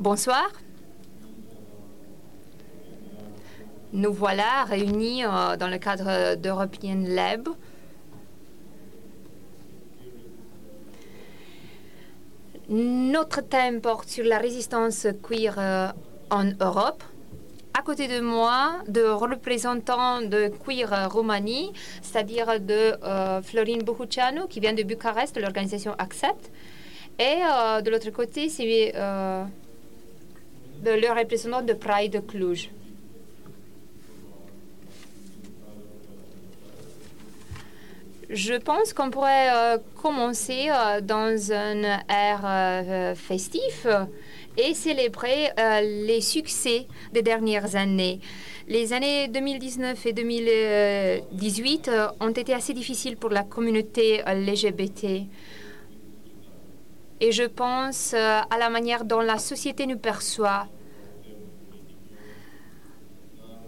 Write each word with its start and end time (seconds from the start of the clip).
Bonsoir. 0.00 0.50
Nous 3.92 4.14
voilà 4.14 4.64
réunis 4.64 5.26
euh, 5.26 5.58
dans 5.58 5.68
le 5.68 5.76
cadre 5.76 6.36
d'European 6.36 7.04
Lab. 7.06 7.50
Notre 12.70 13.42
thème 13.42 13.82
porte 13.82 14.08
sur 14.08 14.24
la 14.24 14.38
résistance 14.38 15.06
queer 15.22 15.56
euh, 15.58 15.88
en 16.30 16.44
Europe. 16.44 17.04
À 17.78 17.82
côté 17.82 18.08
de 18.08 18.20
moi, 18.20 18.76
de 18.88 19.02
représentants 19.02 20.22
de 20.22 20.50
Queer 20.64 21.10
Roumanie, 21.10 21.74
c'est-à-dire 22.00 22.58
de 22.58 22.94
euh, 23.04 23.42
Florine 23.42 23.82
Bohuceanu, 23.82 24.48
qui 24.48 24.60
vient 24.60 24.72
de 24.72 24.82
Bucarest, 24.82 25.36
de 25.36 25.42
l'organisation 25.42 25.94
Accept. 25.98 26.50
Et 27.18 27.42
de 27.82 27.90
l'autre 27.90 28.08
côté, 28.08 28.48
c'est 28.48 28.94
le 30.84 31.18
représentant 31.18 31.62
de 31.62 31.72
Pride 31.72 32.24
Cluj. 32.26 32.70
Je 38.32 38.54
pense 38.54 38.92
qu'on 38.92 39.10
pourrait 39.10 39.48
euh, 39.52 39.78
commencer 40.00 40.68
euh, 40.70 41.00
dans 41.00 41.50
un 41.50 41.82
air 42.08 42.40
euh, 42.44 43.14
festif 43.16 43.88
et 44.56 44.72
célébrer 44.74 45.50
les 45.82 46.20
succès 46.20 46.86
des 47.12 47.22
dernières 47.22 47.74
années. 47.74 48.20
Les 48.68 48.92
années 48.92 49.26
2019 49.26 50.06
et 50.06 50.12
2018 50.12 51.90
ont 52.20 52.30
été 52.30 52.52
assez 52.52 52.72
difficiles 52.72 53.16
pour 53.16 53.30
la 53.30 53.42
communauté 53.42 54.22
LGBT. 54.26 55.26
Et 57.20 57.32
je 57.32 57.44
pense 57.44 58.14
à 58.14 58.58
la 58.58 58.70
manière 58.70 59.04
dont 59.04 59.20
la 59.20 59.38
société 59.38 59.86
nous 59.86 59.98
perçoit 59.98 60.66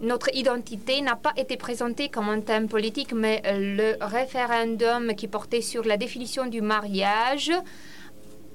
notre 0.03 0.35
identité 0.35 1.01
n'a 1.01 1.15
pas 1.15 1.33
été 1.37 1.57
présentée 1.57 2.09
comme 2.09 2.29
un 2.29 2.41
thème 2.41 2.69
politique, 2.69 3.13
mais 3.13 3.41
le 3.45 3.97
référendum 4.01 5.15
qui 5.15 5.29
portait 5.29 5.61
sur 5.61 5.85
la 5.85 5.97
définition 5.97 6.47
du 6.47 6.61
mariage 6.61 7.53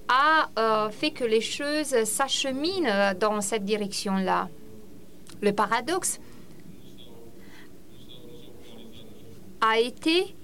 a 0.10 0.50
euh, 0.60 0.90
fait 0.90 1.12
que 1.12 1.24
les 1.24 1.42
choses 1.42 2.04
s'acheminent 2.04 3.14
dans 3.20 3.42
cette 3.42 3.64
direction-là. 3.64 4.50
Le 5.42 5.54
paradoxe 5.54 6.20
a 9.62 9.80
été 9.80 10.36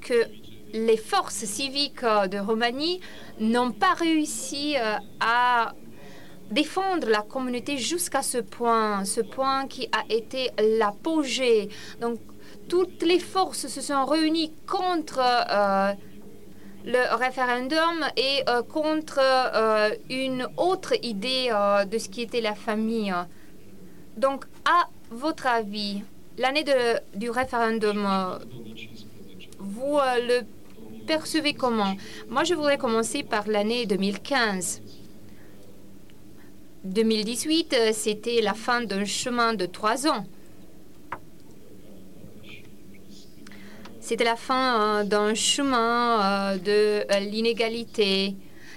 que 0.00 0.26
les 0.72 0.96
forces 0.96 1.44
civiques 1.44 2.02
de 2.02 2.38
Roumanie 2.38 3.00
n'ont 3.40 3.72
pas 3.72 3.94
réussi 3.94 4.76
euh, 4.76 4.96
à 5.20 5.74
défendre 6.52 7.08
la 7.08 7.22
communauté 7.22 7.78
jusqu'à 7.78 8.22
ce 8.22 8.38
point, 8.38 9.04
ce 9.04 9.20
point 9.20 9.66
qui 9.66 9.88
a 9.92 10.04
été 10.12 10.50
l'apogée. 10.78 11.68
Donc, 12.00 12.18
toutes 12.68 13.02
les 13.02 13.18
forces 13.18 13.66
se 13.66 13.80
sont 13.80 14.04
réunies 14.04 14.52
contre 14.66 15.20
euh, 15.20 15.92
le 16.84 17.16
référendum 17.16 18.06
et 18.16 18.42
euh, 18.48 18.62
contre 18.62 19.18
euh, 19.20 19.90
une 20.10 20.46
autre 20.56 20.94
idée 21.02 21.50
de 21.90 21.98
ce 21.98 22.08
qui 22.08 22.22
était 22.22 22.40
la 22.40 22.54
famille. 22.54 23.14
Donc, 24.16 24.44
à 24.64 24.88
votre 25.10 25.46
avis, 25.46 26.02
l'année 26.38 26.64
du 27.14 27.30
référendum, 27.30 28.06
vous 29.58 29.98
le 30.28 30.42
percevez 31.06 31.54
comment? 31.54 31.96
Moi, 32.28 32.44
je 32.44 32.54
voudrais 32.54 32.78
commencer 32.78 33.22
par 33.22 33.48
l'année 33.48 33.86
2015. 33.86 34.82
2018, 36.84 37.74
euh, 37.74 37.90
c'était 37.92 38.40
la 38.40 38.54
fin 38.54 38.82
d'un 38.82 39.04
chemin 39.04 39.54
de 39.54 39.66
trois 39.66 40.08
ans. 40.08 40.24
C'était 44.00 44.24
la 44.24 44.34
fin 44.34 45.00
euh, 45.00 45.04
d'un 45.04 45.34
chemin 45.34 46.54
euh, 46.54 46.58
de 46.58 47.30
l'inégalité 47.30 48.34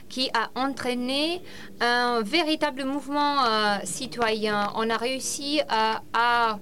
qui 0.08 0.30
a 0.36 0.52
entraîné 0.54 1.42
un 1.82 2.22
véritable 2.22 2.86
mouvement 2.86 3.38
citoyen. 3.84 4.72
On 4.76 4.88
a 4.92 4.98
réussi 4.98 5.62
à, 5.68 6.60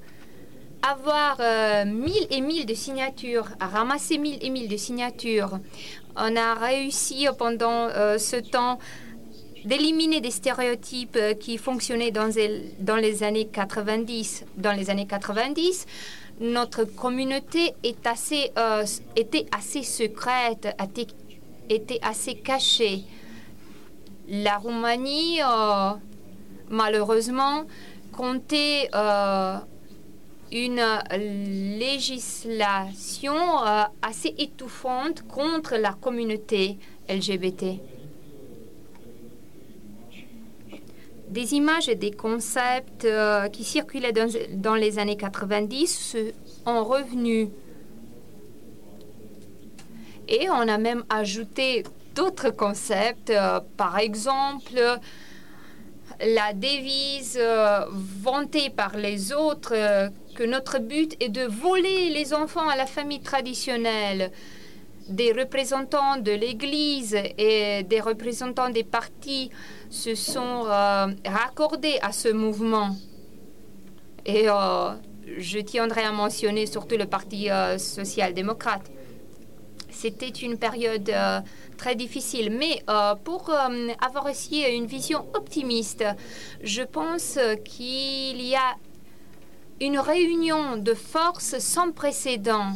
avoir 0.83 1.37
mille 1.85 2.27
et 2.29 2.41
mille 2.41 2.65
de 2.65 2.73
signatures, 2.73 3.47
à 3.59 3.67
ramasser 3.67 4.17
mille 4.17 4.37
et 4.41 4.49
mille 4.49 4.67
de 4.67 4.77
signatures. 4.77 5.59
On 6.15 6.35
a 6.35 6.53
réussi 6.53 7.27
pendant 7.37 7.89
ce 7.89 8.39
temps 8.39 8.79
d'éliminer 9.65 10.21
des 10.21 10.31
stéréotypes 10.31 11.15
euh, 11.15 11.33
qui 11.33 11.57
fonctionnaient 11.57 12.11
dans, 12.11 12.27
les 12.97 13.23
années 13.23 13.47
90. 13.47 14.45
Dans 14.57 14.73
les 14.73 14.89
années 14.89 15.07
90, 15.07 15.85
notre 16.41 16.83
communauté 16.83 17.73
euh, 17.85 18.85
était 19.15 19.45
assez 19.51 19.83
secrète, 19.83 20.67
était 21.69 21.99
assez 22.01 22.35
cachée. 22.35 23.03
La 24.27 24.57
Roumanie, 24.57 25.41
euh, 25.41 25.91
malheureusement, 26.69 27.63
comptait 28.11 28.89
une 30.53 30.85
législation 31.79 33.35
assez 34.01 34.33
étouffante 34.37 35.27
contre 35.27 35.75
la 35.75 35.93
communauté 35.93 36.77
LGBT. 37.09 37.79
des 41.33 41.55
images 41.55 41.89
et 41.89 41.95
des 41.95 42.11
concepts 42.11 43.05
euh, 43.05 43.49
qui 43.49 43.63
circulaient 43.63 44.13
dans, 44.13 44.75
les 44.75 44.99
années 44.99 45.17
90 45.17 46.15
sont 46.63 46.83
revenus. 46.83 47.49
Et 50.27 50.49
on 50.49 50.67
a 50.67 50.77
même 50.77 51.03
ajouté 51.09 51.83
d'autres 52.13 52.51
concepts, 52.51 53.31
euh, 53.31 53.59
par 53.77 53.97
exemple 53.97 54.79
la 56.25 56.53
devise 56.53 57.37
euh, 57.39 57.85
vantée 57.91 58.69
par 58.69 58.97
les 58.97 59.33
autres 59.33 59.73
que 60.35 60.43
notre 60.43 60.79
but 60.79 61.15
est 61.19 61.29
de 61.29 61.43
voler 61.43 62.09
les 62.09 62.33
enfants 62.33 62.67
à 62.67 62.75
la 62.75 62.85
famille 62.85 63.21
traditionnelle 63.21 64.31
des 65.09 65.31
représentants 65.33 66.17
de 66.17 66.31
l'Église 66.31 67.17
et 67.37 67.83
des 67.83 67.99
représentants 67.99 68.69
des 68.69 68.83
partis 68.83 69.49
se 69.89 70.15
sont 70.15 70.65
euh, 70.65 71.07
raccordés 71.25 71.97
à 72.01 72.11
ce 72.11 72.29
mouvement. 72.29 72.95
Et 74.25 74.49
euh, 74.49 74.91
je 75.37 75.59
tiendrai 75.59 76.03
à 76.03 76.11
mentionner 76.11 76.65
surtout 76.65 76.97
le 76.97 77.05
Parti 77.05 77.49
euh, 77.49 77.77
social-démocrate. 77.77 78.89
C'était 80.03 80.27
une 80.27 80.57
période 80.57 81.09
très 81.77 81.95
difficile, 81.95 82.49
mais 82.51 82.83
pour 83.23 83.49
avoir 83.49 84.25
aussi 84.29 84.63
une 84.63 84.85
vision 84.85 85.25
optimiste, 85.33 86.03
je 86.61 86.83
pense 86.83 87.39
qu'il 87.63 88.41
y 88.41 88.53
a 88.53 88.75
une 89.79 89.99
réunion 89.99 90.75
de 90.75 90.93
forces 90.93 91.57
sans 91.59 91.93
précédent 91.93 92.73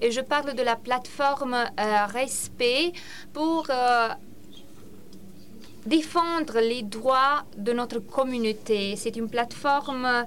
et 0.00 0.10
je 0.10 0.20
parle 0.20 0.54
de 0.54 0.62
la 0.62 0.76
plateforme 0.76 1.54
euh, 1.54 2.06
Respect 2.06 2.92
pour 3.32 3.66
euh, 3.70 4.08
défendre 5.86 6.60
les 6.60 6.82
droits 6.82 7.44
de 7.56 7.72
notre 7.72 7.98
communauté. 8.00 8.96
C'est 8.96 9.16
une 9.16 9.28
plateforme 9.28 10.26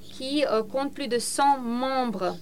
qui 0.00 0.44
euh, 0.46 0.62
compte 0.62 0.94
plus 0.94 1.08
de 1.08 1.18
100 1.18 1.58
membres. 1.58 2.36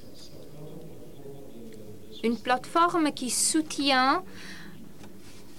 Une 2.24 2.36
plateforme 2.36 3.12
qui 3.12 3.30
soutient 3.30 4.24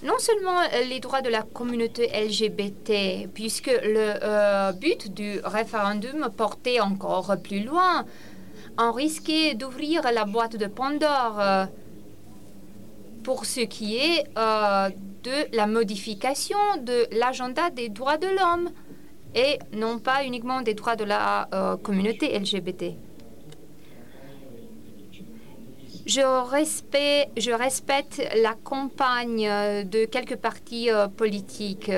non 0.04 0.20
seulement 0.20 0.60
les 0.90 1.00
droits 1.00 1.22
de 1.22 1.30
la 1.30 1.42
communauté 1.42 2.08
LGBT, 2.08 3.28
puisque 3.34 3.72
le 3.84 4.72
but 4.74 5.14
du 5.14 5.40
référendum 5.44 6.30
portait 6.36 6.80
encore 6.80 7.38
plus 7.42 7.64
loin 7.64 8.06
on 8.78 8.92
risquait 8.92 9.54
d'ouvrir 9.56 10.04
la 10.12 10.26
boîte 10.26 10.58
de 10.58 10.68
Pandore 10.68 11.40
euh, 11.40 11.66
pour 13.24 13.46
ce 13.46 13.62
qui 13.62 13.98
est 13.98 14.26
euh, 14.38 14.90
de 15.24 15.56
la 15.56 15.68
modification 15.68 16.58
de 16.82 17.08
l'agenda 17.18 17.70
des 17.70 17.90
droits 17.90 18.18
de 18.18 18.28
l'homme 18.28 18.70
et 19.34 19.60
non 19.74 20.00
pas 20.00 20.26
uniquement 20.26 20.62
des 20.62 20.74
droits 20.74 20.96
de 20.96 21.04
la 21.04 21.48
euh, 21.54 21.78
communauté 21.78 22.38
LGBT. 22.38 22.96
Je 26.06 26.22
respecte, 26.22 27.32
je 27.38 27.52
respecte 27.52 28.22
la 28.42 28.54
campagne 28.54 29.48
de 29.86 30.06
quelques 30.06 30.36
partis 30.36 30.90
politiques. 31.18 31.92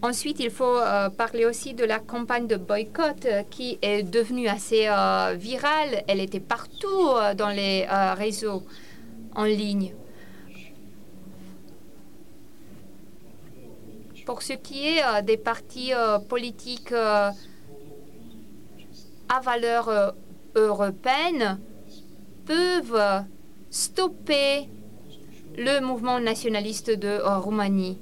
Ensuite, 0.00 0.38
il 0.38 0.50
faut 0.50 0.78
euh, 0.78 1.10
parler 1.10 1.44
aussi 1.44 1.74
de 1.74 1.84
la 1.84 1.98
campagne 1.98 2.46
de 2.46 2.54
boycott 2.56 3.26
euh, 3.26 3.42
qui 3.50 3.80
est 3.82 4.04
devenue 4.04 4.46
assez 4.46 4.86
euh, 4.86 5.34
virale. 5.36 6.04
Elle 6.06 6.20
était 6.20 6.38
partout 6.38 7.16
dans 7.36 7.48
les 7.48 7.84
réseaux 8.16 8.62
en 9.34 9.42
ligne. 9.42 9.92
Pour 14.24 14.42
ce 14.42 14.52
qui 14.52 14.86
est 14.86 15.02
euh, 15.02 15.22
des 15.22 15.36
partis 15.38 15.94
euh, 15.94 16.18
politiques 16.18 16.92
euh, 16.92 17.30
à 19.28 19.40
valeur 19.40 20.14
européenne, 20.54 21.58
peuvent 22.48 23.24
stopper 23.70 24.68
le 25.58 25.80
mouvement 25.80 26.18
nationaliste 26.18 26.90
de 26.90 27.20
Roumanie. 27.38 27.98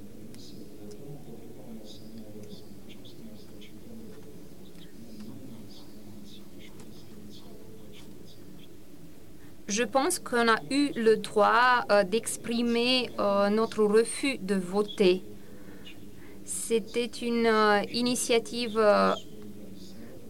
Je 9.67 9.83
pense 9.83 10.21
qu'on 10.21 10.49
a 10.49 10.59
eu 10.71 10.93
le 10.95 11.17
droit 11.17 11.85
d'exprimer 12.05 13.11
notre 13.51 13.83
refus 13.83 14.39
de 14.39 14.55
voter. 14.55 15.25
C'était 16.47 17.07
une 17.07 17.47
euh, 17.47 17.83
initiative 17.93 18.79
euh, 18.79 19.13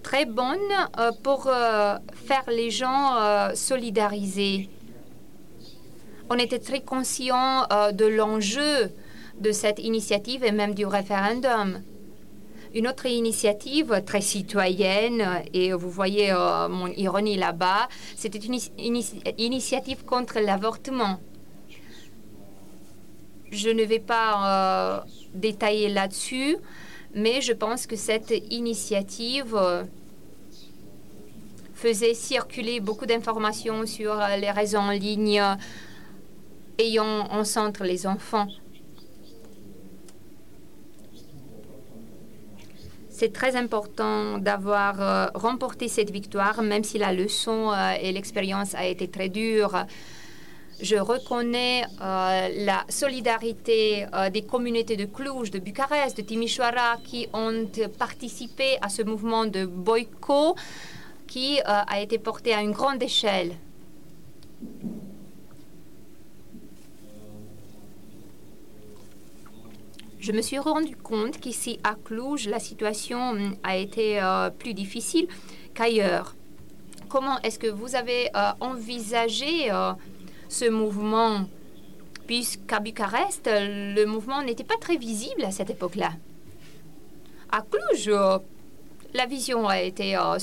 très 0.07 0.25
bonne 0.25 0.73
euh, 1.01 1.11
pour 1.25 1.51
faire 2.29 2.45
les 2.47 2.71
gens 2.71 3.17
solidariser. 3.55 4.69
On 6.31 6.37
était 6.37 6.61
très 6.61 6.81
conscient 6.81 7.67
de 7.93 8.07
l'enjeu 8.07 8.93
de 9.41 9.51
cette 9.51 9.81
initiative 9.81 10.45
et 10.45 10.53
même 10.53 10.75
du 10.75 10.87
référendum. 10.87 11.83
Une 12.73 12.87
autre 12.87 13.07
initiative 13.07 14.03
très 14.07 14.21
citoyenne, 14.21 15.43
et 15.53 15.73
vous 15.73 15.91
voyez 15.91 16.33
mon 16.71 16.87
ironie 16.87 17.37
là-bas, 17.37 17.89
c'était 18.17 18.39
une 18.39 18.61
initiative 19.39 20.05
contre 20.05 20.39
l'avortement. 20.39 21.19
Je 23.51 23.71
ne 23.71 23.83
vais 23.83 24.05
pas 24.15 25.05
détailler 25.35 25.89
là-dessus, 25.89 26.57
mais 27.17 27.41
je 27.41 27.53
pense 27.53 27.87
que 27.87 27.97
cette 27.97 28.33
initiative 28.51 29.57
euh, 29.57 29.83
faisait 31.75 32.15
circuler 32.15 32.79
beaucoup 32.79 33.07
d'informations 33.07 33.87
sur 33.87 34.15
les 34.39 34.51
réseaux 34.51 34.79
en 34.79 34.91
ligne 34.91 35.43
ayant 36.79 37.27
en 37.31 37.45
centre 37.45 37.85
les 37.85 38.07
enfants. 38.07 38.47
C'est 43.19 43.33
très 43.33 43.57
important 43.57 44.37
d'avoir 44.37 45.01
euh, 45.01 45.27
remporté 45.33 45.89
cette 45.89 46.11
victoire, 46.11 46.61
même 46.61 46.85
si 46.85 46.99
la 46.99 47.15
leçon 47.15 47.73
euh, 47.73 47.95
et 47.99 48.13
l'expérience 48.13 48.75
a 48.75 48.85
été 48.85 49.09
très 49.09 49.31
dure. 49.31 49.87
Je 50.81 50.97
reconnais 50.97 51.85
euh, 52.03 52.49
la 52.67 52.85
solidarité 52.91 54.07
euh, 54.13 54.29
des 54.29 54.43
communautés 54.43 54.97
de 54.97 55.07
Cluj, 55.07 55.51
de 55.51 55.59
Bucarest, 55.59 56.19
de 56.19 56.23
Timișoara 56.23 56.99
qui 57.03 57.29
ont 57.33 57.67
participé 57.99 58.77
à 58.83 58.91
ce 58.91 59.01
mouvement 59.01 59.47
de 59.47 59.65
boycott 59.65 60.55
qui 61.27 61.59
euh, 61.61 61.63
a 61.67 62.01
été 62.01 62.19
porté 62.19 62.53
à 62.53 62.61
une 62.61 62.73
grande 62.73 63.03
échelle. 63.03 63.53
Je 70.19 70.33
me 70.33 70.43
suis 70.43 70.59
rendu 70.59 70.95
compte 70.95 71.41
qu'ici 71.41 71.81
à 71.85 71.95
Cluj, 71.95 72.49
la 72.49 72.59
situation 72.59 73.57
a 73.63 73.77
été 73.77 74.21
plus 74.59 74.75
difficile 74.75 75.29
qu'ailleurs. 75.73 76.35
Comment 77.09 77.41
est-ce 77.43 77.61
que 77.61 77.69
vous 77.69 77.95
avez 77.95 78.29
envisagé 78.61 79.71
ce 80.49 80.69
mouvement, 80.69 81.47
puisqu'à 82.27 82.81
Bucarest, 82.81 83.49
le 83.53 84.05
mouvement 84.05 84.43
n'était 84.43 84.65
pas 84.65 84.77
très 84.81 84.97
visible 84.97 85.45
à 85.45 85.51
cette 85.51 85.71
époque-là. 85.71 86.13
À 87.51 87.63
Cluj, 87.63 88.11
la 89.15 89.27
vision 89.27 89.69
a 89.69 89.81
été 89.81 90.17
euh, 90.17 90.39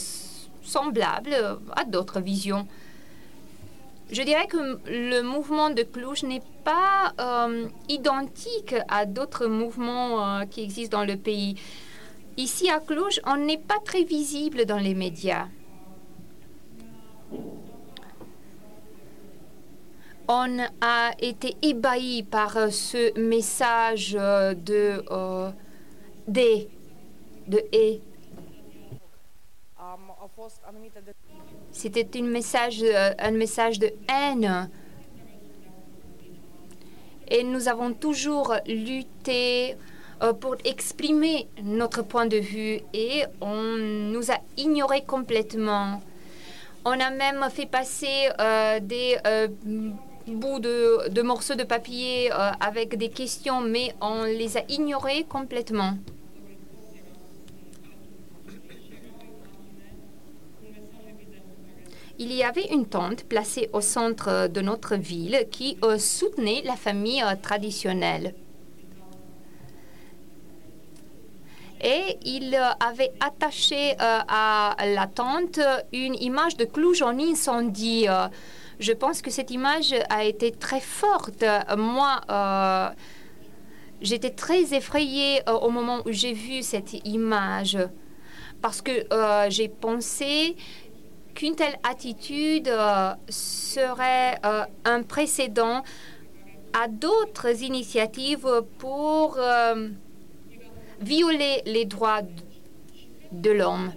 semblable 0.64 1.36
à 1.76 1.84
d'autres 1.86 2.22
visions. 2.22 2.68
Je 4.12 4.22
dirais 4.22 4.48
que 4.48 4.80
le 4.88 5.22
mouvement 5.22 5.70
de 5.70 5.84
Cluj 5.84 6.24
n'est 6.24 6.44
pas 6.64 7.14
euh, 7.20 7.68
identique 7.90 8.76
à 8.88 9.06
d'autres 9.06 9.48
mouvements 9.48 10.40
euh, 10.40 10.46
qui 10.46 10.62
existent 10.62 11.00
dans 11.00 11.06
le 11.06 11.18
pays. 11.18 11.56
Ici 12.38 12.70
à 12.70 12.80
Cluj, 12.80 13.22
on 13.26 13.38
n'est 13.38 13.58
pas 13.58 13.80
très 13.84 14.04
visible 14.04 14.66
dans 14.66 14.78
les 14.78 14.94
médias. 14.94 15.48
On 20.28 20.60
a 20.82 21.12
été 21.20 21.56
ébahi 21.62 22.24
par 22.24 22.56
euh, 22.58 22.70
ce 22.70 23.18
message 23.20 24.16
euh, 24.20 24.54
de 24.54 25.04
euh, 25.12 25.52
de 26.28 27.64
et. 27.72 28.02
C'était 31.72 32.08
un 32.20 32.24
message, 32.24 32.84
un 33.20 33.32
message 33.32 33.80
de 33.80 33.92
haine. 34.10 34.70
Et 37.28 37.44
nous 37.44 37.68
avons 37.68 37.94
toujours 37.94 38.56
lutté 38.66 39.76
pour 40.40 40.56
exprimer 40.64 41.48
notre 41.62 42.04
point 42.04 42.26
de 42.26 42.38
vue 42.38 42.80
et 42.94 43.24
on 43.42 43.78
nous 44.14 44.32
a 44.32 44.38
ignorés 44.58 45.04
complètement. 45.04 46.02
On 46.86 47.00
a 47.00 47.10
même 47.10 47.46
fait 47.50 47.66
passer 47.66 48.30
des 48.82 49.18
bout 50.28 50.60
de, 50.60 51.22
morceaux 51.22 51.56
de 51.56 51.64
papier 51.64 52.32
euh, 52.32 52.52
avec 52.60 52.98
des 52.98 53.10
questions, 53.10 53.62
mais 53.62 53.94
on 54.02 54.24
les 54.24 54.58
a 54.58 54.62
ignorés 54.70 55.26
complètement. 55.26 55.98
Il 62.20 62.32
y 62.32 62.44
avait 62.44 62.68
une 62.68 62.86
tente 62.86 63.24
placée 63.24 63.70
au 63.74 63.82
centre 63.82 64.48
de 64.48 64.62
notre 64.62 64.96
ville 64.96 65.48
qui 65.52 65.78
euh, 65.84 65.98
soutenait 65.98 66.62
la 66.64 66.76
famille 66.76 67.22
euh, 67.22 67.36
traditionnelle. 67.42 68.36
Et 71.86 72.18
il 72.24 72.56
avait 72.80 73.12
attaché 73.20 73.96
à 74.00 74.74
la 74.86 75.06
tente 75.06 75.60
une 75.92 76.16
image 76.16 76.56
de 76.56 76.64
Cluj 76.64 77.02
en 77.02 77.20
incendie. 77.20 78.08
Je 78.80 78.92
pense 78.92 79.22
que 79.22 79.30
cette 79.30 79.52
image 79.52 79.94
a 80.10 80.24
été 80.24 80.52
très 80.52 80.80
forte. 80.80 81.44
Moi, 81.78 82.22
euh, 82.30 82.90
j'étais 84.02 84.32
très 84.32 84.74
effrayée 84.74 85.42
euh, 85.48 85.54
au 85.54 85.70
moment 85.70 86.02
où 86.06 86.12
j'ai 86.12 86.34
vu 86.34 86.64
cette 86.64 86.94
image 87.06 87.78
parce 88.62 88.82
que 88.82 88.92
euh, 89.14 89.50
j'ai 89.50 89.68
pensé 89.68 90.56
qu'une 91.36 91.56
telle 91.56 91.78
attitude 91.84 92.70
serait 93.28 94.40
un 94.86 95.02
précédent 95.02 95.84
à 96.74 96.88
d'autres 96.88 97.64
initiatives 97.64 98.48
pour 98.78 99.40
violer 101.02 101.62
les 101.66 101.86
droits 101.86 102.22
de 103.32 103.52
l'homme. 103.52 103.92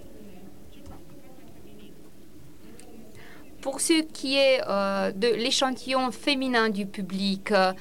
Pour 3.67 3.81
ce 3.81 4.01
qui 4.01 4.37
est 4.37 4.61
euh, 4.69 5.11
de 5.11 5.27
l'échantillon 5.27 6.13
féminin 6.13 6.69
du 6.69 6.87
public, 6.87 7.51
euh, 7.51 7.73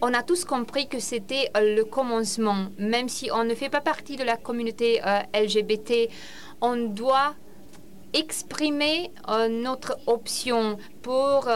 on 0.00 0.14
a 0.14 0.22
tous 0.22 0.44
compris 0.44 0.86
que 0.86 1.00
c'était 1.00 1.50
euh, 1.56 1.74
le 1.74 1.84
commencement. 1.84 2.66
Même 2.78 3.08
si 3.08 3.32
on 3.32 3.42
ne 3.42 3.56
fait 3.56 3.68
pas 3.68 3.80
partie 3.80 4.14
de 4.14 4.22
la 4.22 4.36
communauté 4.36 5.00
LGBT, 5.34 6.08
on 6.60 6.76
doit 6.76 7.34
exprimer 8.12 9.10
notre 9.50 9.98
option 10.06 10.78
pour, 11.02 11.48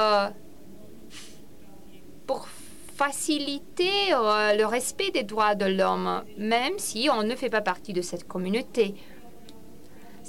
pour 2.26 2.48
faciliter 2.96 4.10
le 4.10 4.64
respect 4.64 5.12
des 5.12 5.22
droits 5.22 5.54
de 5.54 5.66
l'homme, 5.66 6.24
même 6.36 6.76
si 6.78 7.08
on 7.12 7.22
ne 7.22 7.36
fait 7.36 7.48
pas 7.48 7.60
partie 7.60 7.92
de 7.92 8.02
cette 8.02 8.26
communauté. 8.26 8.96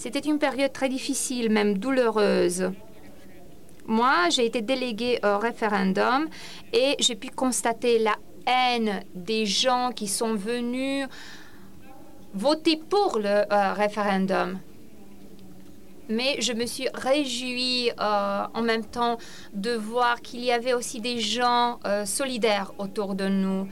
C'était 0.01 0.19
une 0.19 0.39
période 0.39 0.71
très 0.71 0.87
difficile, 0.87 1.49
même 1.49 1.77
douloureuse. 1.77 2.71
Moi, 3.85 4.29
j'ai 4.29 4.45
été 4.45 4.61
déléguée 4.61 5.19
au 5.25 5.37
référendum 5.39 6.29
et 6.71 6.95
j'ai 6.99 7.15
pu 7.15 7.27
constater 7.27 7.99
la 7.99 8.15
haine 8.47 9.03
des 9.13 9.45
gens 9.45 9.91
qui 9.93 10.07
sont 10.07 10.35
venus 10.35 11.05
voter 12.33 12.77
pour 12.77 13.19
le 13.19 13.43
euh, 13.51 13.73
référendum. 13.73 14.59
Mais 16.07 16.39
je 16.39 16.53
me 16.53 16.65
suis 16.65 16.87
réjouie 16.93 17.91
euh, 17.99 18.43
en 18.53 18.61
même 18.61 18.85
temps 18.85 19.17
de 19.53 19.71
voir 19.71 20.21
qu'il 20.21 20.45
y 20.45 20.53
avait 20.53 20.73
aussi 20.73 21.01
des 21.01 21.19
gens 21.19 21.77
euh, 21.85 22.05
solidaires 22.05 22.71
autour 22.77 23.15
de 23.15 23.27
nous. 23.27 23.67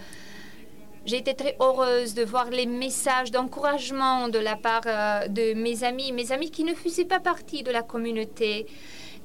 J'ai 1.07 1.19
été 1.19 1.33
très 1.35 1.55
heureuse 1.61 2.15
de 2.15 2.25
voir 2.25 2.49
les 2.49 2.65
messages 2.65 3.31
d'encouragement 3.31 4.27
de 4.27 4.39
la 4.39 4.57
part 4.57 4.81
euh, 4.87 5.25
de 5.29 5.53
mes 5.53 5.85
amis, 5.85 6.11
mes 6.11 6.33
amis 6.33 6.51
qui 6.51 6.65
ne 6.65 6.73
faisaient 6.73 7.05
pas 7.05 7.21
partie 7.21 7.63
de 7.63 7.71
la 7.71 7.81
communauté 7.81 8.67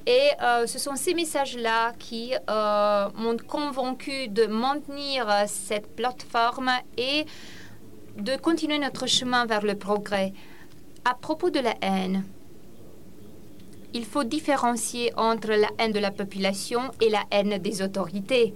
Et 0.07 0.29
euh, 0.41 0.65
ce 0.65 0.79
sont 0.79 0.95
ces 0.95 1.13
messages-là 1.13 1.91
qui 1.99 2.35
euh, 2.49 3.09
m'ont 3.15 3.35
convaincu 3.35 4.29
de 4.29 4.45
maintenir 4.45 5.27
cette 5.47 5.93
plateforme 5.93 6.71
et 6.97 7.25
de 8.17 8.37
continuer 8.37 8.79
notre 8.79 9.05
chemin 9.05 9.45
vers 9.45 9.65
le 9.65 9.75
progrès. 9.75 10.31
À 11.03 11.15
propos 11.15 11.49
de 11.49 11.59
la 11.59 11.75
haine, 11.81 12.23
il 13.93 14.05
faut 14.05 14.23
différencier 14.23 15.11
entre 15.17 15.49
la 15.49 15.67
haine 15.79 15.91
de 15.91 15.99
la 15.99 16.11
population 16.11 16.91
et 17.01 17.09
la 17.09 17.23
haine 17.29 17.57
des 17.57 17.81
autorités. 17.81 18.53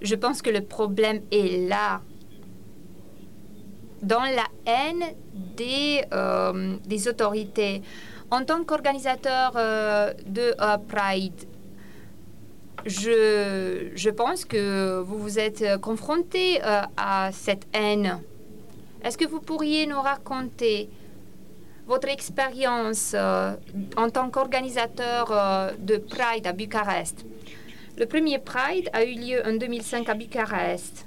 Je 0.00 0.14
pense 0.14 0.42
que 0.42 0.50
le 0.50 0.60
problème 0.60 1.20
est 1.30 1.68
là, 1.68 2.00
dans 4.02 4.22
la 4.22 4.46
haine 4.66 5.04
des, 5.56 6.04
euh, 6.12 6.76
des 6.86 7.08
autorités. 7.08 7.82
En 8.30 8.44
tant 8.44 8.62
qu'organisateur 8.64 9.52
euh, 9.56 10.12
de 10.26 10.54
euh, 10.60 10.76
Pride, 10.86 11.44
je, 12.86 13.90
je, 13.94 14.10
pense 14.10 14.44
que 14.44 15.00
vous 15.00 15.18
vous 15.18 15.38
êtes 15.38 15.80
confronté 15.80 16.60
à 16.62 17.30
cette 17.32 17.66
haine. 17.72 18.20
Est-ce 19.02 19.18
que 19.18 19.26
vous 19.26 19.40
pourriez 19.40 19.86
nous 19.86 20.00
raconter 20.00 20.88
votre 21.86 22.08
expérience 22.08 23.16
en 23.96 24.10
tant 24.10 24.30
qu'organisateur 24.30 25.74
de 25.78 25.96
Pride 25.96 26.46
à 26.46 26.52
Bucarest? 26.52 27.24
Le 27.98 28.06
premier 28.06 28.38
Pride 28.38 28.88
a 28.92 29.02
eu 29.04 29.14
lieu 29.14 29.42
en 29.44 29.56
2005 29.56 30.08
à 30.08 30.14
Bucarest. 30.14 31.04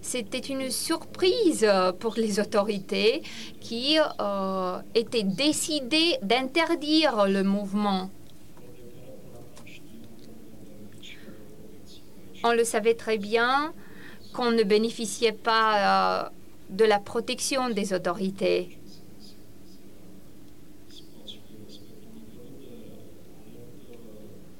C'était 0.00 0.40
une 0.40 0.68
surprise 0.68 1.70
pour 2.00 2.14
les 2.16 2.40
autorités 2.40 3.22
qui 3.60 3.98
euh, 4.00 4.78
étaient 4.96 5.22
décidées 5.22 6.18
d'interdire 6.22 7.26
le 7.28 7.44
mouvement. 7.44 8.10
On 12.42 12.52
le 12.52 12.64
savait 12.64 12.94
très 12.94 13.18
bien 13.18 13.72
qu'on 14.34 14.50
ne 14.50 14.64
bénéficiait 14.64 15.30
pas 15.30 16.24
euh, 16.24 16.28
de 16.68 16.84
la 16.84 16.98
protection 16.98 17.70
des 17.70 17.92
autorités. 17.92 18.76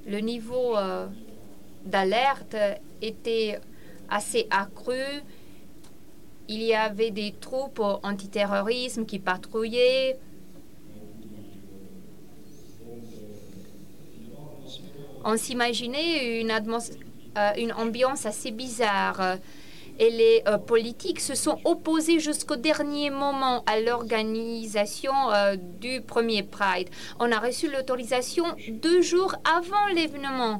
Le 0.06 0.18
niveau 0.18 0.76
euh, 0.76 1.06
d'alerte 1.84 2.56
était 3.00 3.60
assez 4.08 4.46
accru 4.50 5.22
il 6.48 6.62
y 6.62 6.74
avait 6.74 7.10
des 7.10 7.32
troupes 7.40 7.80
antiterrorisme 8.02 9.06
qui 9.06 9.18
patrouillaient. 9.18 10.18
On 15.24 15.36
s'imaginait 15.36 16.40
une, 16.40 16.50
euh, 16.50 17.50
une, 17.56 17.72
ambiance 17.72 18.26
assez 18.26 18.50
bizarre. 18.50 19.38
Et 20.02 20.10
les 20.10 20.42
euh, 20.48 20.58
politiques 20.58 21.20
se 21.20 21.36
sont 21.36 21.60
opposés 21.64 22.18
jusqu'au 22.18 22.56
dernier 22.56 23.08
moment 23.10 23.62
à 23.66 23.78
l'organisation 23.78 25.12
euh, 25.30 25.54
du 25.54 26.00
premier 26.00 26.42
Pride. 26.42 26.88
On 27.20 27.30
a 27.30 27.38
reçu 27.38 27.70
l'autorisation 27.70 28.44
deux 28.68 29.00
jours 29.00 29.36
avant 29.44 29.86
l'événement 29.94 30.58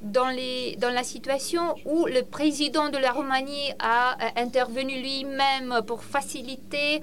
dans, 0.00 0.30
la 0.30 1.04
situation 1.04 1.74
où 1.84 2.06
le 2.06 2.22
président 2.22 2.88
de 2.88 2.96
la 2.96 3.12
Roumanie 3.12 3.70
a 3.80 4.14
euh, 4.14 4.28
intervenu 4.36 4.94
lui-même 4.94 5.82
pour 5.86 6.02
faciliter 6.02 7.02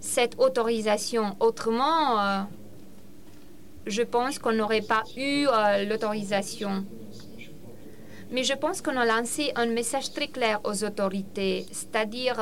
cette 0.00 0.38
autorisation. 0.38 1.34
Autrement, 1.40 2.46
je 3.86 4.02
pense 4.02 4.38
qu'on 4.38 4.52
n'aurait 4.52 4.82
pas 4.82 5.02
eu 5.16 5.46
l'autorisation. 5.88 6.84
Mais 8.30 8.44
je 8.44 8.54
pense 8.54 8.80
qu'on 8.80 8.96
a 8.96 9.04
lancé 9.04 9.52
un 9.56 9.66
message 9.66 10.12
très 10.12 10.28
clair 10.28 10.60
aux 10.64 10.84
autorités, 10.84 11.66
c'est-à-dire 11.72 12.40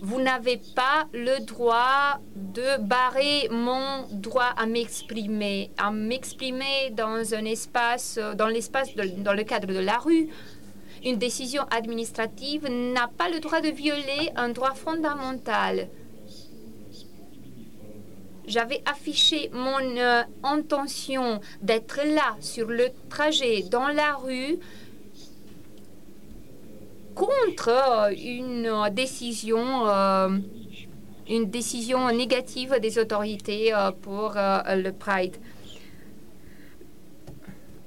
vous 0.00 0.20
n'avez 0.20 0.60
pas 0.74 1.06
le 1.14 1.42
droit 1.44 2.20
de 2.36 2.78
barrer 2.82 3.48
mon 3.50 4.06
droit 4.10 4.52
à 4.56 4.66
m'exprimer, 4.66 5.70
à 5.78 5.90
m'exprimer 5.90 6.90
dans 6.92 7.34
un 7.34 7.44
espace, 7.46 8.18
dans 8.36 8.48
l'espace, 8.48 8.94
dans 8.94 9.32
le 9.32 9.44
cadre 9.44 9.68
de 9.68 9.78
la 9.78 9.96
rue. 9.98 10.28
Une 11.04 11.16
décision 11.16 11.62
administrative 11.70 12.66
n'a 12.68 13.08
pas 13.08 13.28
le 13.30 13.40
droit 13.40 13.60
de 13.62 13.68
violer 13.68 14.30
un 14.36 14.50
droit 14.50 14.74
fondamental. 14.74 15.88
J'avais 18.46 18.82
affiché 18.84 19.50
mon 19.54 19.96
euh, 19.96 20.22
intention 20.42 21.40
d'être 21.62 22.00
là 22.04 22.36
sur 22.40 22.68
le 22.68 22.88
trajet 23.08 23.62
dans 23.62 23.88
la 23.88 24.16
rue 24.16 24.58
contre 27.14 27.68
euh, 27.68 28.10
une 28.10 28.94
décision, 28.94 29.88
euh, 29.88 30.38
une 31.28 31.50
décision 31.50 32.10
négative 32.12 32.76
des 32.82 32.98
autorités 32.98 33.72
pour 34.02 34.34
le 34.34 34.90
Pride. 34.90 35.36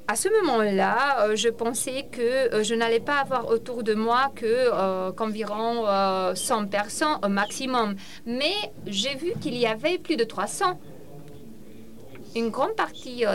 À 0.09 0.15
ce 0.15 0.29
moment-là, 0.41 1.35
je 1.35 1.49
pensais 1.49 2.07
que 2.09 2.63
je 2.63 2.73
n'allais 2.73 3.01
pas 3.01 3.17
avoir 3.17 3.49
autour 3.49 3.83
de 3.83 3.93
moi 3.93 4.31
que 4.33 5.11
qu'environ 5.11 5.85
100 6.33 6.67
personnes 6.67 7.19
au 7.23 7.27
maximum. 7.27 7.95
Mais 8.25 8.55
j'ai 8.85 9.15
vu 9.15 9.33
qu'il 9.41 9.57
y 9.57 9.65
avait 9.65 9.97
plus 9.97 10.15
de 10.15 10.23
300. 10.23 10.79
Une 12.35 12.49
grande 12.49 12.75
partie 12.75 13.25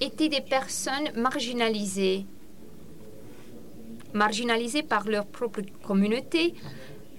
étaient 0.00 0.28
des 0.28 0.40
personnes 0.40 1.10
marginalisées 1.14 2.26
marginalisées 4.12 4.82
par 4.82 5.06
leur 5.06 5.26
propre 5.26 5.60
communauté, 5.86 6.54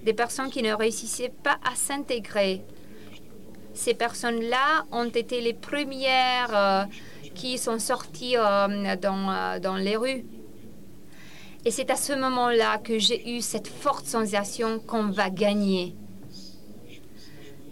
des 0.02 0.12
personnes 0.12 0.50
qui 0.50 0.62
ne 0.62 0.74
réussissaient 0.74 1.32
pas 1.44 1.58
à 1.64 1.76
s'intégrer. 1.76 2.62
Ces 3.78 3.94
personnes-là 3.94 4.86
ont 4.90 5.08
été 5.08 5.40
les 5.40 5.54
premières 5.54 6.50
euh, 6.52 6.84
qui 7.36 7.58
sont 7.58 7.78
sorties 7.78 8.36
euh, 8.36 8.66
euh, 8.66 9.58
dans 9.60 9.76
les 9.76 9.96
rues. 9.96 10.24
Et 11.64 11.70
c'est 11.70 11.88
à 11.88 11.94
ce 11.94 12.12
moment-là 12.12 12.78
que 12.78 12.98
j'ai 12.98 13.36
eu 13.36 13.40
cette 13.40 13.68
forte 13.68 14.04
sensation 14.04 14.80
qu'on 14.80 15.10
va 15.10 15.30
gagner. 15.30 15.94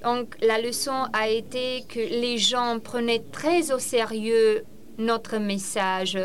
Donc 0.04 0.36
la 0.42 0.60
leçon 0.60 1.08
a 1.12 1.28
été 1.28 1.82
que 1.88 1.98
les 1.98 2.38
gens 2.38 2.78
prenaient 2.78 3.24
très 3.32 3.72
au 3.72 3.80
sérieux 3.80 4.64
notre 4.98 5.38
message 5.38 6.16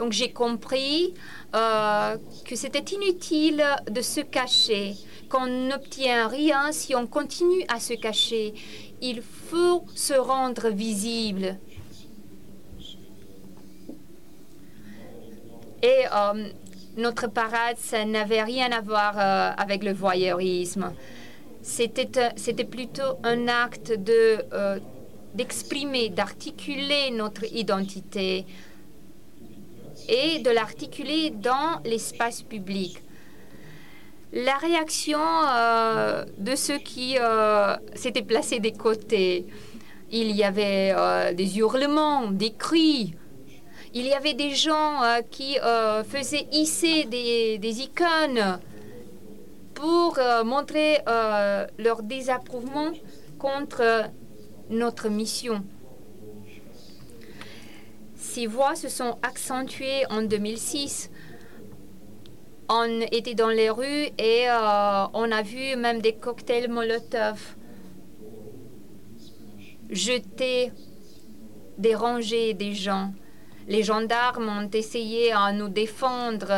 Donc 0.00 0.12
j'ai 0.12 0.32
compris 0.32 1.12
euh, 1.54 2.16
que 2.46 2.56
c'était 2.56 2.94
inutile 2.94 3.62
de 3.90 4.00
se 4.00 4.22
cacher, 4.22 4.94
qu'on 5.28 5.44
n'obtient 5.44 6.26
rien 6.26 6.72
si 6.72 6.94
on 6.94 7.06
continue 7.06 7.64
à 7.68 7.78
se 7.78 7.92
cacher. 7.92 8.54
Il 9.02 9.20
faut 9.20 9.84
se 9.94 10.14
rendre 10.14 10.70
visible. 10.70 11.58
Et 15.82 16.06
euh, 16.14 16.48
notre 16.96 17.26
parade, 17.26 17.76
ça 17.76 18.06
n'avait 18.06 18.42
rien 18.42 18.72
à 18.72 18.80
voir 18.80 19.18
euh, 19.18 19.50
avec 19.54 19.84
le 19.84 19.92
voyeurisme. 19.92 20.94
C'était 21.60 22.64
plutôt 22.64 23.18
un 23.22 23.48
acte 23.48 23.92
de 23.92 24.38
d'exprimer, 25.32 26.08
d'articuler 26.08 27.12
notre 27.12 27.44
identité, 27.54 28.46
et 30.08 30.38
de 30.40 30.50
l'articuler 30.50 31.30
dans 31.30 31.80
l'espace 31.84 32.42
public. 32.42 32.98
La 34.32 34.56
réaction 34.58 35.18
euh, 35.18 36.24
de 36.38 36.54
ceux 36.54 36.78
qui 36.78 37.16
euh, 37.18 37.74
s'étaient 37.94 38.22
placés 38.22 38.60
des 38.60 38.70
côtés, 38.72 39.46
il 40.12 40.30
y 40.36 40.44
avait 40.44 40.92
euh, 40.96 41.32
des 41.32 41.58
hurlements, 41.58 42.30
des 42.30 42.52
cris. 42.52 43.14
Il 43.92 44.06
y 44.06 44.12
avait 44.12 44.34
des 44.34 44.54
gens 44.54 45.02
qui 45.32 45.56
faisaient 46.06 46.46
hisser 46.52 47.06
des, 47.06 47.58
des 47.58 47.80
icônes 47.80 48.60
pour 49.74 50.16
montrer 50.44 50.98
leur 51.76 52.04
désapprouvement 52.04 52.92
contre 53.36 54.04
notre 54.68 55.08
mission. 55.08 55.64
Ces 58.32 58.46
voix 58.46 58.76
se 58.76 58.88
sont 58.88 59.18
accentuées 59.22 60.04
en 60.08 60.22
2006. 60.22 61.10
On 62.68 63.00
était 63.10 63.34
dans 63.34 63.48
les 63.48 63.70
rues 63.70 64.06
et 64.18 64.48
euh, 64.48 65.06
on 65.14 65.32
a 65.32 65.42
vu 65.42 65.74
même 65.74 66.00
des 66.00 66.12
cocktails 66.12 66.68
Molotov 66.70 67.56
jeter, 69.90 70.70
déranger 71.76 72.54
des 72.54 72.72
gens. 72.72 73.12
Les 73.66 73.82
gendarmes 73.82 74.48
ont 74.48 74.70
essayé 74.72 75.32
à 75.32 75.52
nous 75.52 75.68
défendre. 75.68 76.52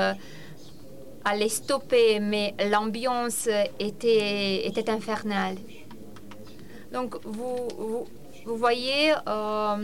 à 1.25 1.37
les 1.37 1.49
stopper, 1.49 2.21
mais 2.21 2.55
l'ambiance 2.71 3.49
était, 3.79 4.67
était 4.67 4.91
infernale. 4.91 5.57
Donc, 6.93 7.15
vous, 7.25 7.69
vous, 8.45 8.57
voyez, 8.57 9.13
euh, 9.29 9.77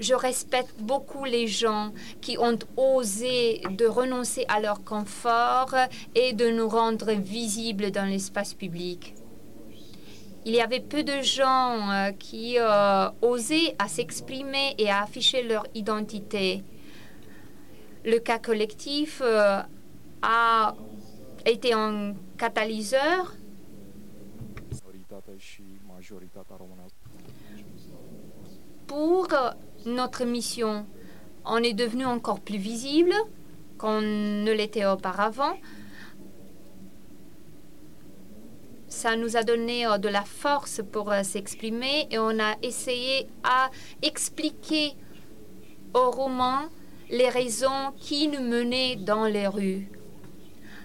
je 0.00 0.14
respecte 0.14 0.80
beaucoup 0.80 1.24
les 1.24 1.46
gens 1.46 1.92
qui 2.20 2.38
ont 2.38 2.58
osé 2.76 3.60
de 3.70 3.86
renoncer 3.86 4.46
à 4.48 4.60
leur 4.60 4.82
confort 4.82 5.74
et 6.14 6.32
de 6.32 6.48
nous 6.48 6.68
rendre 6.68 7.12
visibles 7.12 7.90
dans 7.90 8.08
l'espace 8.08 8.54
public. 8.54 9.14
Il 10.46 10.54
y 10.54 10.60
avait 10.62 10.80
peu 10.80 11.02
de 11.02 11.20
gens 11.20 11.90
euh, 11.90 12.12
qui 12.12 12.56
euh, 12.58 13.10
osaient 13.20 13.76
à 13.78 13.88
s'exprimer 13.88 14.74
et 14.78 14.88
à 14.88 15.02
afficher 15.02 15.42
leur 15.42 15.66
identité. 15.74 16.64
Le 18.06 18.18
cas 18.18 18.38
collectif 18.38 19.20
euh, 19.22 19.60
a 20.22 20.74
été 21.44 21.74
un 21.74 22.14
catalyseur 22.38 23.34
pour 28.86 29.28
notre 29.86 30.24
mission. 30.24 30.86
On 31.44 31.58
est 31.58 31.72
devenu 31.72 32.04
encore 32.04 32.40
plus 32.40 32.58
visible 32.58 33.14
qu'on 33.78 34.00
ne 34.00 34.52
l'était 34.52 34.86
auparavant. 34.86 35.56
Ça 38.88 39.16
nous 39.16 39.36
a 39.36 39.44
donné 39.44 39.86
euh, 39.86 39.98
de 39.98 40.08
la 40.08 40.22
force 40.22 40.82
pour 40.92 41.12
euh, 41.12 41.22
s'exprimer 41.22 42.08
et 42.10 42.18
on 42.18 42.38
a 42.40 42.56
essayé 42.60 43.28
à 43.44 43.70
expliquer 44.02 44.92
au 45.94 46.10
roman 46.10 46.58
les 47.08 47.28
raisons 47.28 47.92
qui 47.96 48.28
nous 48.28 48.42
menaient 48.42 48.96
dans 48.96 49.24
les 49.24 49.46
rues. 49.46 49.88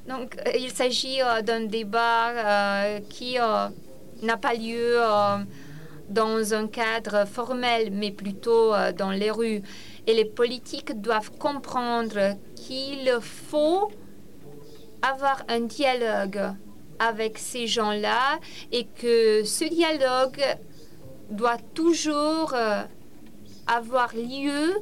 Donc, 0.08 0.38
euh, 0.38 0.52
il 0.58 0.72
s'agit 0.72 1.18
d'un 1.44 1.66
débat 1.66 3.00
qui 3.10 3.38
n'a 4.22 4.38
pas 4.38 4.54
lieu 4.54 5.00
dans 6.10 6.54
un 6.54 6.68
cadre 6.68 7.26
formel, 7.26 7.90
mais 7.92 8.12
plutôt 8.12 8.74
dans 8.98 9.12
les 9.12 9.32
rues. 9.32 9.62
Et 10.08 10.14
les 10.14 10.26
politiques 10.26 11.02
doivent 11.02 11.32
comprendre 11.32 12.38
qu'il 12.56 13.12
faut 13.22 13.90
avoir 15.02 15.44
un 15.50 15.62
dialogue 15.62 16.54
avec 17.00 17.38
ces 17.38 17.68
gens-là 17.68 18.40
et 18.72 18.86
que 18.86 19.44
ce 19.44 19.66
dialogue 19.66 20.42
doit 21.30 21.58
toujours 21.74 22.54
euh, 22.54 22.84
avoir 23.68 24.16
lieu 24.16 24.74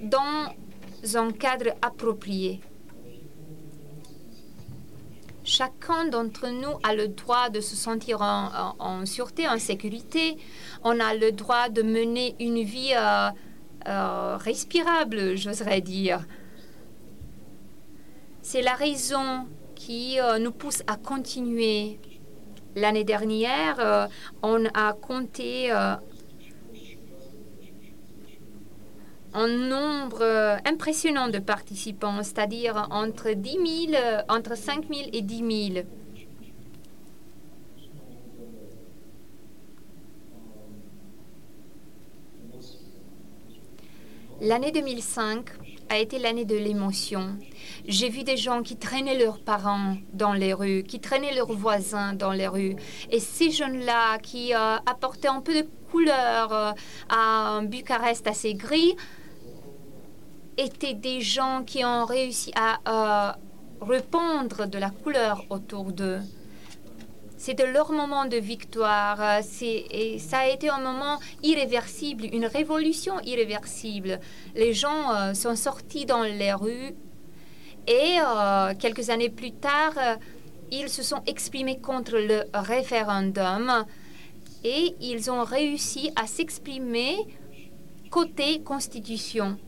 dans 0.00 0.48
un 1.14 1.30
cadre 1.32 1.70
approprié. 1.82 2.60
Chacun 5.44 6.06
d'entre 6.06 6.48
nous 6.48 6.78
a 6.84 6.94
le 6.94 7.08
droit 7.08 7.50
de 7.50 7.60
se 7.60 7.74
sentir 7.74 8.20
en, 8.22 9.06
sûreté, 9.06 9.48
en 9.48 9.58
sécurité. 9.58 10.36
On 10.84 11.00
a 11.00 11.14
le 11.14 11.32
droit 11.32 11.68
de 11.68 11.82
mener 11.82 12.36
une 12.38 12.62
vie 12.62 12.92
euh, 12.96 13.28
euh, 13.88 14.36
respirable, 14.36 15.36
j'oserais 15.36 15.80
dire. 15.80 16.24
C'est 18.40 18.62
la 18.62 18.74
raison 18.74 19.48
qui 19.74 20.20
euh, 20.20 20.38
nous 20.38 20.52
pousse 20.52 20.82
à 20.86 20.96
continuer. 20.96 21.98
L'année 22.76 23.04
dernière, 23.04 24.08
on 24.42 24.64
a 24.72 24.94
compté 24.94 25.70
euh, 25.72 25.94
un 29.34 29.48
nombre 29.48 30.22
impressionnant 30.64 31.28
de 31.28 31.38
participants, 31.38 32.22
c'est-à-dire 32.22 32.88
entre 32.90 33.30
10 33.30 33.88
000, 33.90 34.02
entre 34.28 34.56
5 34.56 34.86
000 34.88 35.08
et 35.12 35.22
10 35.22 35.72
000. 35.74 35.86
L'année 44.44 44.72
2005 44.72 45.44
a 45.88 45.98
été 45.98 46.18
l'année 46.18 46.44
de 46.44 46.56
l'émotion. 46.56 47.36
J'ai 47.86 48.08
vu 48.08 48.24
des 48.24 48.36
gens 48.36 48.62
qui 48.62 48.76
traînaient 48.76 49.16
leurs 49.16 49.38
parents 49.38 49.96
dans 50.14 50.32
les 50.32 50.52
rues, 50.52 50.82
qui 50.82 50.98
traînaient 50.98 51.34
leurs 51.34 51.52
voisins 51.52 52.14
dans 52.14 52.32
les 52.32 52.48
rues. 52.48 52.74
Et 53.10 53.20
ces 53.20 53.52
jeunes-là 53.52 54.18
qui 54.18 54.52
euh, 54.52 54.76
apportaient 54.86 55.28
un 55.28 55.40
peu 55.40 55.54
de 55.54 55.64
couleur 55.92 56.52
euh, 56.52 56.72
à 57.08 57.50
un 57.50 57.62
Bucarest 57.62 58.26
assez 58.26 58.54
gris 58.54 58.96
étaient 60.56 60.94
des 60.94 61.20
gens 61.20 61.62
qui 61.66 61.84
ont 61.84 62.04
réussi 62.04 62.52
à 62.54 62.78
euh, 62.88 63.32
répandre 63.80 64.66
de 64.66 64.78
la 64.78 64.90
couleur 64.90 65.44
autour 65.50 65.92
d'eux. 65.92 66.20
C'était 67.36 67.70
leur 67.72 67.90
moment 67.90 68.26
de 68.26 68.36
victoire. 68.36 69.40
Et 69.60 70.18
ça 70.20 70.38
a 70.40 70.48
été 70.48 70.68
un 70.68 70.78
moment 70.78 71.18
irréversible, 71.42 72.26
une 72.32 72.46
révolution 72.46 73.18
irréversible. 73.24 74.20
Les 74.54 74.72
gens 74.72 75.34
sont 75.34 75.56
sortis 75.56 76.06
dans 76.06 76.22
les 76.22 76.52
rues 76.52 76.94
et 77.86 78.18
euh, 78.20 78.74
quelques 78.78 79.10
années 79.10 79.28
plus 79.28 79.52
tard, 79.52 79.94
euh, 79.96 80.14
ils 80.70 80.88
se 80.88 81.02
sont 81.02 81.22
exprimés 81.26 81.78
contre 81.80 82.16
le 82.16 82.44
référendum 82.54 83.84
et 84.62 84.94
ils 85.00 85.30
ont 85.30 85.42
réussi 85.42 86.10
à 86.14 86.26
s'exprimer 86.26 87.16
côté 88.10 88.62
constitution. 88.62 89.58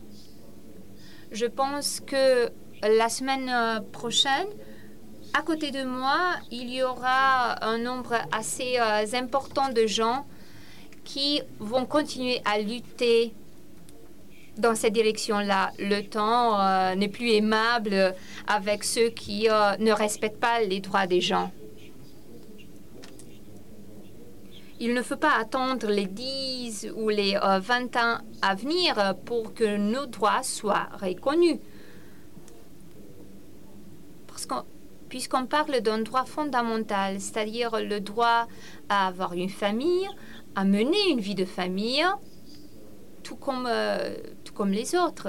Je 1.35 1.47
pense 1.47 1.99
que 1.99 2.49
la 2.81 3.09
semaine 3.09 3.49
euh, 3.49 3.81
prochaine, 3.91 4.47
à 5.33 5.41
côté 5.41 5.69
de 5.69 5.83
moi, 5.83 6.17
il 6.49 6.73
y 6.73 6.81
aura 6.81 7.61
un 7.61 7.77
nombre 7.77 8.15
assez 8.31 8.77
important 9.13 9.67
de 9.67 9.85
gens 9.85 10.25
qui 11.03 11.41
vont 11.59 11.85
continuer 11.85 12.41
à 12.45 12.59
lutter 12.59 13.33
dans 14.57 14.75
cette 14.75 14.93
direction-là. 14.93 15.73
Le 15.77 16.03
temps 16.03 16.57
euh, 16.57 16.95
n'est 16.95 17.09
plus 17.09 17.31
aimable 17.31 18.15
avec 18.47 18.85
ceux 18.85 19.09
qui 19.09 19.49
euh, 19.49 19.75
ne 19.77 19.91
respectent 19.91 20.39
pas 20.39 20.61
les 20.61 20.79
droits 20.79 21.05
des 21.05 21.19
gens. 21.19 21.51
Il 24.79 24.93
ne 24.93 25.01
faut 25.01 25.15
pas 25.15 25.37
attendre 25.39 25.87
les 25.87 26.05
10 26.05 26.91
ou 26.95 27.09
les 27.09 27.37
20 27.37 27.95
euh, 27.95 27.99
ans 27.99 28.17
à 28.41 28.55
venir 28.55 29.15
pour 29.25 29.53
que 29.53 29.77
nos 29.77 30.05
droits 30.05 30.43
soient 30.43 30.89
reconnus. 31.01 31.59
Puisqu'on 35.09 35.45
parle 35.45 35.79
d'un 35.79 35.99
droit 35.99 36.25
fondamental, 36.25 37.21
c'est-à-dire 37.21 37.79
le 37.79 38.01
droit 38.01 38.47
à 38.89 39.07
avoir 39.07 39.33
une 39.33 39.49
famille, 39.49 40.09
à 40.55 40.65
mener 40.65 41.09
une 41.09 41.21
vie 41.21 41.35
de 41.35 41.45
famille, 41.45 42.05
tout 43.23 43.37
comme 43.37 43.69
comme 44.55 44.71
les 44.71 44.95
autres. 44.95 45.27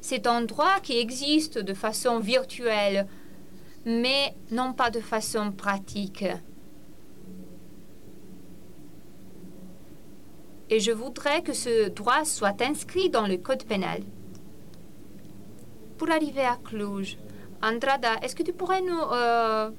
C'est 0.00 0.26
un 0.26 0.42
droit 0.42 0.78
qui 0.82 0.98
existe 0.98 1.58
de 1.58 1.74
façon 1.74 2.20
virtuelle, 2.20 3.08
mais 3.86 4.34
non 4.52 4.74
pas 4.74 4.90
de 4.90 5.00
façon 5.00 5.50
pratique. 5.50 6.26
Et 10.74 10.80
je 10.80 10.90
voudrais 10.90 11.40
que 11.40 11.52
ce 11.52 11.88
droit 11.88 12.24
soit 12.24 12.60
inscrit 12.60 13.08
dans 13.08 13.28
le 13.28 13.36
code 13.36 13.62
pénal. 13.62 14.00
Pour 15.98 16.10
arriver 16.10 16.44
à 16.44 16.56
Cluj, 16.64 17.16
Andrada, 17.62 18.16
est-ce 18.22 18.34
que 18.34 18.42
tu 18.42 18.52
pourrais 18.52 18.80
nous 18.80 19.02
euh, 19.12 19.70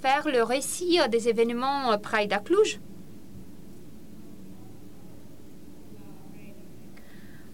faire 0.00 0.26
le 0.26 0.42
récit 0.42 0.98
des 1.08 1.28
événements 1.28 1.96
Pride 1.98 2.32
à 2.32 2.40
Cluj? 2.40 2.80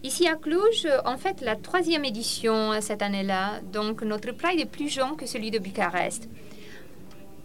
Ici 0.02 0.26
à 0.26 0.36
Cluj, 0.36 0.88
en 1.04 1.18
fait, 1.18 1.42
la 1.42 1.54
troisième 1.54 2.06
édition 2.06 2.80
cette 2.80 3.02
année-là. 3.02 3.60
Donc, 3.74 4.00
notre 4.00 4.32
Pride 4.32 4.58
est 4.58 4.64
plus 4.64 4.88
jeune 4.88 5.16
que 5.16 5.26
celui 5.26 5.50
de 5.50 5.58
Bucarest. 5.58 6.30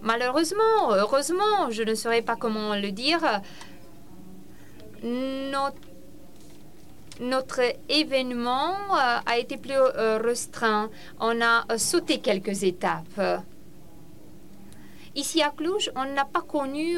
Malheureusement, 0.02 0.92
heureusement, 0.92 1.72
je 1.72 1.84
ne 1.84 1.94
saurais 1.94 2.22
pas 2.22 2.38
comment 2.38 2.76
le 2.76 2.92
dire, 2.92 3.20
notre, 7.20 7.62
événement 7.90 8.74
euh, 8.92 9.20
a 9.26 9.38
été 9.38 9.58
plus 9.58 9.74
euh, 9.74 10.18
restreint. 10.18 10.90
On 11.20 11.42
a 11.42 11.66
euh, 11.72 11.78
sauté 11.78 12.20
quelques 12.20 12.64
étapes. 12.64 13.44
Ici 15.16 15.42
à 15.42 15.52
Cluj, 15.52 15.92
on 15.96 16.06
n'a 16.06 16.26
pas 16.26 16.42
connu 16.42 16.98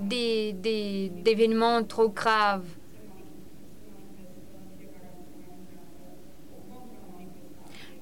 d'événements 0.00 1.84
trop 1.84 2.08
graves. 2.08 2.64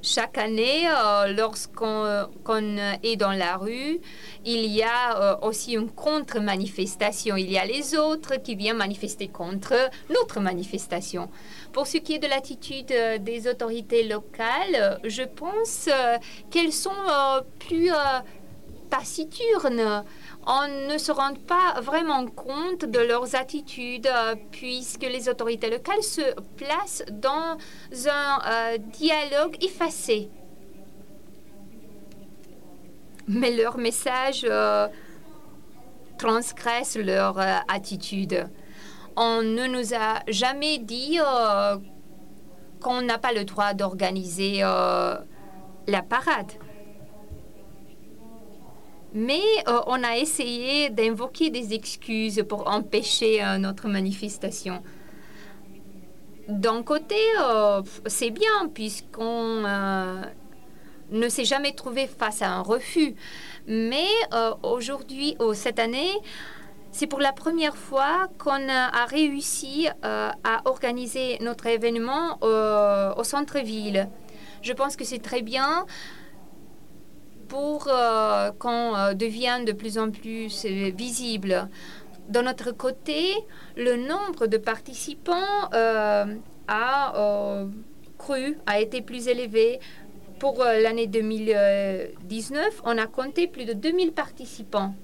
Chaque 0.01 0.39
année, 0.39 0.89
lorsqu'on 1.37 2.77
est 3.03 3.17
dans 3.17 3.33
la 3.33 3.57
rue, 3.57 3.99
il 4.45 4.67
y 4.67 4.83
a 4.83 5.45
aussi 5.45 5.73
une 5.73 5.91
contre-manifestation. 5.91 7.37
Il 7.37 7.51
y 7.51 7.59
a 7.59 7.65
les 7.65 7.97
autres 7.97 8.37
qui 8.37 8.55
viennent 8.55 8.77
manifester 8.77 9.27
contre 9.27 9.75
notre 10.09 10.39
manifestation. 10.39 11.29
Pour 11.73 11.89
ce 11.89 11.99
qui 11.99 12.15
est 12.15 12.21
de 12.21 12.29
l'attitude 12.29 12.95
des 13.21 13.49
autorités 13.49 14.05
locales, 14.05 15.01
je 15.03 15.25
pense 15.25 15.89
qu'elles 16.51 16.73
sont 16.73 16.91
plus 17.59 17.91
taciturnes 18.89 20.05
on 20.51 20.89
ne 20.89 20.97
se 20.97 21.13
rend 21.13 21.35
pas 21.35 21.79
vraiment 21.83 22.27
compte 22.27 22.87
de 22.87 22.99
leurs 23.01 23.37
attitudes 23.37 24.07
euh, 24.07 24.35
puisque 24.51 25.03
les 25.03 25.29
autorités 25.29 25.69
locales 25.69 26.03
se 26.03 26.23
placent 26.57 27.05
dans 27.11 27.59
un 28.07 28.41
euh, 28.47 28.79
dialogue 28.79 29.63
effacé. 29.63 30.31
Mais 33.29 33.51
leurs 33.51 33.77
messages 33.77 34.47
euh, 34.49 34.89
transgressent 36.17 36.97
leur 36.97 37.39
attitude. 37.69 38.49
On 39.17 39.43
ne 39.43 39.67
nous 39.67 39.93
a 39.93 40.21
jamais 40.29 40.79
dit 40.79 41.19
qu'on 42.81 43.03
n'a 43.03 43.19
pas 43.19 43.33
le 43.33 43.45
droit 43.45 43.75
d'organiser 43.75 44.61
la 44.61 46.03
parade. 46.09 46.53
Mais 49.15 49.43
euh, 49.67 49.81
on 49.87 50.03
a 50.05 50.17
essayé 50.17 50.91
d'invoquer 50.91 51.51
des 51.51 51.73
excuses 51.73 52.45
pour 52.49 52.69
empêcher 52.69 53.43
euh, 53.43 53.59
notre 53.59 53.89
manifestation. 53.89 54.83
D'un 56.47 56.83
côté, 56.83 57.17
euh, 57.41 57.83
c'est 58.07 58.31
bien 58.31 58.69
puisqu'on 58.73 59.63
ne 61.11 61.29
s'est 61.29 61.45
jamais 61.45 61.73
trouvé 61.73 62.07
face 62.07 62.43
à 62.43 62.51
un 62.51 62.63
refus. 62.63 63.15
Mais 63.67 64.09
aujourd'hui, 64.63 65.37
ou 65.41 65.53
cette 65.53 65.79
année, 65.79 66.11
c'est 66.91 67.07
pour 67.07 67.21
la 67.21 67.33
première 67.33 67.77
fois 67.77 68.29
qu'on 68.39 68.69
a 68.71 69.05
réussi 69.05 69.89
à 70.03 70.63
organiser 70.65 71.37
notre 71.43 71.67
événement 71.67 72.39
au 72.41 73.25
centre-ville. 73.25 74.09
Je 74.63 74.73
pense 74.73 74.97
que 74.97 75.05
c'est 75.05 75.19
très 75.19 75.43
bien 75.43 75.85
pour 77.49 77.89
euh, 77.89 78.53
qu'on 78.59 78.95
euh, 78.95 79.15
devienne 79.15 79.65
de 79.65 79.73
plus 79.73 79.99
en 79.99 80.11
plus 80.11 80.65
euh, 80.65 80.91
visible. 80.95 81.69
De 82.29 82.41
notre 82.41 82.73
côté, 82.73 83.35
le 83.77 83.97
nombre 83.97 84.47
de 84.47 84.59
participants 84.59 85.71
a 85.73 86.27
cru, 88.19 88.59
a 88.67 88.81
été 88.81 89.01
plus 89.01 89.29
élevé. 89.29 89.81
Pour 90.39 90.63
l'année 90.63 91.07
2019, 91.07 92.83
on 92.85 92.99
a 92.99 93.07
compté 93.07 93.47
plus 93.47 93.65
de 93.65 93.73
2000 93.73 94.13
participants. 94.13 94.95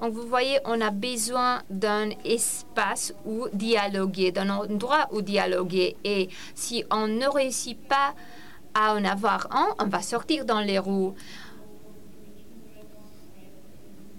Donc, 0.00 0.12
vous 0.12 0.26
voyez, 0.26 0.58
on 0.64 0.80
a 0.80 0.90
besoin 0.90 1.62
d'un 1.70 2.10
espace 2.24 3.14
où 3.24 3.48
dialoguer, 3.52 4.32
d'un 4.32 4.50
endroit 4.50 5.08
où 5.12 5.22
dialoguer. 5.22 5.96
Et 6.04 6.28
si 6.54 6.84
on 6.90 7.06
ne 7.06 7.26
réussit 7.26 7.80
pas 7.88 8.14
à 8.74 8.94
en 8.94 9.04
avoir 9.04 9.46
un, 9.52 9.68
on 9.78 9.86
va 9.86 10.02
sortir 10.02 10.44
dans 10.44 10.60
les 10.60 10.78
roues. 10.78 11.14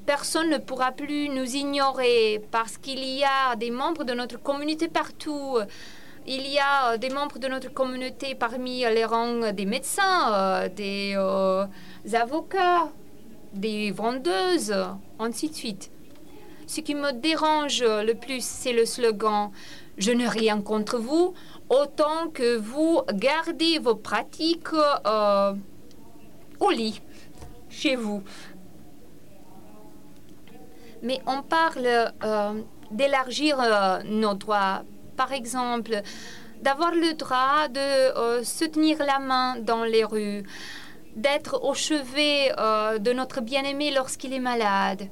Personne 0.05 0.49
ne 0.49 0.57
pourra 0.59 0.91
plus 0.91 1.29
nous 1.29 1.55
ignorer 1.55 2.41
parce 2.51 2.77
qu'il 2.77 3.03
y 3.03 3.23
a 3.23 3.55
des 3.55 3.71
membres 3.71 4.03
de 4.03 4.13
notre 4.13 4.41
communauté 4.41 4.87
partout. 4.87 5.57
Il 6.27 6.47
y 6.47 6.57
a 6.57 6.97
des 6.97 7.09
membres 7.09 7.37
de 7.37 7.47
notre 7.47 7.73
communauté 7.73 8.33
parmi 8.33 8.79
les 8.79 9.05
rangs 9.05 9.51
des 9.51 9.65
médecins, 9.65 10.33
euh, 10.33 10.69
des 10.69 11.13
euh, 11.15 11.65
avocats, 12.13 12.89
des 13.55 13.91
vendeuses, 13.91 14.75
ainsi 15.19 15.49
de 15.49 15.55
suite. 15.55 15.91
Ce 16.67 16.81
qui 16.81 16.95
me 16.95 17.11
dérange 17.11 17.83
le 17.83 18.13
plus, 18.13 18.43
c'est 18.43 18.73
le 18.73 18.85
slogan 18.85 19.51
Je 19.97 20.11
n'ai 20.11 20.27
rien 20.27 20.61
contre 20.61 20.97
vous, 20.97 21.33
autant 21.69 22.29
que 22.33 22.57
vous 22.57 23.01
gardez 23.13 23.79
vos 23.79 23.95
pratiques 23.95 24.73
euh, 25.05 25.53
au 26.59 26.69
lit, 26.71 27.01
chez 27.69 27.95
vous. 27.95 28.23
Mais 31.01 31.21
on 31.27 31.41
parle 31.43 32.11
euh, 32.23 32.53
d'élargir 32.91 33.59
euh, 33.59 33.99
nos 34.05 34.33
droits. 34.33 34.83
Par 35.15 35.31
exemple, 35.31 36.01
d'avoir 36.61 36.91
le 36.91 37.13
droit 37.13 37.67
de 37.69 38.43
se 38.43 38.65
tenir 38.65 38.97
la 38.99 39.19
main 39.19 39.55
dans 39.57 39.83
les 39.83 40.03
rues, 40.03 40.43
d'être 41.15 41.63
au 41.63 41.73
chevet 41.73 42.51
euh, 42.57 42.97
de 42.99 43.13
notre 43.13 43.41
bien-aimé 43.41 43.91
lorsqu'il 43.91 44.33
est 44.33 44.39
malade. 44.39 45.09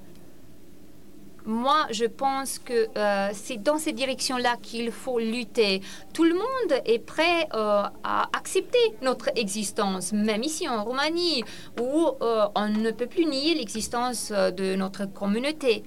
Moi, 1.45 1.87
je 1.91 2.05
pense 2.05 2.57
que 2.57 2.87
euh, 2.97 3.29
c'est 3.33 3.61
dans 3.61 3.77
cette 3.77 3.95
direction-là 3.95 4.55
qu'il 4.61 4.91
faut 4.91 5.19
lutter. 5.19 5.81
Tout 6.13 6.23
le 6.23 6.35
monde 6.35 6.81
est 6.85 6.99
prêt 6.99 7.47
euh, 7.53 7.83
à 8.03 8.29
accepter 8.31 8.79
notre 9.01 9.29
existence, 9.35 10.13
même 10.13 10.43
ici 10.43 10.69
en 10.69 10.85
Roumanie, 10.85 11.43
où 11.81 12.11
on 12.21 12.69
ne 12.69 12.91
peut 12.91 13.07
plus 13.07 13.25
nier 13.25 13.55
l'existence 13.55 14.31
de 14.31 14.75
notre 14.75 15.05
communauté. 15.05 15.83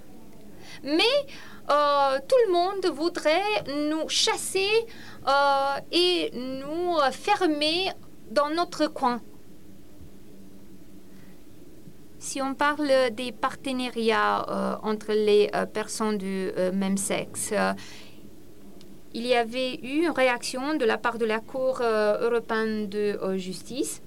Mais 0.83 1.17
tout 1.67 2.37
le 2.47 2.53
monde 2.53 2.95
voudrait 2.95 3.65
nous 3.89 4.07
chasser 4.11 4.69
et 5.91 6.31
nous 6.35 6.99
fermer 7.13 7.93
dans 8.31 8.51
notre 8.51 8.89
coin. 8.89 9.23
Si 12.27 12.43
on 12.43 12.55
parle 12.55 12.91
des 13.13 13.31
partenariats 13.31 14.45
euh, 14.51 14.77
entre 14.83 15.13
les 15.13 15.49
euh, 15.55 15.65
personnes 15.65 16.19
du 16.19 16.51
euh, 16.59 16.73
même 16.73 16.97
sexe, 16.97 17.55
il 19.15 19.25
y 19.25 19.35
avait 19.35 19.77
eu 19.77 20.07
une 20.07 20.11
réaction 20.11 20.75
de 20.75 20.85
la 20.85 20.99
part 20.99 21.19
de 21.19 21.25
la 21.25 21.39
Cour 21.39 21.81
européenne 21.83 22.89
de 22.89 23.17
justice 23.37 24.03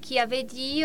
qui 0.00 0.18
avait 0.18 0.42
dit 0.42 0.84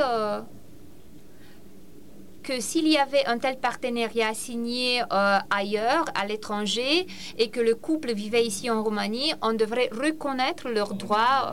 que 2.43 2.59
s'il 2.59 2.89
y 2.89 2.97
avait 2.97 3.25
un 3.25 3.37
tel 3.37 3.57
partenariat 3.57 4.33
signé 4.33 5.01
ailleurs, 5.49 6.05
à 6.13 6.27
l'étranger, 6.27 7.07
et 7.37 7.49
que 7.49 7.61
le 7.61 7.73
couple 7.73 8.13
vivait 8.13 8.45
ici 8.45 8.69
en 8.69 8.83
Roumanie, 8.83 9.33
on 9.41 9.53
devrait 9.53 9.89
reconnaître 9.93 10.67
leur 10.67 10.93
droit 10.93 11.51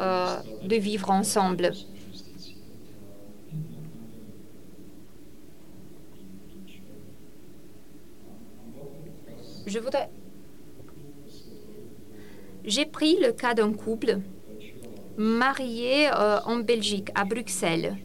de 0.65 0.77
vivre 0.77 1.11
ensemble. 1.11 1.73
Je 9.67 9.79
voudrais... 9.79 10.09
J'ai 12.65 12.85
pris 12.87 13.17
le 13.21 13.33
cas 13.33 13.55
d'un 13.55 13.73
couple 13.73 14.21
marié 15.17 16.09
euh, 16.09 16.41
en 16.45 16.57
Belgique, 16.57 17.11
à 17.15 17.25
Bruxelles, 17.25 17.97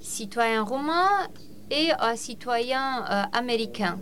citoyen 0.00 0.62
roumain 0.62 1.28
et 1.70 1.90
un 1.98 2.16
citoyen 2.16 3.04
euh, 3.04 3.22
américain. 3.32 3.98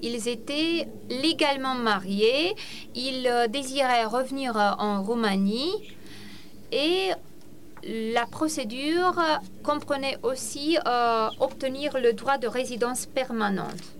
Ils 0.00 0.28
étaient 0.28 0.88
légalement 1.10 1.74
mariés, 1.74 2.54
ils 2.94 3.26
euh, 3.26 3.48
désiraient 3.48 4.04
revenir 4.04 4.56
en 4.56 5.02
Roumanie 5.02 5.72
et 6.70 7.10
la 7.82 8.26
procédure 8.26 9.20
comprenait 9.62 10.18
aussi 10.22 10.76
obtenir 11.40 11.98
le 11.98 12.12
droit 12.12 12.36
de 12.36 12.46
résidence 12.48 13.06
permanente. 13.06 13.97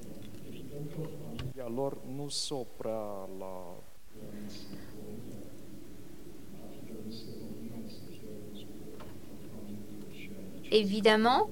Évidemment, 10.71 11.49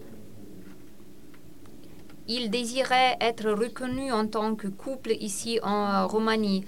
ils 2.29 2.51
désiraient 2.51 3.17
être 3.21 3.51
reconnus 3.51 4.13
en 4.13 4.27
tant 4.27 4.55
que 4.55 4.67
couple 4.69 5.13
ici 5.13 5.59
en 5.63 6.07
Roumanie. 6.09 6.65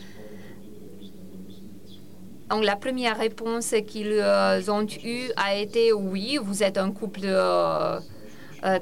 Donc, 2.49 2.65
la 2.65 2.77
première 2.77 3.19
réponse 3.19 3.75
qu'ils 3.87 4.13
euh, 4.13 4.63
ont 4.69 4.87
eue 5.05 5.31
a 5.37 5.55
été 5.55 5.93
oui, 5.93 6.39
vous 6.41 6.63
êtes 6.63 6.79
un 6.79 6.91
couple 6.93 7.21
euh, 7.25 7.99
euh, 7.99 8.01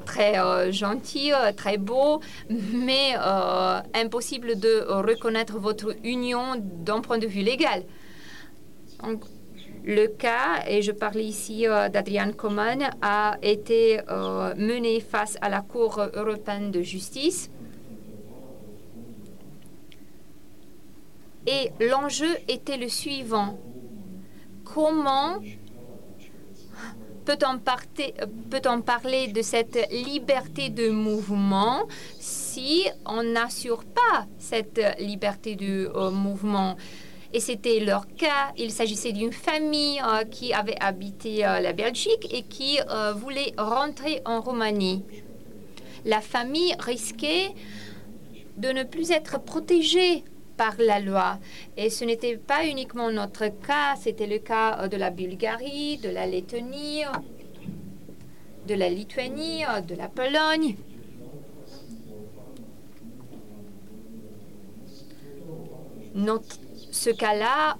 très 0.05 0.39
euh, 0.39 0.71
gentil, 0.71 1.33
euh, 1.33 1.51
très 1.51 1.77
beau, 1.77 2.21
mais 2.49 3.15
impossible 3.93 4.59
de 4.59 4.85
reconnaître 4.87 5.57
votre 5.59 5.95
union 6.03 6.55
d'un 6.57 7.01
point 7.01 7.17
de 7.17 7.27
vue 7.27 7.41
légal. 7.41 7.83
le 9.83 10.07
cas, 10.07 10.63
et 10.67 10.81
je 10.81 10.91
parle 10.91 11.21
ici 11.21 11.65
d'Adrian 11.93 12.31
Coman, 12.33 12.89
a 13.01 13.37
été 13.41 13.99
mené 14.57 14.99
face 14.99 15.37
à 15.41 15.49
la 15.49 15.61
Cour 15.61 16.01
européenne 16.13 16.71
de 16.71 16.81
justice. 16.81 17.49
Et 21.47 21.71
l'enjeu 21.79 22.35
était 22.49 22.75
le 22.75 22.89
suivant. 22.89 23.57
Comment 24.65 25.39
peut-on 27.27 27.59
peut 27.59 28.81
parler 28.85 29.27
de 29.27 29.41
cette 29.41 29.77
liberté 29.91 30.69
de 30.69 30.89
mouvement 30.89 31.85
si 32.21 32.85
on 33.05 33.21
n'assure 33.21 33.83
pas 33.83 34.25
cette 34.39 34.79
liberté 34.99 35.57
de 35.57 35.91
euh, 35.93 36.09
mouvement 36.09 36.77
et 37.33 37.41
c'était 37.41 37.81
leur 37.81 38.07
cas. 38.07 38.53
Il 38.57 38.71
s'agissait 38.71 39.11
d'une 39.11 39.33
famille 39.33 39.99
euh, 39.99 40.23
qui 40.23 40.53
avait 40.53 40.79
habité 40.79 41.45
euh, 41.45 41.59
la 41.59 41.73
Belgique 41.73 42.25
et 42.31 42.43
qui 42.43 42.79
voulait 43.17 43.51
rentrer 43.57 44.21
en 44.23 44.39
Roumanie. 44.39 45.03
La 46.05 46.21
famille 46.21 46.73
risquait 46.79 47.53
de 48.55 48.69
ne 48.69 48.83
plus 48.83 49.11
être 49.11 49.41
protégée 49.41 50.23
par 50.57 50.75
la 50.79 50.99
loi. 50.99 51.37
Et 51.77 51.89
ce 51.89 52.03
n'était 52.03 52.35
pas 52.35 52.65
uniquement 52.65 53.11
notre 53.11 53.47
cas, 53.47 53.95
c'était 53.95 54.27
le 54.27 54.39
cas 54.39 54.79
euh, 54.79 54.87
de 54.87 54.97
la 54.97 55.11
Bulgarie, 55.11 55.97
de 55.97 56.09
la 56.09 56.25
Lettonie, 56.25 57.03
de 58.67 58.73
la 58.73 58.89
Lituanie, 58.89 59.63
euh, 59.63 59.81
de 59.81 59.95
la 59.95 60.09
Pologne. 60.09 60.75
Ce 66.91 67.11
cas-là 67.11 67.77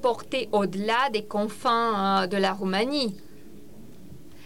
portait 0.00 0.48
au-delà 0.52 1.10
des 1.12 1.24
confins 1.24 2.22
euh, 2.22 2.26
de 2.28 2.36
la 2.36 2.52
Roumanie. 2.52 3.16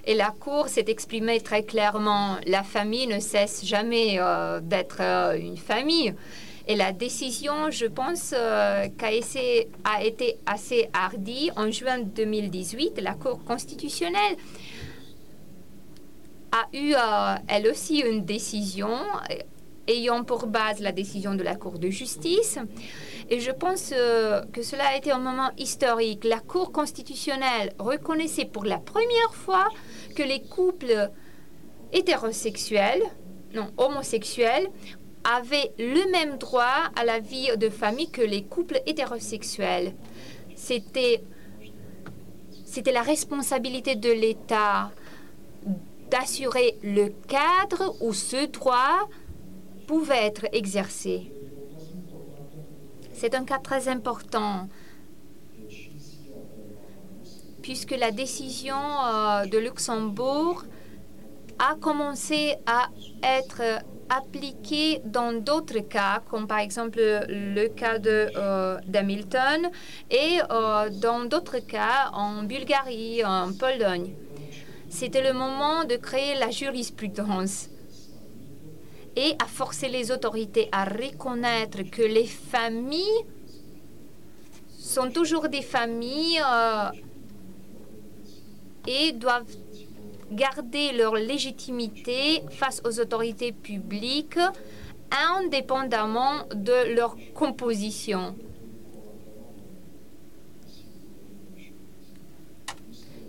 Et 0.06 0.14
la 0.14 0.30
Cour 0.30 0.68
s'est 0.68 0.84
exprimée 0.86 1.40
très 1.40 1.64
clairement. 1.64 2.36
La 2.46 2.62
famille 2.62 3.08
ne 3.08 3.18
cesse 3.18 3.64
jamais 3.64 4.20
d'être 4.62 5.00
une 5.36 5.56
famille. 5.56 6.14
Et 6.68 6.74
la 6.74 6.92
décision, 6.92 7.70
je 7.70 7.86
pense, 7.86 8.34
euh, 8.36 8.88
a, 9.00 9.12
été, 10.02 10.38
assez 10.46 10.88
hardie. 10.92 11.50
En 11.56 11.70
juin 11.70 12.00
2018, 12.00 13.00
la 13.00 13.14
Cour 13.14 13.44
constitutionnelle 13.44 14.36
a 16.50 16.66
eu, 16.72 16.94
euh, 16.94 17.34
elle 17.46 17.68
aussi, 17.68 18.00
une 18.00 18.24
décision 18.24 18.88
euh, 19.30 19.34
ayant 19.86 20.24
pour 20.24 20.48
base 20.48 20.80
la 20.80 20.90
décision 20.90 21.36
de 21.36 21.44
la 21.44 21.54
Cour 21.54 21.78
de 21.78 21.88
justice. 21.88 22.58
Et 23.30 23.38
je 23.38 23.52
pense 23.52 23.90
que 24.52 24.62
cela 24.62 24.88
a 24.88 24.96
été 24.96 25.12
un 25.12 25.18
moment 25.18 25.50
historique. 25.58 26.24
La 26.24 26.40
Cour 26.40 26.72
constitutionnelle 26.72 27.72
reconnaissait 27.78 28.44
pour 28.44 28.64
la 28.64 28.78
première 28.78 29.34
fois 29.34 29.68
que 30.16 30.22
les 30.24 30.42
couples 30.42 31.10
hétérosexuels, 31.92 33.02
non, 33.54 33.70
homosexuels, 33.76 34.68
avaient 35.26 35.72
le 35.78 36.10
même 36.12 36.38
droit 36.38 36.90
à 36.94 37.04
la 37.04 37.18
vie 37.18 37.48
de 37.56 37.68
famille 37.68 38.10
que 38.10 38.22
les 38.22 38.44
couples 38.44 38.80
hétérosexuels. 38.86 39.92
C'était, 40.54 41.22
c'était 42.64 42.92
la 42.92 43.02
responsabilité 43.02 43.96
de 43.96 44.10
l'État 44.10 44.92
d'assurer 46.10 46.78
le 46.82 47.08
cadre 47.26 47.96
où 48.00 48.12
ce 48.12 48.46
droit 48.46 49.08
pouvait 49.88 50.26
être 50.26 50.46
exercé. 50.52 51.32
C'est 53.12 53.34
un 53.34 53.44
cas 53.44 53.58
très 53.58 53.88
important 53.88 54.68
puisque 57.62 57.90
la 57.90 58.12
décision 58.12 58.76
euh, 58.76 59.44
de 59.46 59.58
Luxembourg 59.58 60.64
a 61.58 61.74
commencé 61.74 62.54
à 62.66 62.90
être 63.24 63.82
appliqué 64.08 65.00
dans 65.04 65.32
d'autres 65.32 65.80
cas, 65.80 66.22
comme 66.30 66.46
par 66.46 66.58
exemple 66.58 66.98
le 67.00 67.68
cas 67.68 67.98
euh, 68.04 68.78
d'Hamilton 68.86 69.70
et 70.10 70.38
euh, 70.50 70.90
dans 70.90 71.24
d'autres 71.24 71.58
cas 71.58 72.10
en 72.12 72.42
Bulgarie, 72.42 73.24
en 73.24 73.52
Pologne. 73.52 74.14
C'était 74.88 75.22
le 75.22 75.32
moment 75.32 75.84
de 75.84 75.96
créer 75.96 76.34
la 76.38 76.50
jurisprudence 76.50 77.68
et 79.16 79.34
à 79.42 79.46
forcer 79.46 79.88
les 79.88 80.12
autorités 80.12 80.68
à 80.72 80.84
reconnaître 80.84 81.82
que 81.90 82.02
les 82.02 82.26
familles 82.26 83.24
sont 84.78 85.10
toujours 85.10 85.48
des 85.48 85.62
familles 85.62 86.40
euh, 86.40 86.90
et 88.86 89.12
doivent 89.12 89.44
garder 90.30 90.92
leur 90.92 91.14
légitimité 91.14 92.42
face 92.50 92.82
aux 92.84 93.00
autorités 93.00 93.52
publiques 93.52 94.38
indépendamment 95.10 96.46
de 96.54 96.94
leur 96.94 97.16
composition. 97.34 98.34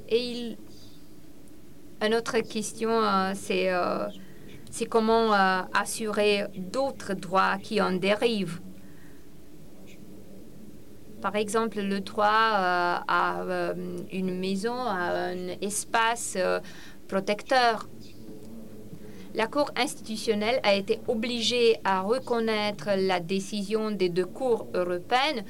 Et 0.09 0.57
une 2.01 2.15
autre 2.15 2.39
question, 2.39 2.89
euh, 2.89 3.33
euh, 3.51 4.07
c'est 4.71 4.85
comment 4.85 5.33
euh, 5.33 5.61
assurer 5.73 6.45
d'autres 6.55 7.13
droits 7.13 7.57
qui 7.57 7.81
en 7.81 7.91
dérivent. 7.91 8.61
Par 11.21 11.35
exemple, 11.35 11.79
le 11.81 11.99
droit 11.99 12.27
à 12.29 13.73
une 14.11 14.39
maison, 14.39 14.75
à 14.75 15.29
un 15.29 15.47
espace 15.61 16.37
protecteur. 17.07 17.87
La 19.33 19.47
Cour 19.47 19.71
institutionnelle 19.75 20.59
a 20.63 20.73
été 20.73 20.99
obligée 21.07 21.77
à 21.83 22.01
reconnaître 22.01 22.89
la 22.97 23.19
décision 23.19 23.91
des 23.91 24.09
deux 24.09 24.25
cours 24.25 24.67
européennes 24.73 25.43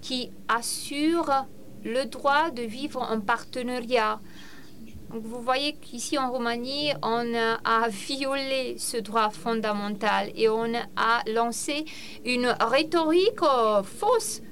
qui 0.00 0.30
assurent 0.46 1.46
le 1.84 2.04
droit 2.04 2.50
de 2.50 2.62
vivre 2.62 3.02
en 3.02 3.20
partenariat. 3.20 4.20
Vous 5.10 5.40
voyez 5.40 5.74
qu'ici 5.74 6.18
en 6.18 6.30
Roumanie, 6.30 6.92
on 7.02 7.34
a 7.34 7.88
violé 7.88 8.76
ce 8.78 8.96
droit 8.96 9.30
fondamental 9.30 10.30
et 10.34 10.48
on 10.48 10.74
a 10.74 11.22
lancé 11.32 11.84
une 12.24 12.54
rhétorique 12.60 13.42
euh, 13.42 13.82
fausse 13.82 14.42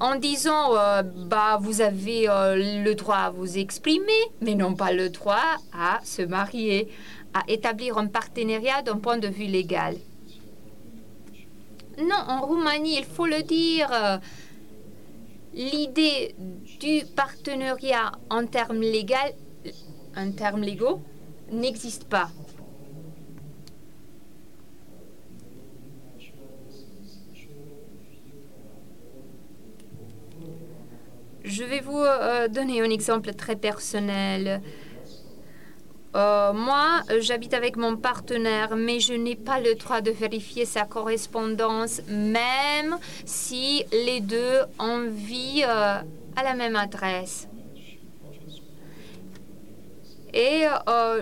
en 0.00 0.16
disant 0.16 0.76
euh, 0.76 1.02
bah 1.02 1.58
vous 1.60 1.80
avez 1.80 2.28
euh, 2.28 2.82
le 2.84 2.94
droit 2.94 3.16
à 3.16 3.30
vous 3.30 3.58
exprimer, 3.58 4.22
mais 4.40 4.54
non 4.54 4.74
pas 4.74 4.92
le 4.92 5.08
droit 5.08 5.56
à 5.72 6.00
se 6.04 6.22
marier, 6.22 6.88
à 7.32 7.42
établir 7.48 7.98
un 7.98 8.06
partenariat 8.06 8.82
d'un 8.82 8.98
point 8.98 9.18
de 9.18 9.28
vue 9.28 9.46
légal. 9.46 9.96
Non, 11.98 12.22
en 12.28 12.42
Roumanie, 12.42 12.98
il 12.98 13.04
faut 13.04 13.26
le 13.26 13.42
dire, 13.42 13.90
l'idée 15.58 16.36
du 16.80 17.04
partenariat 17.16 18.12
en 18.30 18.46
termes 18.46 18.80
légaux, 18.80 21.02
n'existe 21.50 22.04
pas. 22.04 22.30
Je 31.42 31.64
vais 31.64 31.80
vous 31.80 31.98
euh, 31.98 32.46
donner 32.46 32.80
un 32.80 32.90
exemple 32.90 33.34
très 33.34 33.56
personnel. 33.56 34.62
Euh, 36.16 36.52
moi, 36.52 37.02
j'habite 37.20 37.54
avec 37.54 37.76
mon 37.76 37.96
partenaire, 37.96 38.76
mais 38.76 38.98
je 39.00 39.12
n'ai 39.12 39.36
pas 39.36 39.60
le 39.60 39.74
droit 39.74 40.00
de 40.00 40.10
vérifier 40.10 40.64
sa 40.64 40.84
correspondance, 40.84 42.00
même 42.08 42.98
si 43.24 43.84
les 43.92 44.20
deux 44.20 44.60
ont 44.78 45.06
vie 45.10 45.62
euh, 45.64 45.98
à 46.36 46.42
la 46.42 46.54
même 46.54 46.76
adresse. 46.76 47.48
Et 50.34 50.64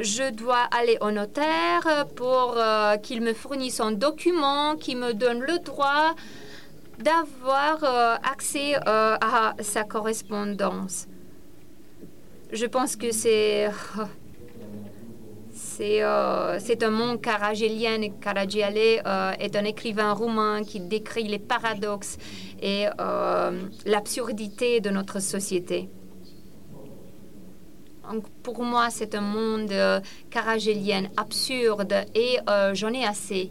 je 0.00 0.30
dois 0.32 0.64
aller 0.76 0.98
au 1.00 1.12
notaire 1.12 2.06
pour 2.16 2.58
qu'il 3.02 3.22
me 3.22 3.34
fournisse 3.34 3.78
un 3.78 3.92
document 3.92 4.74
qui 4.74 4.96
me 4.96 5.14
donne 5.14 5.40
le 5.40 5.60
droit 5.60 6.16
d'avoir 6.98 7.84
euh, 7.84 8.16
accès 8.22 8.76
euh, 8.76 9.16
à 9.20 9.54
sa 9.60 9.84
correspondance. 9.84 11.06
Je 12.52 12.66
pense 12.66 12.96
que 12.96 13.12
c'est 13.12 13.68
c'est 15.76 16.02
euh, 16.02 16.58
un 16.82 16.90
monde 16.90 17.20
Karagélien. 17.20 18.08
Karagiale 18.20 18.78
est 18.78 19.56
un 19.56 19.64
écrivain 19.64 20.12
roumain 20.12 20.62
qui 20.64 20.80
décrit 20.80 21.24
les 21.28 21.38
paradoxes 21.38 22.16
et 22.62 22.86
l'absurdité 23.84 24.80
de 24.80 24.90
notre 24.90 25.20
société. 25.20 25.88
Pour 28.42 28.62
moi, 28.62 28.88
c'est 28.90 29.14
un 29.14 29.20
monde 29.20 29.72
karagélien 30.30 31.04
absurde 31.16 31.94
et 32.14 32.38
j'en 32.72 32.92
ai 32.92 33.04
assez. 33.04 33.50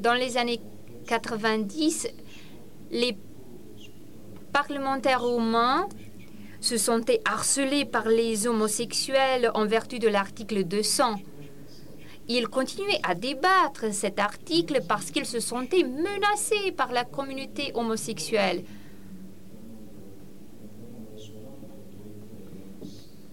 Dans 0.00 0.14
les 0.14 0.36
années 0.36 0.60
90, 1.06 2.08
les 2.90 3.16
parlementaires 4.52 5.22
roumains 5.22 5.88
se 6.66 6.76
sentaient 6.76 7.20
harcelés 7.24 7.84
par 7.84 8.08
les 8.08 8.48
homosexuels 8.48 9.52
en 9.54 9.66
vertu 9.66 10.00
de 10.00 10.08
l'article 10.08 10.64
200. 10.64 11.14
ils 12.28 12.48
continuaient 12.48 13.00
à 13.04 13.14
débattre 13.14 13.92
cet 13.92 14.18
article 14.18 14.80
parce 14.88 15.12
qu'ils 15.12 15.26
se 15.26 15.38
sentaient 15.38 15.84
menacés 15.84 16.72
par 16.76 16.90
la 16.90 17.04
communauté 17.04 17.70
homosexuelle. 17.74 18.64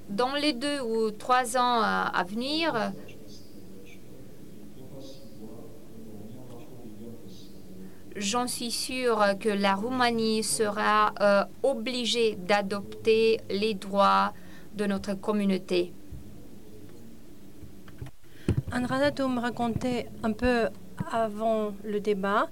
Dans 0.09 0.35
les 0.35 0.53
deux 0.53 0.79
ou 0.81 1.09
trois 1.09 1.57
ans 1.57 1.81
à 1.81 2.23
venir, 2.29 2.93
j'en 8.15 8.47
suis 8.47 8.71
sûre 8.71 9.23
que 9.39 9.49
la 9.49 9.75
Roumanie 9.75 10.43
sera 10.43 11.13
euh, 11.21 11.43
obligée 11.63 12.35
d'adopter 12.35 13.39
les 13.49 13.73
droits 13.73 14.33
de 14.75 14.85
notre 14.85 15.13
communauté. 15.13 15.93
Andrada, 18.71 19.27
me 19.27 19.39
racontait 19.39 20.07
un 20.23 20.31
peu 20.31 20.67
avant 21.11 21.73
le 21.83 21.99
débat 21.99 22.47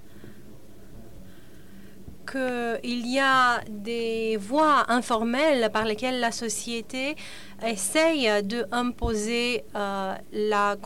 qu'il 2.30 3.06
y 3.06 3.18
a 3.18 3.60
des 3.68 4.36
voies 4.36 4.84
informelles 4.88 5.70
par 5.72 5.84
lesquelles 5.84 6.20
la 6.20 6.32
société 6.32 7.16
essaye 7.64 8.42
d'imposer 8.42 9.64
euh, 9.74 10.14
la 10.32 10.76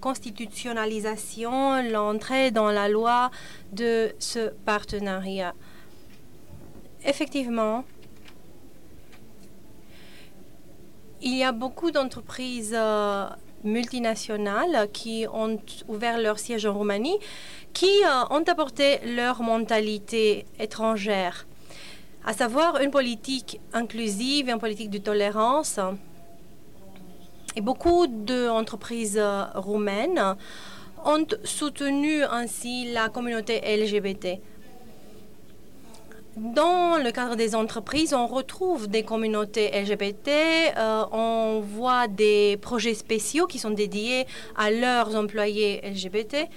constitutionnalisation, 0.00 1.82
l'entrée 1.90 2.50
dans 2.50 2.70
la 2.70 2.88
loi 2.88 3.30
de 3.72 4.14
ce 4.18 4.50
partenariat. 4.64 5.54
Effectivement, 7.04 7.84
il 11.22 11.36
y 11.36 11.44
a 11.44 11.52
beaucoup 11.52 11.90
d'entreprises 11.90 12.74
euh, 12.76 13.26
multinationales 13.64 14.88
qui 14.92 15.26
ont 15.32 15.58
ouvert 15.88 16.18
leur 16.18 16.38
siège 16.38 16.66
en 16.66 16.74
Roumanie, 16.74 17.18
qui 17.72 17.90
euh, 18.04 18.24
ont 18.30 18.44
apporté 18.46 19.00
leur 19.04 19.42
mentalité 19.42 20.46
étrangère, 20.58 21.46
à 22.24 22.32
savoir 22.32 22.80
une 22.80 22.90
politique 22.90 23.60
inclusive 23.72 24.48
une 24.48 24.58
politique 24.58 24.90
de 24.90 24.98
tolérance. 24.98 25.80
Et 27.56 27.60
beaucoup 27.60 28.06
d'entreprises 28.06 29.18
euh, 29.18 29.44
roumaines 29.54 30.36
ont 31.04 31.26
soutenu 31.44 32.24
ainsi 32.24 32.92
la 32.92 33.08
communauté 33.08 33.60
LGBT. 33.76 34.40
Dans 36.36 36.96
le 37.00 37.12
cadre 37.12 37.36
des 37.36 37.54
entreprises, 37.54 38.12
on 38.12 38.26
retrouve 38.26 38.88
des 38.88 39.04
communautés 39.04 39.70
LGBT, 39.80 40.30
euh, 40.76 41.04
on 41.12 41.60
voit 41.60 42.08
des 42.08 42.56
projets 42.60 42.94
spéciaux 42.94 43.46
qui 43.46 43.60
sont 43.60 43.70
dédiés 43.70 44.26
à 44.56 44.72
leurs 44.72 45.14
employés 45.14 45.80
LGBT. 45.84 46.48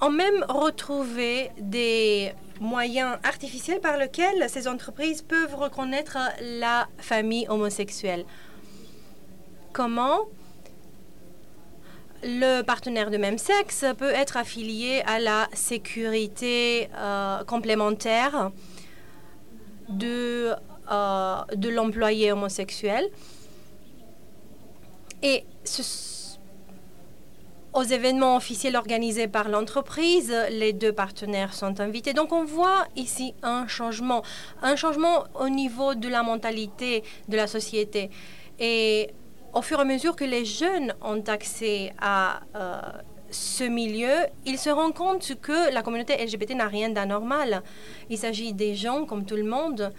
On 0.00 0.10
même 0.10 0.44
retrouvé 0.48 1.50
des 1.58 2.32
moyens 2.60 3.18
artificiels 3.24 3.80
par 3.80 3.96
lesquels 3.96 4.48
ces 4.48 4.68
entreprises 4.68 5.20
peuvent 5.20 5.56
reconnaître 5.56 6.18
la 6.40 6.86
famille 6.98 7.48
homosexuelle. 7.48 8.24
Comment 9.72 10.20
le 12.22 12.62
partenaire 12.62 13.10
de 13.10 13.16
même 13.16 13.38
sexe 13.38 13.84
peut 13.98 14.10
être 14.10 14.36
affilié 14.36 15.02
à 15.06 15.18
la 15.18 15.48
sécurité 15.52 16.88
euh, 16.96 17.42
complémentaire 17.44 18.52
de, 19.88 20.54
euh, 20.90 21.36
de 21.54 21.68
l'employé 21.68 22.32
homosexuel. 22.32 23.08
Et 25.22 25.44
aux 27.72 27.82
événements 27.82 28.36
officiels 28.36 28.76
organisés 28.76 29.28
par 29.28 29.48
l'entreprise, 29.48 30.34
les 30.50 30.72
deux 30.72 30.92
partenaires 30.92 31.52
sont 31.52 31.80
invités. 31.80 32.14
Donc 32.14 32.32
on 32.32 32.44
voit 32.44 32.86
ici 32.96 33.34
un 33.42 33.66
changement, 33.66 34.22
un 34.62 34.76
changement 34.76 35.24
au 35.34 35.48
niveau 35.48 35.94
de 35.94 36.08
la 36.08 36.22
mentalité 36.22 37.02
de 37.28 37.36
la 37.36 37.46
société. 37.46 38.10
Et 38.58 39.10
au 39.52 39.62
fur 39.62 39.78
et 39.78 39.82
à 39.82 39.84
mesure 39.84 40.16
que 40.16 40.24
les 40.24 40.44
jeunes 40.44 40.94
ont 41.02 41.22
accès 41.26 41.92
à 42.00 42.40
euh, 42.54 42.80
ce 43.36 43.64
milieu, 43.64 44.26
ils 44.44 44.58
se 44.58 44.70
rendent 44.70 44.94
compte 44.94 45.34
que 45.40 45.72
la 45.72 45.82
communauté 45.82 46.16
LGBT 46.16 46.54
n'a 46.54 46.68
rien 46.68 46.88
d'anormal. 46.88 47.62
Il 48.10 48.18
s'agit 48.18 48.52
des 48.52 48.74
gens 48.74 49.04
comme 49.04 49.24
tout 49.24 49.36
le 49.36 49.44
monde. 49.44 49.92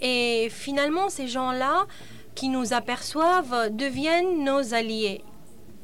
Et 0.00 0.48
finalement, 0.50 1.08
ces 1.08 1.28
gens-là 1.28 1.86
qui 2.34 2.48
nous 2.48 2.72
aperçoivent 2.72 3.70
deviennent 3.70 4.44
nos 4.44 4.74
alliés. 4.74 5.22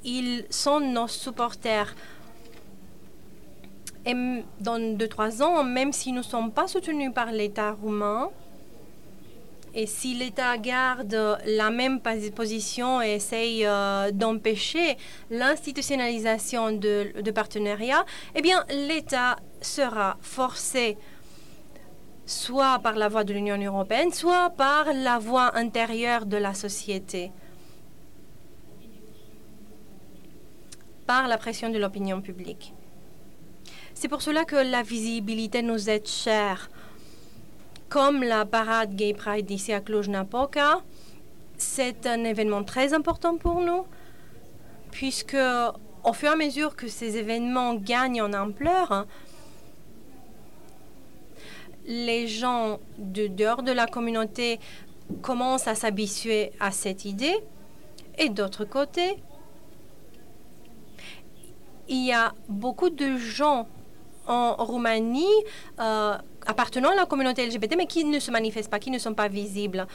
Ils 0.04 0.46
sont 0.50 0.80
nos 0.80 1.08
supporters. 1.08 1.94
Et 4.06 4.14
dans 4.61 4.96
deux, 4.96 5.08
trois 5.08 5.42
ans, 5.42 5.62
même 5.64 5.92
si 5.92 6.12
nous 6.12 6.18
ne 6.18 6.22
sommes 6.22 6.52
pas 6.52 6.66
soutenus 6.66 7.12
par 7.12 7.30
l'État 7.30 7.72
roumain, 7.72 8.30
et 9.74 9.87
si 9.87 10.14
l'État 10.14 10.57
garde 10.59 11.38
la 11.46 11.70
même 11.70 12.00
position 12.35 13.02
et 13.02 13.14
essaye 13.14 13.64
euh, 13.66 14.11
d'empêcher 14.11 14.96
l'institutionnalisation 15.31 16.72
de, 16.72 17.20
de 17.20 17.31
partenariats, 17.31 18.04
eh 18.35 18.42
bien, 18.42 18.64
l'État 18.70 19.37
sera 19.61 20.16
forcé 20.20 20.96
soit 22.26 22.78
par 22.81 22.96
la 22.96 23.09
voie 23.09 23.24
de 23.24 23.33
l'Union 23.33 23.57
européenne, 23.57 24.12
soit 24.12 24.50
par 24.50 24.92
la 24.92 25.18
voie 25.18 25.57
intérieure 25.57 26.26
de 26.26 26.37
la 26.37 26.54
société, 26.54 27.33
par 31.07 31.26
la 31.26 31.38
pression 31.38 31.70
de 31.70 31.78
l'opinion 31.78 32.20
publique. 32.20 32.74
C'est 33.94 34.09
pour 34.09 34.22
cela 34.22 34.44
que 34.44 34.57
la 34.57 34.83
visibilité 34.83 35.62
nous 35.62 35.88
est 35.88 36.07
chère 36.07 36.70
comme 37.88 38.22
la 38.22 38.44
parade 38.44 38.94
Gay 38.94 39.14
Pride 39.14 39.51
ici 39.51 39.72
à 39.72 39.81
Cluj-Napoca. 39.81 40.83
C'est 41.57 42.07
un 42.07 42.24
événement 42.24 42.62
très 42.62 42.94
important 42.94 43.37
pour 43.37 43.61
nous, 43.61 43.85
puisque 44.90 45.37
au 46.05 46.12
fur 46.12 46.31
et 46.31 46.33
à 46.33 46.37
mesure 46.37 46.77
que 46.77 46.88
ces 46.88 47.16
événements 47.16 47.74
gagnent 47.74 48.22
en 48.22 48.33
ampleur, 48.33 49.07
les 51.87 52.29
gens 52.29 52.79
de 52.98 53.27
dehors 53.27 53.62
de 53.62 53.72
la 53.72 53.87
communauté 53.87 54.61
commencent 55.22 55.66
à 55.66 55.74
s'habituer 55.74 56.53
à 56.61 56.70
cette 56.70 57.05
idée. 57.07 57.38
Et 58.18 58.29
d'autre 58.29 58.64
côté, 58.64 59.22
il 61.88 62.05
y 62.05 62.12
a 62.12 62.35
beaucoup 62.48 62.90
de 62.90 63.16
gens 63.16 63.66
en 64.27 64.55
Roumanie 64.57 65.24
euh, 65.81 66.18
appartenant 66.48 66.90
à 66.90 66.96
la 66.96 67.06
communauté 67.06 67.46
LGBT, 67.46 67.76
mais 67.76 67.87
qui 67.87 68.04
ne 68.04 68.18
se 68.18 68.30
manifestent 68.32 68.70
pas, 68.70 68.80
qui 68.80 68.90
ne 68.90 68.98
sont 68.98 69.14
pas 69.14 69.28
visibles. 69.28 69.87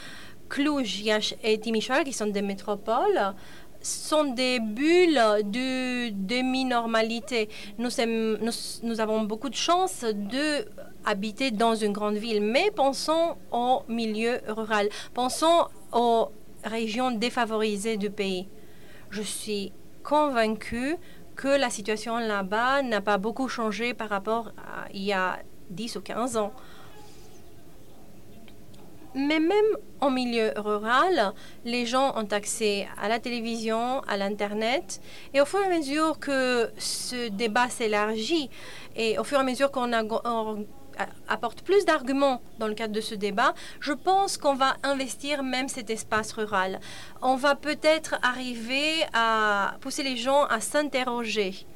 Cluj 0.48 1.04
et 1.42 1.58
Timișoara, 1.58 2.04
qui 2.04 2.12
sont 2.12 2.28
des 2.28 2.42
métropoles, 2.42 3.34
sont 3.82 4.32
des 4.32 4.60
bulles 4.60 5.20
de 5.44 6.10
demi-normalité. 6.10 7.50
Nous, 7.76 9.00
avons 9.00 9.22
beaucoup 9.24 9.50
de 9.50 9.54
chance 9.54 10.04
de 10.04 10.64
habiter 11.04 11.50
dans 11.50 11.74
une 11.74 11.92
grande 11.92 12.14
ville, 12.14 12.40
mais 12.40 12.70
pensons 12.70 13.36
au 13.50 13.82
milieu 13.88 14.40
rural, 14.48 14.88
pensons 15.12 15.66
aux 15.92 16.28
régions 16.64 17.10
défavorisées 17.10 17.98
du 17.98 18.10
pays. 18.10 18.48
Je 19.10 19.22
suis 19.22 19.72
convaincue 20.02 20.96
que 21.36 21.48
la 21.48 21.68
situation 21.68 22.16
là-bas 22.18 22.82
n'a 22.82 23.00
pas 23.00 23.18
beaucoup 23.18 23.48
changé 23.48 23.92
par 23.92 24.08
rapport 24.08 24.52
à 24.56 24.86
il 24.94 25.02
y 25.02 25.12
a 25.12 25.40
10 25.70 25.96
ou 25.96 26.00
15 26.00 26.36
ans. 26.36 26.52
Mais 29.16 29.38
même 29.38 29.76
en 30.00 30.10
milieu 30.10 30.52
rural, 30.56 31.32
les 31.64 31.86
gens 31.86 32.12
ont 32.16 32.26
accès 32.32 32.88
à 33.00 33.08
la 33.08 33.20
télévision, 33.20 34.00
à 34.08 34.16
l'Internet. 34.16 35.00
Et 35.32 35.40
au 35.40 35.44
fur 35.44 35.60
et 35.60 35.66
à 35.66 35.68
mesure 35.68 36.18
que 36.18 36.68
ce 36.78 37.28
débat 37.28 37.68
s'élargit, 37.68 38.50
et 38.96 39.16
au 39.18 39.24
fur 39.24 39.38
et 39.38 39.42
à 39.42 39.44
mesure 39.44 39.70
qu'on 39.70 39.92
apporte 41.28 41.62
plus 41.62 41.84
d'arguments 41.84 42.42
dans 42.58 42.66
le 42.66 42.74
cadre 42.74 42.92
de 42.92 43.00
ce 43.00 43.14
débat, 43.14 43.54
je 43.78 43.92
pense 43.92 44.36
qu'on 44.36 44.54
va 44.54 44.74
investir 44.82 45.44
même 45.44 45.68
cet 45.68 45.90
espace 45.90 46.32
rural. 46.32 46.80
On 47.22 47.36
va 47.36 47.54
peut-être 47.54 48.16
arriver 48.20 49.04
à 49.12 49.76
pousser 49.80 50.02
les 50.02 50.16
gens 50.16 50.44
à 50.46 50.60
s'interroger 50.60 51.66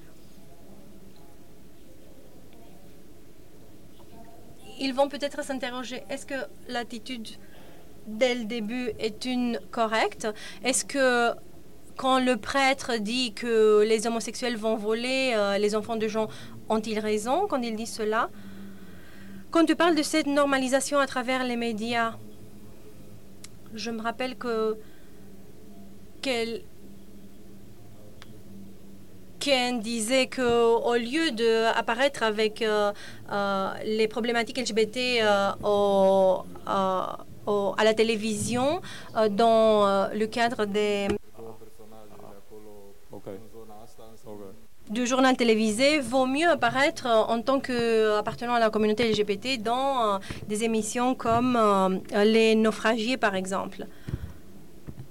ils 4.80 4.94
vont 4.94 5.08
peut-être 5.08 5.42
s'interroger, 5.44 6.02
est-ce 6.10 6.26
que 6.26 6.34
l'attitude 6.68 7.28
dès 8.06 8.34
le 8.34 8.44
début 8.44 8.90
est 8.98 9.24
une 9.24 9.60
correcte? 9.70 10.26
Est-ce 10.64 10.84
que 10.84 11.34
quand 11.96 12.20
le 12.20 12.36
prêtre 12.36 12.96
dit 12.98 13.34
que 13.34 13.84
les 13.86 14.06
homosexuels 14.06 14.56
vont 14.56 14.76
voler 14.76 15.32
euh, 15.34 15.58
les 15.58 15.74
enfants 15.74 15.96
de 15.96 16.08
gens, 16.08 16.28
ont-ils 16.68 16.98
raison 16.98 17.46
quand 17.48 17.60
ils 17.62 17.76
disent 17.76 17.94
cela? 17.94 18.30
Quand 19.50 19.64
tu 19.64 19.74
parles 19.74 19.94
de 19.94 20.02
cette 20.02 20.26
normalisation 20.26 20.98
à 20.98 21.06
travers 21.06 21.42
les 21.42 21.56
médias, 21.56 22.16
je 23.74 23.90
me 23.90 24.00
rappelle 24.00 24.36
que 24.36 24.76
qu'elle 26.22 26.62
qu'elle 29.38 29.80
disait 29.80 30.28
qu'au 30.28 30.94
lieu 30.94 31.30
d'apparaître 31.30 32.22
avec 32.22 32.62
euh, 32.62 32.92
euh, 33.30 33.72
les 33.84 34.08
problématiques 34.08 34.58
LGBT 34.58 34.98
euh, 35.22 35.50
au, 35.62 36.44
au, 37.46 37.74
à 37.76 37.84
la 37.84 37.94
télévision 37.94 38.80
dans 39.30 40.08
le 40.12 40.26
cadre 40.26 40.64
des 40.66 41.08
du 44.90 45.06
journal 45.06 45.36
télévisé, 45.36 45.98
vaut 46.00 46.24
mieux 46.24 46.48
apparaître 46.48 47.06
en 47.06 47.42
tant 47.42 47.60
qu'appartenant 47.60 48.54
à 48.54 48.58
la 48.58 48.70
communauté 48.70 49.10
LGBT 49.10 49.62
dans 49.62 50.18
des 50.48 50.64
émissions 50.64 51.14
comme 51.14 52.00
Les 52.14 52.54
Naufragiés, 52.54 53.18
par 53.18 53.34
exemple, 53.34 53.86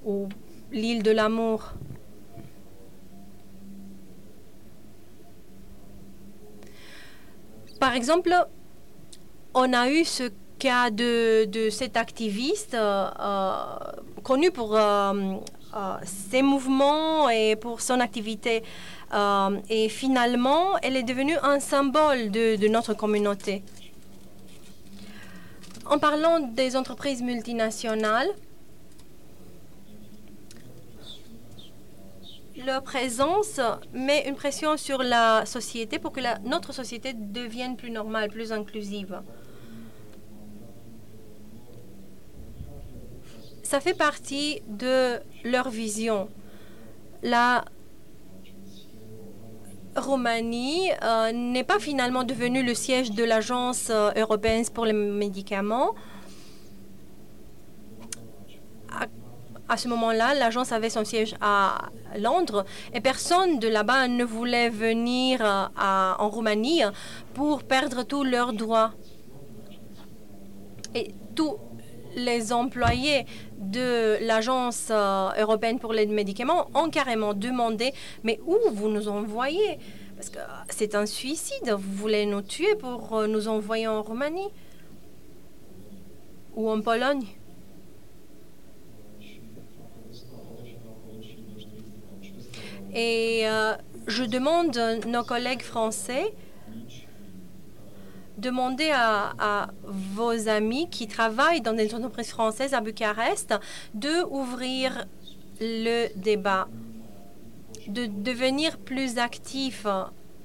ou 0.03 0.30
L'île 0.71 1.03
de 1.03 1.11
l'amour. 1.11 1.73
Par 7.80 7.93
exemple, 7.93 8.34
on 9.53 9.73
a 9.73 9.89
eu 9.89 10.03
ce 10.03 10.30
cas 10.57 10.89
de, 10.89 11.45
de 11.45 11.69
cet 11.69 11.97
activiste 11.97 12.73
euh, 12.73 13.09
euh, 13.19 13.51
connu 14.23 14.51
pour 14.51 14.75
euh, 14.75 15.13
ses 16.03 16.41
mouvements 16.41 17.30
et 17.30 17.55
pour 17.55 17.82
son 17.82 17.99
activité. 17.99 18.63
et 19.69 19.89
finalement, 19.89 20.78
elle 20.82 20.97
est 20.97 21.03
devenue 21.03 21.38
un 21.43 21.59
symbole 21.59 22.32
de 22.32 22.67
notre 22.67 22.93
communauté. 22.93 23.63
En 25.86 25.99
parlant 25.99 26.39
des 26.39 26.75
entreprises 26.75 27.21
multinationales, 27.21 28.30
leur 32.68 32.84
présence 32.84 33.59
met 33.93 34.28
une 34.28 34.36
pression 34.36 34.78
sur 34.78 35.01
la 35.01 35.45
société 35.45 35.99
pour 35.99 36.11
que 36.11 36.20
notre 36.45 36.74
société 36.74 37.13
devienne 37.13 37.78
plus 37.78 37.91
normale, 37.91 38.30
plus 38.30 38.51
inclusive. 38.51 39.22
Ça 43.63 43.80
fait 43.80 43.97
partie 43.97 44.61
de 44.68 45.20
leur 45.43 45.70
vision. 45.70 46.30
La 47.24 47.65
Roumanie 49.95 50.91
euh, 51.03 51.32
n'est 51.32 51.63
pas 51.63 51.80
finalement 51.80 52.24
devenue 52.24 52.63
le 52.63 52.76
siège 52.76 53.11
de 53.11 53.24
l'Agence 53.24 53.89
euh, 53.89 54.11
européenne 54.15 54.63
pour 54.74 54.86
les 54.86 54.93
médicaments. 54.93 55.95
À 59.70 59.76
ce 59.76 59.89
moment-là, 59.89 60.34
l'agence 60.34 60.72
avait 60.72 60.89
son 60.89 61.03
siège 61.03 61.36
à 61.41 61.89
Londres 62.18 62.65
et 62.93 63.01
personne 63.01 63.59
de 63.59 63.68
là-bas 63.68 64.07
ne 64.07 64.24
voulait 64.24 64.70
venir 64.70 65.41
euh, 65.43 65.65
en 65.76 66.30
Roumanie 66.30 66.84
pour 67.34 67.63
perdre 67.63 68.03
tous 68.03 68.24
leurs 68.24 68.53
droits. 68.53 68.93
Et 70.95 71.13
tous 71.36 71.57
les 72.15 72.53
employés 72.53 73.26
de 73.57 74.18
l'agence 74.26 74.88
euh, 74.89 75.30
européenne 75.38 75.80
pour 75.80 75.91
les 75.91 76.05
médicaments 76.05 76.68
ont 76.74 76.89
carrément 76.89 77.34
demandé 77.34 77.93
mais 78.24 78.39
où 78.45 78.57
vous 78.72 78.88
nous 78.88 79.09
envoyez? 79.09 79.80
Parce 80.15 80.30
que 80.30 80.39
c'est 80.70 80.95
un 80.95 81.05
suicide. 81.05 81.70
Vous 81.70 81.93
voulez 81.93 82.26
nous 82.26 82.41
tuer 82.41 82.76
pour 82.76 83.18
euh, 83.18 83.28
nous 83.28 83.49
envoyer 83.49 83.88
en 83.88 84.01
Roumanie 84.01 84.49
ou 86.55 86.70
en 86.70 86.82
Pologne? 86.82 87.26
Et 92.93 93.47
euh, 93.47 93.75
je 94.07 94.23
demande 94.23 94.77
nos 95.07 95.23
collègues 95.23 95.61
français, 95.61 96.33
demandez 98.38 98.91
à, 98.93 99.67
vos 99.83 100.47
amis 100.47 100.89
qui 100.89 101.07
travaillent 101.07 101.61
dans 101.61 101.73
des 101.73 101.93
entreprises 101.93 102.29
françaises 102.29 102.73
à 102.73 102.81
Bucarest 102.81 103.53
de 103.93 104.23
ouvrir 104.29 105.05
le 105.59 106.07
débat, 106.15 106.67
de 107.88 108.05
devenir 108.05 108.77
plus 108.77 109.17
actifs 109.17 109.88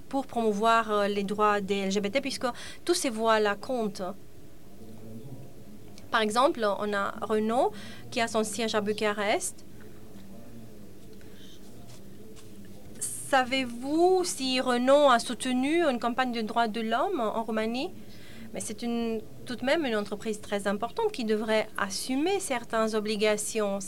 pour 0.09 0.27
promouvoir 0.27 0.91
euh, 0.91 1.09
les 1.09 1.23
droits 1.23 1.61
des 1.61 1.87
LGBT, 1.87 2.21
puisque 2.21 2.47
tous 2.85 2.95
ces 2.95 3.09
voix-là 3.09 3.57
comptent. 3.57 4.03
Par 6.11 6.21
exemple, 6.21 6.67
on 6.79 6.93
a 6.93 7.15
Renault 7.23 7.73
qui 8.11 8.21
a 8.21 8.29
son 8.29 8.45
siège 8.45 8.75
à 8.75 8.83
Bucarest 8.83 9.65
Savez-vous 13.33 14.25
si 14.25 14.61
Renault 14.61 15.09
a 15.09 15.19
soutenu 15.19 15.83
une 15.85 15.99
campagne 15.99 16.33
de 16.33 16.43
droits 16.43 16.69
de 16.69 16.83
l'homme 16.83 17.19
en 17.19 17.43
Roumanie? 17.43 17.91
Mais 18.53 18.61
c'est 18.61 18.75
tout 18.75 19.57
de 19.57 19.65
même 19.65 19.87
une 19.87 19.97
entreprise 19.97 20.39
très 20.43 20.67
importante 20.67 21.13
qui 21.13 21.25
devrait 21.25 21.67
assumer 21.79 22.41
certaines 22.41 22.95
obligations, 22.95 23.79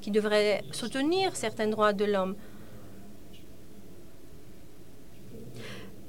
qui 0.00 0.12
devrait 0.12 0.62
soutenir 0.70 1.34
certains 1.34 1.66
droits 1.66 1.92
de 1.92 2.04
l'homme. 2.04 2.36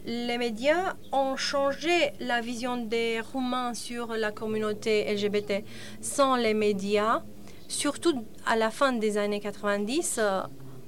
Les 0.05 0.37
médias 0.37 0.93
ont 1.11 1.35
changé 1.35 2.11
la 2.19 2.41
vision 2.41 2.77
des 2.77 3.21
Roumains 3.21 3.73
sur 3.73 4.13
la 4.13 4.31
communauté 4.31 5.11
LGBT. 5.15 5.65
Sans 5.99 6.35
les 6.35 6.53
médias, 6.53 7.23
surtout 7.67 8.23
à 8.45 8.55
la 8.55 8.69
fin 8.69 8.93
des 8.93 9.17
années 9.17 9.39
90, 9.39 10.19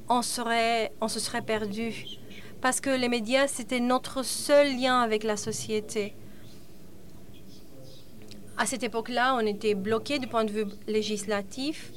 on, 0.10 0.22
se 0.22 1.20
serait 1.20 1.42
perdu. 1.46 2.06
Parce 2.62 2.82
que 2.82 2.90
les 2.90 3.08
médias, 3.08 3.48
c'était 3.48 3.80
notre 3.80 4.24
seul 4.24 4.76
lien 4.76 5.02
avec 5.02 5.24
la 5.24 5.38
société. 5.38 6.16
À 8.58 8.66
cette 8.66 8.84
époque-là, 8.84 9.36
on 9.36 9.46
était 9.46 9.76
bloqué 9.76 10.20
du 10.20 10.28
point 10.28 10.44
de 10.44 10.52
vue 10.52 10.66
législatif. 10.88 11.92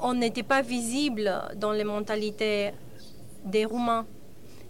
On 0.00 0.14
n'était 0.14 0.42
pas 0.42 0.62
visible 0.62 1.32
dans 1.56 1.72
les 1.72 1.84
mentalités 1.84 2.72
des 3.44 3.64
Roumains. 3.64 4.06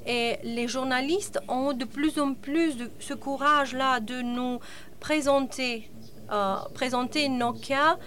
Et 0.06 0.36
les 0.44 0.68
journalistes 0.68 1.40
ont 1.48 1.72
de 1.72 1.84
plus 1.84 2.18
en 2.20 2.34
plus 2.34 2.74
ce 3.00 3.14
courage-là 3.14 4.00
de 4.00 4.20
nous 4.20 4.60
présenter, 5.00 5.90
euh, 6.30 6.56
présenter 6.74 7.28
nos 7.28 7.52
cas 7.54 7.98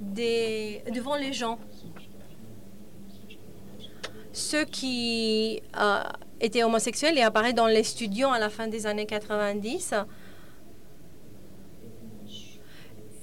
devant 0.00 1.16
les 1.16 1.32
gens 1.32 1.58
ceux 4.32 4.64
qui 4.64 5.62
euh, 5.78 6.02
étaient 6.40 6.62
homosexuels 6.62 7.18
et 7.18 7.22
apparaissent 7.22 7.54
dans 7.54 7.66
les 7.66 7.82
studios 7.82 8.28
à 8.28 8.38
la 8.38 8.48
fin 8.48 8.68
des 8.68 8.86
années 8.86 9.06
90 9.06 9.94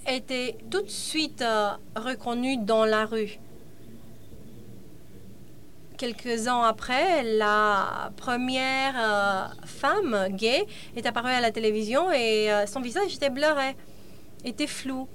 étaient 0.10 0.58
tout 0.72 0.82
de 0.82 0.90
suite 0.90 1.42
euh, 1.42 1.72
reconnus 1.96 2.60
dans 2.62 2.86
la 2.86 3.06
rue. 3.06 3.40
Quelques 5.98 6.48
ans 6.48 6.62
après, 6.62 7.24
la 7.24 8.12
première 8.16 8.94
euh, 8.98 9.66
femme 9.66 10.28
gay 10.30 10.66
est 10.96 11.06
apparue 11.06 11.32
à 11.32 11.42
la 11.42 11.52
télévision 11.52 12.12
et 12.12 12.50
son 12.68 12.82
visage 12.82 13.16
était 13.16 13.32
bluré, 13.32 13.76
était 14.46 14.68
flou. 14.68 15.08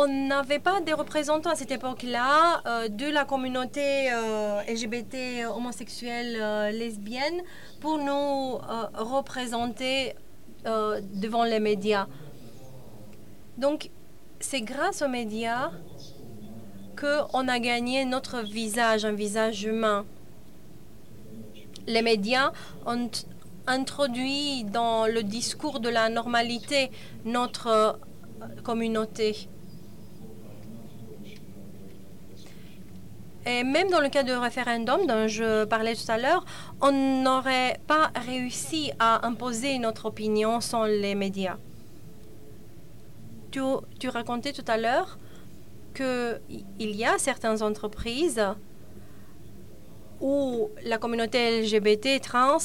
On 0.00 0.08
n'avait 0.08 0.58
pas 0.58 0.80
des 0.80 0.94
représentants 0.94 1.50
à 1.50 1.54
cette 1.54 1.72
époque-là 1.72 2.62
euh, 2.64 2.88
de 2.88 3.04
la 3.04 3.26
communauté 3.26 4.10
euh, 4.10 4.62
LGBT, 4.62 5.46
homosexuelle, 5.54 6.38
euh, 6.40 6.70
lesbienne 6.70 7.42
pour 7.80 7.98
nous 7.98 8.58
représenter 8.94 10.14
devant 10.64 11.44
les 11.44 11.60
médias. 11.60 12.06
Donc, 13.56 13.90
c'est 14.40 14.60
grâce 14.60 15.00
aux 15.00 15.08
médias 15.08 15.70
qu'on 17.00 17.48
a 17.48 17.58
gagné 17.58 18.04
notre 18.04 18.40
visage, 18.42 19.06
un 19.06 19.12
visage 19.12 19.64
humain. 19.64 20.04
Les 21.86 22.02
médias 22.02 22.52
ont 22.84 23.10
introduit 23.66 24.64
dans 24.64 25.06
le 25.06 25.22
discours 25.22 25.80
de 25.80 25.88
la 25.88 26.10
normalité 26.10 26.90
notre 27.24 27.98
communauté. 28.64 29.48
Et 33.50 33.64
même 33.64 33.90
dans 33.90 34.00
le 34.00 34.08
cas 34.08 34.22
du 34.22 34.32
référendum 34.32 35.06
dont 35.06 35.26
je 35.26 35.64
parlais 35.64 35.96
tout 35.96 36.10
à 36.10 36.18
l'heure, 36.18 36.44
on 36.80 36.92
n'aurait 37.22 37.80
pas 37.86 38.12
réussi 38.26 38.92
à 38.98 39.26
imposer 39.26 39.78
notre 39.78 40.06
opinion 40.06 40.60
sans 40.60 40.84
les 40.84 41.16
médias. 41.16 41.56
Tu, 43.50 43.60
tu 43.98 44.08
racontais 44.08 44.52
tout 44.52 44.64
à 44.68 44.76
l'heure 44.76 45.18
qu'il 45.94 46.40
y 47.02 47.04
a 47.04 47.18
certaines 47.18 47.60
entreprises 47.62 48.44
où 50.20 50.70
la 50.84 50.98
communauté 50.98 51.62
LGBT 51.62 52.20
trans 52.22 52.58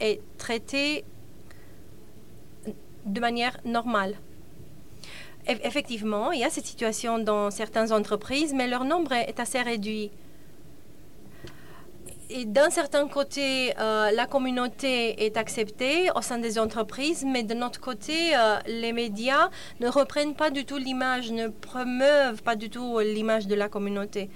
est 0.00 0.20
traitée 0.36 1.04
de 3.06 3.20
manière 3.20 3.56
normale. 3.64 4.16
Effectivement, 5.46 6.32
il 6.32 6.40
y 6.40 6.44
a 6.44 6.50
cette 6.50 6.66
situation 6.66 7.18
dans 7.20 7.50
certaines 7.50 7.92
entreprises, 7.92 8.52
mais 8.52 8.66
leur 8.66 8.84
nombre 8.84 9.12
est 9.12 9.38
assez 9.40 9.62
réduit. 9.62 10.10
Et 12.28 12.44
d'un 12.44 12.70
certain 12.70 13.06
côté, 13.06 13.72
euh, 13.78 14.10
la 14.10 14.26
communauté 14.26 15.24
est 15.24 15.36
acceptée 15.36 16.10
au 16.16 16.22
sein 16.22 16.38
des 16.38 16.58
entreprises, 16.58 17.24
mais 17.24 17.44
de 17.44 17.54
notre 17.54 17.80
côté, 17.80 18.36
euh, 18.36 18.58
les 18.66 18.92
médias 18.92 19.48
ne 19.78 19.88
reprennent 19.88 20.34
pas 20.34 20.50
du 20.50 20.64
tout 20.64 20.76
l'image, 20.76 21.30
ne 21.30 21.46
promeuvent 21.46 22.42
pas 22.42 22.56
du 22.56 22.68
tout 22.68 22.98
l'image 22.98 23.46
de 23.46 23.54
la 23.54 23.68
communauté. 23.68 24.28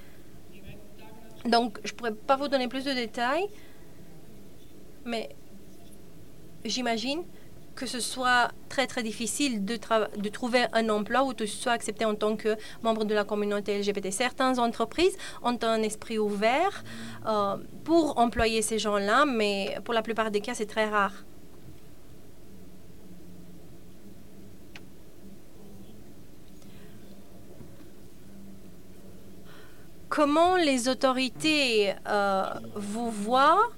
Donc, 1.47 1.81
je 1.83 1.93
ne 1.93 1.97
pourrais 1.97 2.15
pas 2.15 2.37
vous 2.37 2.47
donner 2.47 2.69
plus 2.69 2.85
de 2.85 2.93
détails, 2.93 3.49
mais 5.05 5.31
j'imagine 6.65 7.25
que 7.81 7.87
ce 7.87 7.99
soit 7.99 8.51
très 8.69 8.87
très 8.87 9.03
difficile 9.03 9.65
de, 9.65 9.77
trouver 10.29 10.67
un 10.75 10.91
emploi 10.91 11.23
où 11.25 11.33
tu 11.33 11.47
sois 11.47 11.73
accepté 11.73 12.05
en 12.05 12.15
tant 12.15 12.37
que 12.37 12.55
membre 12.83 13.07
de 13.07 13.15
la 13.15 13.25
communauté 13.25 13.79
LGBT. 13.79 14.11
Certaines 14.11 14.59
entreprises 14.59 15.17
ont 15.43 15.59
un 15.63 15.81
esprit 15.83 16.19
ouvert 16.19 16.85
euh, 17.27 17.57
pour 17.85 18.19
employer 18.19 18.61
ces 18.61 18.79
gens-là, 18.79 19.25
mais 19.25 19.79
pour 19.85 19.95
la 19.95 20.03
plupart 20.03 20.31
des 20.31 20.43
cas, 20.43 20.53
c'est 20.53 20.67
très 20.67 20.91
rare. 20.91 21.25
Comment 30.11 30.57
les 30.57 30.89
autorités 30.91 31.95
euh, 32.07 32.45
vous 32.75 33.11
voient 33.11 33.71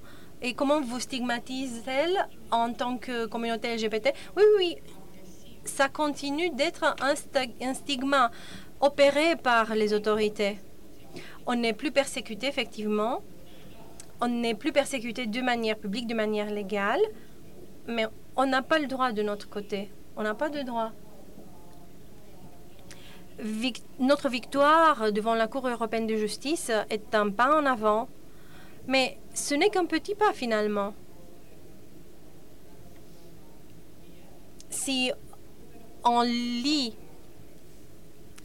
et 0.43 0.55
comment 0.55 0.80
vous 0.80 1.01
stigmatisent-elles 1.01 2.28
en 2.51 2.72
tant 2.72 2.99
que 2.99 3.26
communauté 3.26 3.74
LGBT 3.76 4.12
Oui, 4.36 4.43
oui, 4.59 4.76
ça 5.64 5.88
continue 5.88 6.51
d'être 6.51 6.84
un, 6.84 7.14
un 7.61 7.74
stigma 7.74 8.30
opéré 8.80 9.36
par 9.36 9.74
les 9.74 9.95
autorités. 9.95 10.59
On 11.47 11.55
n'est 11.55 11.72
plus 11.72 11.93
persécuté, 11.93 12.49
effectivement. 12.49 13.22
On 14.20 14.28
n'est 14.28 14.55
plus 14.55 14.72
persécuté 14.72 15.26
de 15.26 15.40
manière 15.40 15.78
publique, 15.78 16.07
de 16.07 16.14
manière 16.14 16.51
légale. 16.51 17.01
Mais 17.86 18.07
on 18.36 18.47
n'a 18.47 18.62
pas 18.62 18.78
le 18.78 18.86
droit 18.86 19.12
de 19.12 19.22
notre 19.22 19.49
côté. 19.49 19.90
On 20.16 20.22
n'a 20.22 20.34
pas 20.34 20.51
de 20.51 20.62
droit. 20.62 20.93
notre 23.99 24.28
victoire 24.28 25.12
devant 25.12 25.34
la 25.34 25.49
Cour 25.49 25.68
européenne 25.68 26.07
de 26.07 26.16
justice 26.16 26.70
est 26.90 27.14
un 27.14 27.30
pas 27.30 27.57
en 27.57 27.66
avant. 27.66 28.09
Mais 28.86 29.18
ce 29.34 29.54
n'est 29.54 29.70
qu'un 29.70 29.86
petit 29.86 30.14
pas 30.14 30.32
finalement. 30.32 30.94
Si 34.70 35.12
on 36.04 36.22
lit 36.22 36.96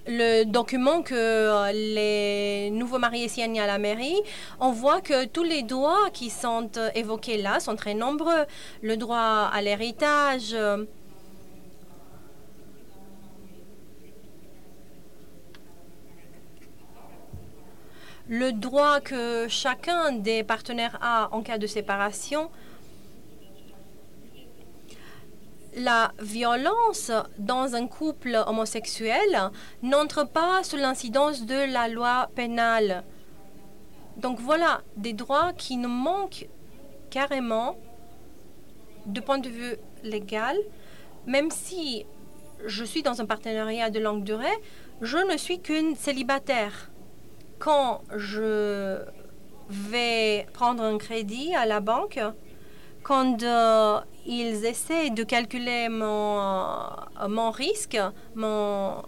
le 0.07 0.45
document 0.45 1.01
que 1.01 1.15
euh, 1.15 1.71
les 1.73 2.69
nouveaux 2.69 2.99
mariés 2.99 3.27
signent 3.27 3.59
à 3.59 3.67
la 3.67 3.77
mairie, 3.77 4.21
on 4.59 4.71
voit 4.71 5.01
que 5.01 5.25
tous 5.25 5.43
les 5.43 5.63
droits 5.63 6.09
qui 6.13 6.29
sont 6.29 6.69
euh, 6.77 6.89
évoqués 6.95 7.38
là 7.38 7.59
sont 7.59 7.75
très 7.75 7.93
nombreux. 7.93 8.45
Le 8.81 8.95
droit 8.95 9.49
à 9.51 9.61
l'héritage, 9.61 10.55
le 18.30 18.51
droit 18.51 18.99
que 18.99 19.47
chacun 19.47 20.11
des 20.11 20.43
partenaires 20.43 20.97
a 21.01 21.30
en 21.32 21.41
cas 21.41 21.57
de 21.57 21.67
séparation, 21.67 22.49
la 25.75 26.11
violence 26.19 27.11
dans 27.38 27.75
un 27.75 27.88
couple 27.88 28.43
homosexuel 28.47 29.51
n'entre 29.84 30.28
pas 30.28 30.63
sous 30.63 30.78
l'incidence 30.78 31.45
de 31.45 31.71
la 31.71 31.88
loi 31.88 32.30
pénale. 32.36 33.03
Donc 34.17 34.39
voilà, 34.39 34.82
des 34.95 35.13
droits 35.13 35.53
qui 35.53 35.78
nous 35.78 35.89
manquent 35.89 36.47
carrément 37.11 37.78
du 39.05 39.21
point 39.21 39.38
de 39.38 39.49
vue 39.49 39.75
légal, 40.03 40.57
même 41.28 41.51
si 41.51 42.05
je 42.65 42.84
suis 42.84 43.03
dans 43.03 43.21
un 43.21 43.25
partenariat 43.25 43.89
de 43.89 43.99
longue 43.99 44.23
durée, 44.23 44.47
je 45.01 45.17
ne 45.17 45.38
suis 45.38 45.61
qu'une 45.61 45.95
célibataire 45.95 46.89
quand 47.60 48.01
je 48.16 48.99
vais 49.70 50.45
prendre 50.53 50.84
un 50.84 50.97
crédit 50.97 51.53
à 51.55 51.66
la 51.66 51.80
banque, 51.80 52.20
quand 53.03 53.41
euh, 53.41 53.99
ils 54.26 54.66
essaient 54.66 55.10
de 55.10 55.24
calculer 55.24 55.88
mon, 55.89 56.39
euh, 56.41 57.28
mon 57.30 57.51
risque, 57.51 57.97
mon, 58.36 59.01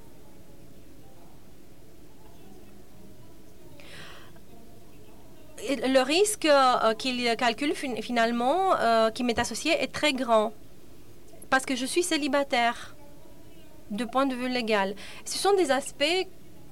le 5.68 6.02
risque 6.02 6.46
euh, 6.46 6.94
qu'ils 6.94 7.36
calculent 7.38 7.76
finalement, 7.76 8.76
qui 9.14 9.24
m'est 9.24 9.40
associé, 9.40 9.72
est 9.74 9.92
très 9.92 10.14
grand 10.14 10.54
parce 11.50 11.66
que 11.66 11.76
je 11.76 11.86
suis 11.86 12.04
célibataire 12.04 12.96
de 13.92 14.06
point 14.06 14.28
de 14.28 14.36
vue 14.36 14.50
légal. 14.50 14.96
Ce 15.26 15.38
sont 15.38 15.54
des 15.56 15.72
aspects 15.72 16.28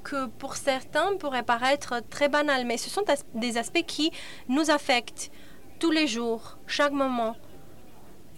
que 0.07 0.27
pour 0.27 0.55
certains 0.55 1.17
pourraient 1.17 1.43
paraître 1.43 2.01
très 2.09 2.29
banal, 2.29 2.65
mais 2.65 2.77
ce 2.77 2.89
sont 2.89 3.03
des 3.35 3.57
aspects 3.57 3.85
qui 3.85 4.11
nous 4.47 4.71
affectent 4.71 5.31
tous 5.79 5.91
les 5.91 6.07
jours, 6.07 6.57
chaque 6.65 6.93
moment. 6.93 7.35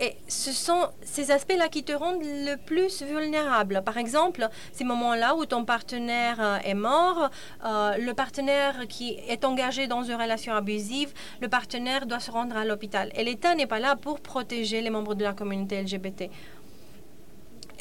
Et 0.02 0.16
ce 0.30 0.52
sont 0.54 0.90
ces 1.02 1.30
aspects-là 1.30 1.68
qui 1.68 1.84
te 1.84 1.92
rendent 1.92 2.24
le 2.24 2.56
plus 2.56 3.04
vulnérable. 3.04 3.82
Par 3.86 3.98
exemple, 3.98 4.48
ces 4.72 4.86
moments-là 4.86 5.36
où 5.36 5.46
ton 5.46 5.66
partenaire 5.66 6.38
euh, 6.40 6.58
est 6.64 6.74
mort, 6.74 7.30
euh, 7.66 7.98
le 7.98 8.14
partenaire 8.14 8.88
qui 8.88 9.18
est 9.28 9.44
engagé 9.44 9.88
dans 9.88 10.04
une 10.04 10.16
relation 10.16 10.54
abusive, 10.54 11.14
le 11.42 11.50
partenaire 11.50 12.06
doit 12.06 12.22
se 12.22 12.32
rendre 12.32 12.56
à 12.56 12.64
l'hôpital. 12.64 13.12
Et 13.14 13.26
l'État 13.26 13.56
n'est 13.56 13.68
pas 13.68 13.80
là 13.80 13.98
pour 13.98 14.22
protéger 14.22 14.82
les 14.82 14.90
membres 14.90 15.16
de 15.16 15.24
la 15.26 15.34
communauté 15.34 15.82
LGBT. 15.84 16.30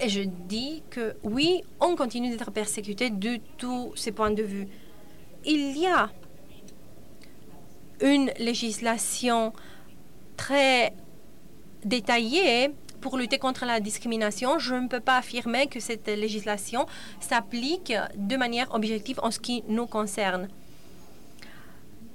Et 0.01 0.09
je 0.09 0.23
dis 0.23 0.83
que 0.91 1.17
oui, 1.25 1.63
on 1.81 1.97
continue 1.97 2.31
d'être 2.31 2.51
persécuté 2.53 3.11
de 3.11 3.39
tous 3.57 3.93
ces 3.97 4.13
points 4.13 4.31
de 4.31 4.43
vue. 4.43 4.69
Il 5.45 5.77
y 5.77 5.87
a 5.87 6.11
une 8.01 8.31
législation 8.39 9.53
très 10.37 10.93
détaillée 11.85 12.71
pour 13.01 13.17
lutter 13.17 13.39
contre 13.39 13.65
la 13.65 13.81
discrimination. 13.81 14.59
Je 14.59 14.75
ne 14.75 14.87
peux 14.87 15.01
pas 15.01 15.19
affirmer 15.19 15.67
que 15.67 15.81
cette 15.81 16.07
législation 16.07 16.87
s'applique 17.21 17.93
de 18.17 18.37
manière 18.37 18.73
objective 18.75 19.19
en 19.23 19.31
ce 19.31 19.41
qui 19.41 19.65
nous 19.69 19.87
concerne 19.87 20.49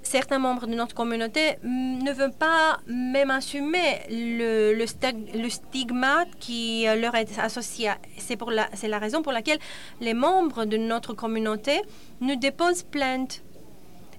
certains 0.03 0.39
membres 0.39 0.67
de 0.67 0.75
notre 0.75 0.93
communauté 0.93 1.57
ne 1.63 2.11
veulent 2.11 2.37
pas 2.37 2.79
même 2.87 3.31
assumer 3.31 4.01
le, 4.09 4.73
le, 4.73 5.49
stigmate 5.49 6.29
qui 6.39 6.87
euh, 6.87 6.95
leur 6.95 7.15
est 7.15 7.39
associé. 7.39 7.91
C'est 8.17 8.39
la, 8.87 8.99
raison 8.99 9.21
pour 9.21 9.31
laquelle 9.31 9.59
les 10.01 10.13
membres 10.13 10.65
de 10.65 10.77
notre 10.77 11.13
communauté 11.13 11.81
nous 12.21 12.35
déposent 12.35 12.83
plainte. 12.83 13.43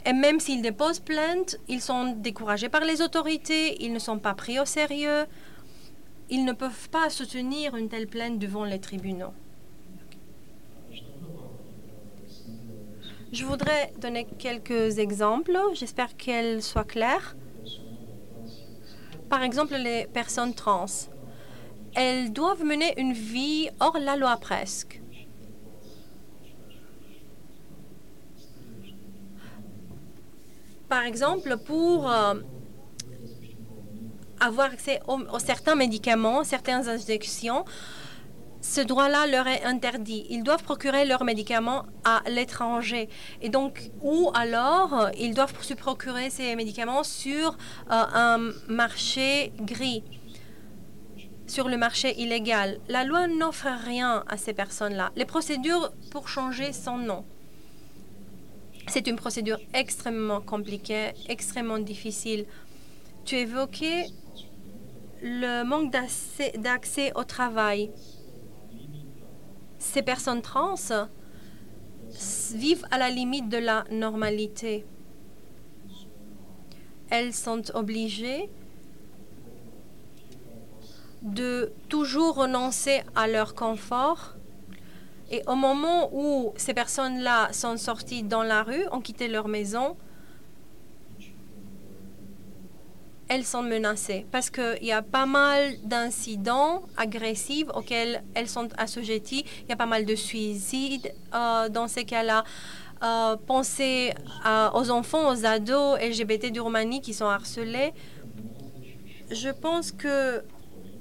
Et 0.07 0.13
même 0.13 0.41
s'ils 0.41 0.63
déposent 0.63 1.01
plainte, 1.01 1.57
ils 1.69 1.81
sont 1.81 2.13
découragés 2.17 2.69
par 2.69 2.83
les 2.83 3.01
autorités, 3.01 3.83
ils 3.83 3.93
ne 3.93 3.99
sont 3.99 4.19
pas 4.19 4.35
pris 4.35 4.61
au 4.61 4.67
sérieux, 4.67 5.25
ils 6.29 6.45
ne 6.45 6.53
peuvent 6.53 6.89
pas 6.91 7.09
soutenir 7.11 7.77
une 7.77 7.89
telle 7.89 8.07
plainte 8.07 8.39
devant 8.39 8.65
les 8.65 8.81
tribunaux. 8.81 9.33
Je 13.35 13.45
voudrais 13.45 13.93
donner 13.99 14.29
quelques 14.39 15.01
exemples. 15.01 15.59
J'espère 15.73 16.17
qu'elles 16.17 16.63
soient 16.63 16.85
claires. 16.85 17.35
Par 19.29 19.43
exemple, 19.43 19.75
les 19.75 20.07
personnes 20.07 20.55
trans. 20.55 20.87
Elles 21.97 22.33
doivent 22.33 22.63
mener 22.63 22.95
une 22.97 23.13
vie 23.13 23.71
hors 23.81 23.99
la 23.99 24.15
loi 24.15 24.37
presque. 24.37 25.03
Par 30.89 31.03
exemple, 31.03 31.57
pour 31.57 32.09
euh, 32.09 32.35
avoir 34.39 34.71
accès 34.71 35.01
aux, 35.09 35.41
certains 35.41 35.75
médicaments, 35.75 36.45
certaines 36.45 36.89
injections, 36.89 37.65
ce 38.65 38.81
droit-là 38.81 39.27
leur 39.27 39.47
est 39.47 39.63
interdit. 39.65 40.25
Ils 40.31 40.43
doivent 40.43 40.63
procurer 40.63 41.05
leurs 41.05 41.23
médicaments 41.23 41.85
à 42.03 42.23
l'étranger. 42.31 43.11
Et 43.43 43.51
donc, 43.51 43.91
ou 44.01 44.31
alors, 44.33 45.11
ils 45.19 45.35
doivent 45.35 45.55
se 45.63 45.75
procurer 45.75 46.31
ces 46.31 46.57
médicaments 46.57 47.05
sur 47.05 47.51
euh, 47.51 47.55
un 47.91 48.53
marché 48.67 49.53
gris, 49.61 50.03
sur 51.47 51.69
le 51.69 51.77
marché 51.77 52.19
illégal. 52.19 52.81
La 52.89 53.05
loi 53.05 53.27
n'offre 53.27 53.69
rien 53.85 54.25
à 54.29 54.39
ces 54.39 54.55
personnes-là. 54.55 55.13
Les 55.15 55.27
procédures 55.27 55.93
pour 56.11 56.31
changer 56.31 56.73
son 56.73 56.97
nom. 56.97 57.27
C'est 58.89 59.07
une 59.07 59.17
procédure 59.17 59.59
extrêmement 59.75 60.41
compliquée, 60.41 61.11
extrêmement 61.29 61.79
difficile. 61.79 62.47
Tu 63.27 63.37
évoquais 63.37 64.07
le 65.21 65.65
manque 65.65 65.93
d'accès 65.93 67.13
au 67.15 67.25
travail 67.25 67.91
ces 69.85 70.03
personnes 70.03 70.43
trans 70.43 70.75
vivent 72.53 72.87
à 72.91 72.99
la 72.99 73.11
limite 73.11 73.49
de 73.49 73.59
la 73.59 73.85
normalité. 73.91 74.85
Elles 77.11 77.33
sont 77.33 77.63
obligées 77.75 78.51
de 81.23 81.73
toujours 81.89 82.35
renoncer 82.37 83.03
à 83.15 83.29
leur 83.29 83.55
confort. 83.55 84.35
Et 85.31 85.43
au 85.47 85.55
moment 85.55 86.11
où 86.13 86.53
ces 86.57 86.75
personnes-là 86.75 87.53
sont 87.53 87.77
sorties 87.77 88.23
dans 88.23 88.43
la 88.43 88.63
rue, 88.63 88.87
ont 88.91 89.01
quitté 89.01 89.29
leur 89.29 89.49
maison, 89.49 89.97
elles 93.29 93.45
sont 93.45 93.63
menacées 93.63 94.27
parce 94.31 94.51
qu'il 94.51 94.83
y 94.83 94.93
a 94.93 95.03
pas 95.03 95.27
mal 95.27 95.77
d'incidents 95.83 96.83
agressifs 96.97 97.69
auxquels 97.75 98.23
elles 98.35 98.49
sont 98.49 98.69
assujetties. 98.77 99.45
Il 99.63 99.71
y 99.71 99.73
a 99.73 99.77
pas 99.77 99.87
mal 99.87 100.05
de 100.05 100.15
suicides 100.15 101.13
euh, 101.35 101.69
dans 101.69 101.89
ces 101.89 102.05
cas-là. 102.05 102.45
Euh, 103.03 103.37
pensez 103.47 104.15
aux 104.75 104.91
enfants, 104.91 105.31
aux 105.31 105.45
ados 105.45 105.99
LGBT 106.01 106.51
du 106.51 106.61
Roumanie 106.61 107.01
qui 107.01 107.13
sont 107.13 107.27
harcelés. 107.27 107.93
Je 109.31 109.49
pense 109.49 109.91
que 109.91 110.43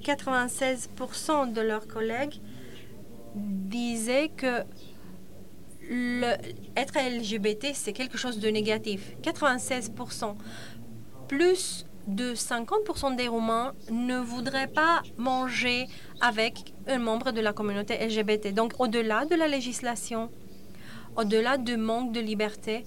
96% 0.02 1.52
de 1.52 1.60
leurs 1.60 1.86
collègues 1.86 2.40
disaient 3.34 4.30
que 4.36 4.62
le, 5.88 6.34
être 6.76 6.94
LGBT, 6.96 7.68
c'est 7.74 7.92
quelque 7.92 8.16
chose 8.18 8.38
de 8.38 8.48
négatif. 8.48 9.12
96%. 9.22 10.34
Plus 11.28 11.86
de 12.06 12.34
50% 12.34 13.16
des 13.16 13.28
Roumains 13.28 13.72
ne 13.90 14.18
voudraient 14.18 14.66
pas 14.66 15.02
manger 15.16 15.86
avec 16.20 16.74
un 16.86 16.98
membre 16.98 17.32
de 17.32 17.40
la 17.40 17.52
communauté 17.52 17.96
LGBT. 17.98 18.52
Donc, 18.52 18.74
au-delà 18.78 19.24
de 19.24 19.34
la 19.34 19.48
législation, 19.48 20.30
au-delà 21.16 21.56
du 21.56 21.76
manque 21.76 22.12
de 22.12 22.20
liberté, 22.20 22.84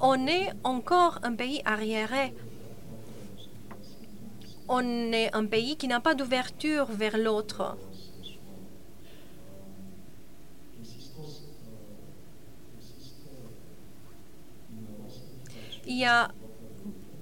on 0.00 0.26
est 0.26 0.50
encore 0.64 1.18
un 1.22 1.34
pays 1.34 1.60
arriéré. 1.64 2.34
On 4.68 5.12
est 5.12 5.34
un 5.34 5.46
pays 5.46 5.76
qui 5.76 5.88
n'a 5.88 6.00
pas 6.00 6.14
d'ouverture 6.14 6.86
vers 6.86 7.18
l'autre. 7.18 7.76
Il 15.86 15.96
y 15.96 16.04
a 16.04 16.28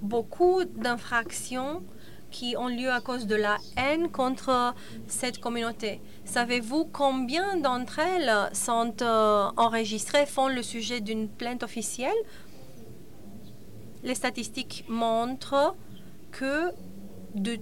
beaucoup 0.01 0.63
d'infractions 0.63 1.83
qui 2.29 2.55
ont 2.57 2.67
lieu 2.67 2.91
à 2.91 3.01
cause 3.01 3.25
de 3.25 3.35
la 3.35 3.57
haine 3.77 4.09
contre 4.09 4.73
cette 5.07 5.39
communauté. 5.39 6.01
Savez-vous 6.25 6.85
combien 6.85 7.57
d'entre 7.57 7.99
elles 7.99 8.49
sont 8.53 8.93
euh, 9.01 9.49
enregistrées, 9.55 10.25
font 10.25 10.47
le 10.47 10.61
sujet 10.61 10.99
d'une 10.99 11.29
plainte 11.29 11.63
officielle? 11.63 12.17
Les 14.03 14.15
statistiques 14.15 14.85
montrent 14.89 15.75
que 16.31 16.71
de 17.35 17.57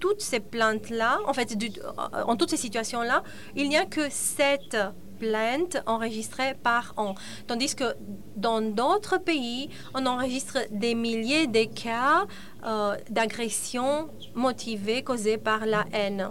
toutes 0.00 0.20
ces 0.20 0.40
plaintes-là, 0.40 1.18
en 1.26 1.32
fait, 1.32 1.56
euh, 1.62 2.22
en 2.26 2.36
toutes 2.36 2.50
ces 2.50 2.56
situations-là, 2.56 3.22
il 3.56 3.68
n'y 3.68 3.76
a 3.76 3.86
que 3.86 4.08
sept 4.10 4.76
plaintes 5.24 5.78
enregistrées 5.86 6.54
par 6.62 6.92
an. 6.96 7.14
Tandis 7.46 7.74
que 7.74 7.88
dans 8.36 8.60
d'autres 8.60 9.18
pays, 9.18 9.70
on 9.94 10.04
enregistre 10.06 10.58
des 10.70 10.94
milliers 10.94 11.46
de 11.46 11.64
cas 11.64 12.26
euh, 12.66 12.96
d'agressions 13.08 14.10
motivées 14.34 15.02
causées 15.02 15.38
par 15.38 15.64
la 15.66 15.84
haine. 15.92 16.22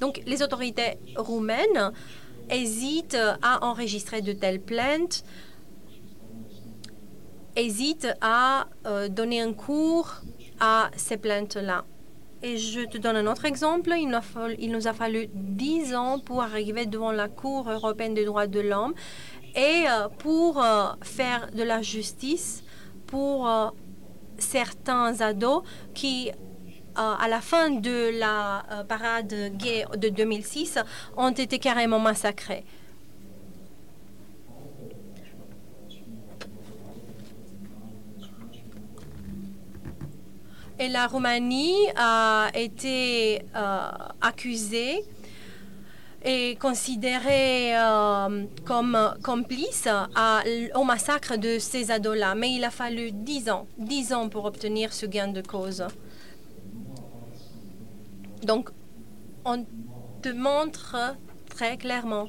Donc 0.00 0.22
les 0.26 0.42
autorités 0.42 0.92
roumaines 1.16 1.92
hésitent 2.50 3.24
à 3.42 3.64
enregistrer 3.70 4.22
de 4.22 4.32
telles 4.32 4.60
plaintes, 4.60 5.24
hésitent 7.56 8.14
à 8.20 8.68
euh, 8.86 9.08
donner 9.08 9.40
un 9.40 9.52
cours 9.52 10.08
à 10.60 10.90
ces 10.96 11.16
plaintes-là. 11.16 11.84
Et 12.42 12.56
je 12.56 12.80
te 12.80 12.96
donne 12.96 13.16
un 13.16 13.26
autre 13.26 13.44
exemple. 13.44 13.92
Il 13.98 14.08
nous, 14.08 14.16
a 14.16 14.22
fallu, 14.22 14.56
il 14.58 14.72
nous 14.72 14.88
a 14.88 14.94
fallu 14.94 15.28
10 15.34 15.94
ans 15.94 16.18
pour 16.18 16.42
arriver 16.42 16.86
devant 16.86 17.12
la 17.12 17.28
Cour 17.28 17.70
européenne 17.70 18.14
des 18.14 18.24
droits 18.24 18.46
de 18.46 18.60
l'homme 18.60 18.94
et 19.54 19.84
euh, 19.88 20.08
pour 20.18 20.62
euh, 20.62 20.86
faire 21.02 21.50
de 21.52 21.62
la 21.62 21.82
justice 21.82 22.62
pour 23.06 23.48
euh, 23.48 23.68
certains 24.38 25.20
ados 25.20 25.64
qui, 25.92 26.30
à 26.94 27.28
la 27.28 27.40
fin 27.40 27.70
de 27.70 28.18
la 28.18 28.64
parade 28.88 29.52
gay 29.56 29.84
de 29.96 30.08
2006, 30.08 30.78
ont 31.16 31.30
été 31.30 31.58
carrément 31.58 31.98
massacrés. 31.98 32.64
Et 40.80 40.88
la 40.88 41.06
Roumanie 41.06 41.76
a 41.94 42.48
été 42.54 43.42
euh, 43.54 43.90
accusée 44.22 45.04
et 46.24 46.56
considérée 46.56 47.76
euh, 47.76 48.44
comme 48.64 49.14
complice 49.22 49.86
au 50.74 50.84
massacre 50.84 51.36
de 51.36 51.58
ces 51.58 51.90
ados-là. 51.90 52.34
Mais 52.34 52.54
il 52.54 52.64
a 52.64 52.70
fallu 52.70 53.12
dix 53.12 53.50
ans, 53.50 53.66
dix 53.76 54.14
ans 54.14 54.30
pour 54.30 54.46
obtenir 54.46 54.94
ce 54.94 55.04
gain 55.04 55.28
de 55.28 55.42
cause. 55.42 55.84
Donc, 58.42 58.70
on 59.44 59.66
te 60.22 60.30
montre 60.30 60.96
très 61.50 61.76
clairement, 61.76 62.28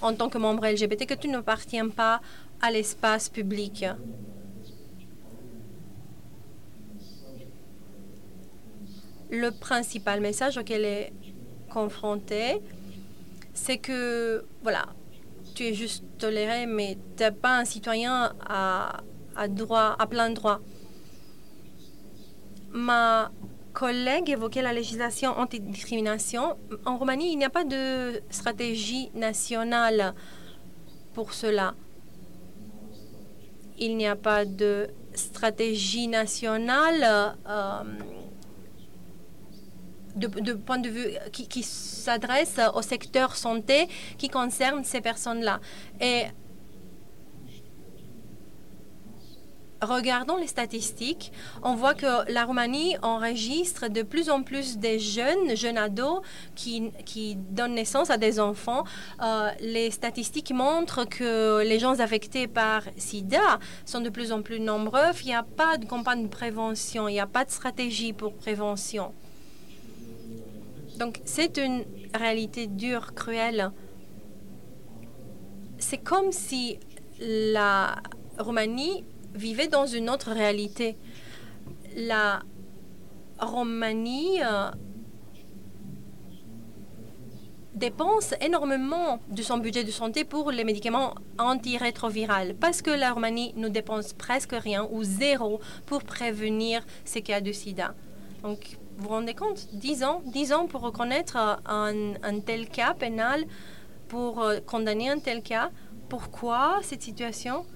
en 0.00 0.14
tant 0.14 0.30
que 0.30 0.38
membre 0.38 0.66
LGBT, 0.66 1.04
que 1.04 1.14
tu 1.14 1.28
n'appartiens 1.28 1.90
pas 1.90 2.22
à 2.62 2.70
l'espace 2.70 3.28
public. 3.28 3.84
Le 9.34 9.50
principal 9.50 10.20
message 10.20 10.58
auquel 10.58 10.84
est 10.84 11.12
confronté, 11.70 12.60
c'est 13.52 13.78
que, 13.78 14.44
voilà, 14.62 14.86
tu 15.54 15.64
es 15.64 15.74
juste 15.74 16.04
toléré, 16.18 16.66
mais 16.66 16.96
tu 17.16 17.22
n'es 17.22 17.30
pas 17.30 17.58
un 17.58 17.64
citoyen 17.64 18.32
à, 18.48 19.02
droit, 19.48 19.96
à 19.98 20.06
plein 20.06 20.30
droit. 20.30 20.60
Ma 22.72 23.30
collègue 23.72 24.30
évoquait 24.30 24.62
la 24.62 24.72
législation 24.72 25.30
anti-discrimination. 25.30 26.56
En 26.84 26.96
Roumanie, 26.96 27.32
il 27.32 27.38
n'y 27.38 27.44
a 27.44 27.50
pas 27.50 27.64
de 27.64 28.20
stratégie 28.30 29.10
nationale 29.14 30.14
pour 31.12 31.32
cela. 31.32 31.74
Il 33.78 33.96
n'y 33.96 34.06
a 34.06 34.16
pas 34.16 34.44
de 34.44 34.88
stratégie 35.14 36.08
nationale 36.08 37.36
euh, 37.48 37.82
de, 40.14 40.52
point 40.52 40.78
de 40.78 40.88
vue 40.88 41.08
qui, 41.32 41.62
s'adresse 41.62 42.60
au 42.74 42.82
secteur 42.82 43.36
santé 43.36 43.88
qui 44.18 44.28
concerne 44.28 44.84
ces 44.84 45.00
personnes-là. 45.00 45.60
Et 46.00 46.24
regardons 49.84 50.36
les 50.36 50.46
statistiques, 50.46 51.32
on 51.62 51.74
voit 51.74 51.94
que 51.94 52.30
la 52.30 52.44
Roumanie 52.44 52.96
enregistre 53.02 53.88
de 53.88 54.02
plus 54.02 54.30
en 54.30 54.42
plus 54.42 54.78
de 54.78 54.98
jeunes, 54.98 55.56
jeunes 55.56 55.78
ados 55.78 56.20
qui, 56.54 56.90
qui 57.04 57.36
donnent 57.36 57.74
naissance 57.74 58.10
à 58.10 58.16
des 58.16 58.40
enfants. 58.40 58.84
Euh, 59.22 59.50
les 59.60 59.90
statistiques 59.90 60.52
montrent 60.52 61.04
que 61.04 61.62
les 61.62 61.78
gens 61.78 62.00
affectés 62.00 62.46
par 62.46 62.82
SIDA 62.96 63.58
sont 63.84 64.00
de 64.00 64.10
plus 64.10 64.32
en 64.32 64.42
plus 64.42 64.60
nombreux. 64.60 65.12
Il 65.22 65.26
n'y 65.26 65.34
a 65.34 65.42
pas 65.42 65.76
de 65.76 65.84
campagne 65.84 66.24
de 66.24 66.28
prévention, 66.28 67.08
il 67.08 67.12
n'y 67.12 67.20
a 67.20 67.26
pas 67.26 67.44
de 67.44 67.50
stratégie 67.50 68.12
pour 68.12 68.34
prévention. 68.34 69.12
Donc 70.98 71.20
c'est 71.24 71.56
une 71.56 71.84
réalité 72.14 72.66
dure, 72.66 73.14
cruelle. 73.14 73.70
C'est 75.78 75.98
comme 75.98 76.32
si 76.32 76.78
la 77.20 77.96
Roumanie 78.38 79.04
vivait 79.34 79.68
dans 79.68 79.86
une 79.86 80.08
autre 80.08 80.30
réalité. 80.30 80.96
La 81.96 82.42
Roumanie 83.40 84.40
euh, 84.42 84.70
dépense 87.74 88.34
énormément 88.40 89.18
de 89.28 89.42
son 89.42 89.58
budget 89.58 89.84
de 89.84 89.90
santé 89.90 90.24
pour 90.24 90.50
les 90.50 90.64
médicaments 90.64 91.14
antirétroviraux 91.38 92.54
parce 92.60 92.82
que 92.82 92.90
la 92.90 93.12
Roumanie 93.12 93.52
ne 93.56 93.68
dépense 93.68 94.12
presque 94.12 94.52
rien 94.54 94.86
ou 94.90 95.02
zéro 95.02 95.60
pour 95.86 96.04
prévenir 96.04 96.84
ces 97.04 97.22
cas 97.22 97.40
de 97.40 97.52
sida. 97.52 97.94
Donc, 98.42 98.78
vous 98.98 99.08
rendez 99.08 99.34
compte 99.34 99.68
10 99.72 100.04
ans 100.04 100.22
10 100.26 100.52
ans 100.52 100.66
pour 100.66 100.80
reconnaître 100.80 101.36
un, 101.66 102.40
tel 102.44 102.68
cas 102.68 102.94
pénal, 102.94 103.44
pour 104.08 104.42
euh, 104.42 104.60
condamner 104.60 105.10
un 105.10 105.18
tel 105.18 105.42
cas. 105.42 105.70
Pourquoi 106.08 106.80
cette 106.82 107.02
situation? 107.02 107.66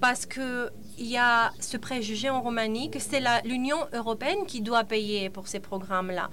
Parce 0.00 0.26
que 0.26 0.70
il 0.98 1.06
y 1.06 1.16
a 1.16 1.52
ce 1.60 1.76
préjugé 1.76 2.30
en 2.30 2.40
Roumanie 2.40 2.90
que 2.90 2.98
c'est 2.98 3.22
l'Union 3.44 3.78
européenne 3.92 4.46
qui 4.46 4.60
doit 4.60 4.84
payer 4.84 5.28
pour 5.30 5.48
ces 5.48 5.60
programmes-là. 5.60 6.30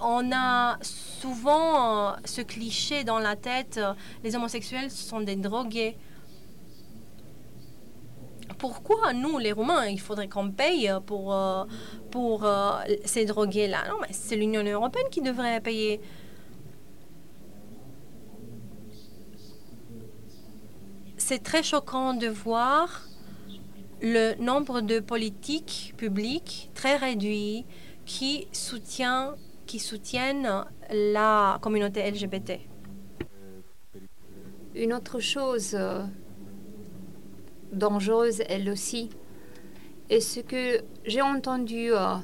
On 0.00 0.30
a 0.32 0.78
souvent 0.82 2.12
euh, 2.12 2.16
ce 2.24 2.40
cliché 2.40 3.04
dans 3.04 3.18
la 3.18 3.36
tête, 3.36 3.78
euh, 3.78 3.94
les 4.22 4.36
homosexuels 4.36 4.90
sont 4.90 5.20
des 5.20 5.36
drogués. 5.36 5.96
Pourquoi 8.58 9.12
nous, 9.12 9.38
les 9.38 9.52
Roumains, 9.52 9.86
il 9.86 10.00
faudrait 10.00 10.28
qu'on 10.28 10.50
paye 10.50 10.92
pour, 11.06 11.32
euh, 11.32 11.64
pour 12.10 12.46
ces 13.04 13.24
drogués-là? 13.24 13.88
Non, 13.88 13.96
mais 14.00 14.08
c'est 14.10 14.36
l'Union 14.36 14.64
européenne 14.64 15.06
qui 15.10 15.20
devrait 15.20 15.60
payer. 15.60 16.00
C'est 21.16 21.42
très 21.42 21.62
choquant 21.62 22.14
de 22.14 22.26
voir 22.26 23.08
le 24.00 24.34
nombre 24.40 24.80
de 24.80 25.00
politiques 25.00 25.94
publiques 25.96 26.70
très 26.74 26.96
réduit 26.96 27.66
qui, 28.06 28.48
qui 29.66 29.78
soutiennent 29.78 30.64
la 30.90 31.58
communauté 31.60 32.10
LGBT. 32.10 32.60
Une 34.74 34.92
autre 34.92 35.18
chose 35.18 35.74
euh, 35.74 36.02
dangereuse, 37.72 38.42
elle 38.48 38.70
aussi, 38.70 39.10
est 40.10 40.20
ce 40.20 40.40
que 40.40 40.80
j'ai 41.04 41.22
entendu 41.22 41.92
euh, 41.92 42.16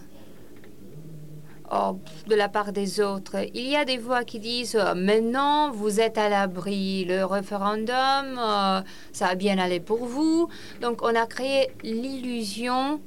Oh, 1.72 1.98
de 2.28 2.34
la 2.34 2.50
part 2.50 2.72
des 2.72 3.00
autres. 3.00 3.36
Il 3.54 3.66
y 3.66 3.74
a 3.74 3.86
des 3.86 3.96
voix 3.96 4.22
qui 4.22 4.38
disent 4.38 4.76
euh, 4.76 4.94
maintenant 4.94 5.70
vous 5.70 5.98
êtes 5.98 6.18
à 6.18 6.28
l'abri, 6.28 7.06
le 7.06 7.24
référendum, 7.24 8.38
euh, 8.38 8.82
ça 9.12 9.28
a 9.28 9.34
bien 9.34 9.58
allé 9.58 9.80
pour 9.80 10.04
vous. 10.04 10.48
Donc 10.82 11.00
on 11.02 11.14
a 11.14 11.26
créé 11.26 11.70
l'illusion 11.82 13.00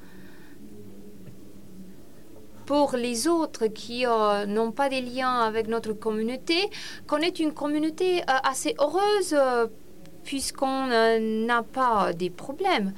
pour 2.66 2.96
les 2.98 3.28
autres 3.28 3.68
qui 3.68 4.06
n'ont 4.48 4.72
pas 4.74 4.90
des 4.90 5.02
liens 5.02 5.40
avec 5.40 5.68
notre 5.68 5.94
communauté, 5.94 6.70
qu'on 7.08 7.20
est 7.20 7.40
une 7.40 7.54
communauté 7.54 8.24
assez 8.28 8.76
heureuse 8.80 9.38
puisqu'on 10.28 10.88
n'a 11.48 11.64
pas 11.64 12.14
des 12.14 12.30
problèmes. 12.30 12.94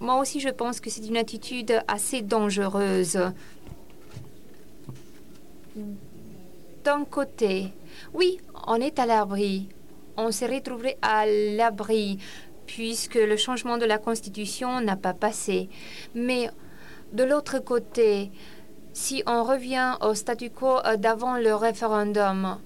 moi 0.00 0.16
aussi, 0.20 0.40
je 0.40 0.48
pense 0.48 0.80
que 0.80 0.88
c'est 0.90 1.06
une 1.06 1.18
attitude 1.18 1.72
assez 1.86 2.22
dangereuse 2.22 3.18
d'un 6.86 7.04
côté, 7.04 7.72
oui, 8.14 8.38
on 8.68 8.76
est 8.76 9.00
à 9.00 9.06
l'abri. 9.06 9.68
On 10.16 10.30
s'est 10.30 10.46
retrouvé 10.46 10.96
à 11.02 11.26
l'abri 11.26 12.18
puisque 12.66 13.16
le 13.16 13.36
changement 13.36 13.76
de 13.76 13.84
la 13.84 13.98
Constitution 13.98 14.80
n'a 14.80 14.94
pas 14.94 15.12
passé. 15.12 15.68
Mais 16.14 16.48
de 17.12 17.24
l'autre 17.24 17.58
côté, 17.58 18.30
si 18.92 19.24
on 19.26 19.42
revient 19.42 19.94
au 20.00 20.14
statu 20.14 20.48
quo 20.50 20.78
euh, 20.78 20.96
d'avant 20.96 21.36
le 21.38 21.56
référendum, 21.56 22.58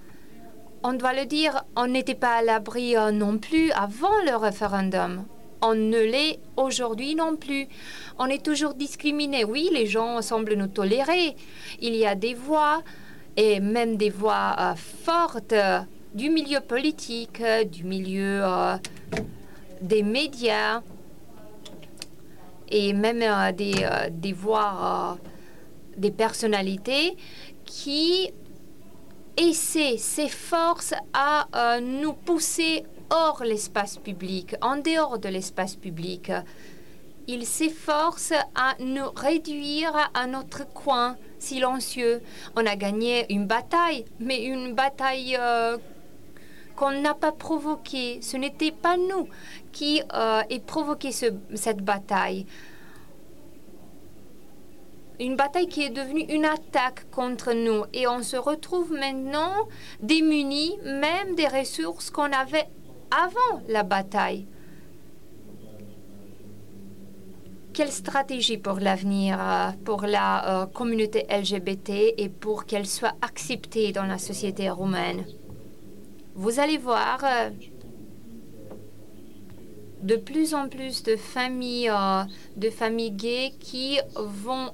on 0.83 0.93
doit 0.95 1.12
le 1.12 1.26
dire, 1.26 1.64
on 1.76 1.87
n'était 1.87 2.14
pas 2.14 2.37
à 2.37 2.43
l'abri 2.43 2.97
euh, 2.97 3.11
non 3.11 3.39
plus 3.39 3.70
avant 3.72 4.16
le 4.24 4.37
référendum. 4.37 5.24
On 5.62 5.74
ne 5.74 5.99
l'est 5.99 6.39
aujourd'hui 6.57 7.14
non 7.14 7.37
plus. 7.37 7.68
On 8.18 8.26
est 8.26 8.43
toujours 8.43 8.74
discriminé. 8.74 9.45
Oui, 9.45 9.68
les 9.72 9.87
gens 9.87 10.22
semblent 10.22 10.55
nous 10.55 10.68
tolérer. 10.68 11.37
Il 11.83 11.95
y 11.95 12.07
a 12.07 12.14
des 12.14 12.33
voix 12.33 12.83
et 13.37 13.61
même 13.61 13.97
des 13.97 14.11
voix 14.11 14.57
euh, 14.59 14.74
fortes 14.74 15.55
du 16.14 16.31
milieu 16.31 16.61
politique, 16.61 17.43
du 17.70 17.85
milieu 17.85 18.41
euh, 18.43 18.76
des 19.81 20.03
médias 20.03 20.83
et 22.68 22.93
même 22.93 23.22
euh, 23.22 23.53
des, 23.53 23.87
des 24.11 24.33
voix 24.33 25.18
des 25.97 26.11
personnalités 26.11 27.16
qui 27.64 28.31
essaient, 29.41 29.97
s'efforcent 29.97 30.95
à 31.12 31.80
nous 31.80 32.12
pousser 32.12 32.84
hors 33.11 33.43
l'espace 33.43 33.97
public, 33.97 34.55
en 34.61 34.76
dehors 34.76 35.18
de 35.18 35.28
l'espace 35.28 35.76
public. 35.76 36.30
Ils 37.26 37.47
s'efforcent 37.47 38.34
à 38.55 38.74
nous 38.80 39.11
réduire 39.14 40.11
à 40.14 40.26
notre 40.26 40.66
coin 40.72 41.16
silencieux. 41.38 42.22
On 42.57 42.66
a 42.66 42.76
gagné 42.76 43.32
une 43.32 43.47
bataille, 43.47 44.05
mais 44.18 44.45
une 44.45 44.74
bataille 44.74 45.36
euh, 45.38 45.78
qu'on 46.76 47.01
n'a 47.01 47.14
pas 47.14 47.32
provoquée. 47.32 48.20
Ce 48.22 48.36
n'était 48.36 48.72
pas 48.72 48.97
nous 48.97 49.28
qui 49.72 50.03
euh, 50.12 50.43
provoqué 50.66 51.12
cette 51.12 51.82
bataille. 51.82 52.47
Une 55.21 55.37
bataille 55.37 55.68
qui 55.68 55.85
est 55.85 55.91
devenue 55.91 56.25
une 56.31 56.47
attaque 56.47 57.09
contre 57.11 57.53
nous. 57.53 57.85
Et 57.93 58.09
on 58.09 58.23
se 58.23 58.37
retrouve 58.37 58.93
maintenant 58.93 59.53
démunis 60.01 60.79
même 60.85 61.37
des 61.37 61.47
ressources 61.47 62.11
qu'on 62.11 62.33
avait 62.33 62.66
avant 63.11 63.62
la 63.68 63.83
bataille. 63.83 64.47
quelle 67.81 67.93
stratégie 67.93 68.59
pour 68.59 68.79
l'avenir 68.79 69.39
euh, 69.41 69.71
pour 69.87 70.03
la 70.03 70.62
euh, 70.62 70.66
communauté 70.66 71.27
LGBT 71.31 72.14
et 72.18 72.29
pour 72.29 72.66
qu'elle 72.66 72.87
soit 72.87 73.14
acceptée 73.23 73.91
dans 73.93 74.05
la 74.05 74.18
société 74.18 74.68
roumaine? 74.68 75.25
Vous 76.35 76.61
allez 76.61 76.77
voir 76.77 77.21
euh, 77.25 77.49
de 80.03 80.16
plus 80.16 80.55
en 80.55 80.68
plus 80.68 81.03
de 81.03 81.16
familles, 81.16 81.91
de 82.57 82.68
familles 82.68 83.12
gays 83.12 83.53
qui 83.59 83.99
vont 84.14 84.73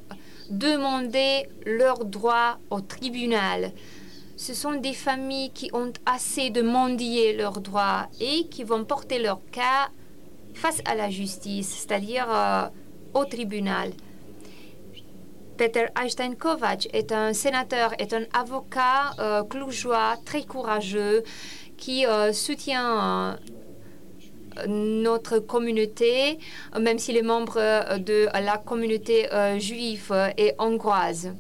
demander 0.51 1.49
leurs 1.65 2.05
droits 2.05 2.59
au 2.71 2.81
tribunal. 2.81 3.73
Ce 4.37 4.55
sont 4.55 4.75
des 4.75 4.93
familles 4.93 5.51
qui 5.51 5.71
ont 5.73 5.93
assez 6.05 6.51
de 6.51 6.63
mendier 6.63 7.35
leurs 7.37 7.61
droits 7.61 8.09
et 8.21 8.49
qui 8.49 8.65
vont 8.65 8.85
porter 8.85 9.19
leur 9.19 9.41
cas 9.51 9.89
face 10.55 10.83
à 10.85 10.95
la 10.95 11.11
justice, 11.11 11.69
c'est-à-dire 11.69 12.27
au 13.15 13.25
tribunal. 13.25 13.93
Peter 15.57 15.87
Einstein-Kovac 15.97 16.89
est 16.93 17.13
un 17.13 17.33
sénateur, 17.33 17.95
est 17.99 18.13
un 18.13 18.25
avocat 18.35 19.15
euh, 19.19 19.43
clougeois, 19.43 20.17
très 20.25 20.43
courageux, 20.43 21.23
qui 21.79 22.07
euh, 22.07 22.33
soutient 22.33 23.33
euh, 23.33 23.37
notre 24.67 25.39
communauté, 25.39 26.39
même 26.79 26.99
s'il 26.99 27.17
est 27.17 27.23
membre 27.23 27.57
de 27.99 28.27
la 28.35 28.59
communauté 28.59 29.29
juive 29.59 30.15
et 30.39 30.53
hongroise. 30.59 31.33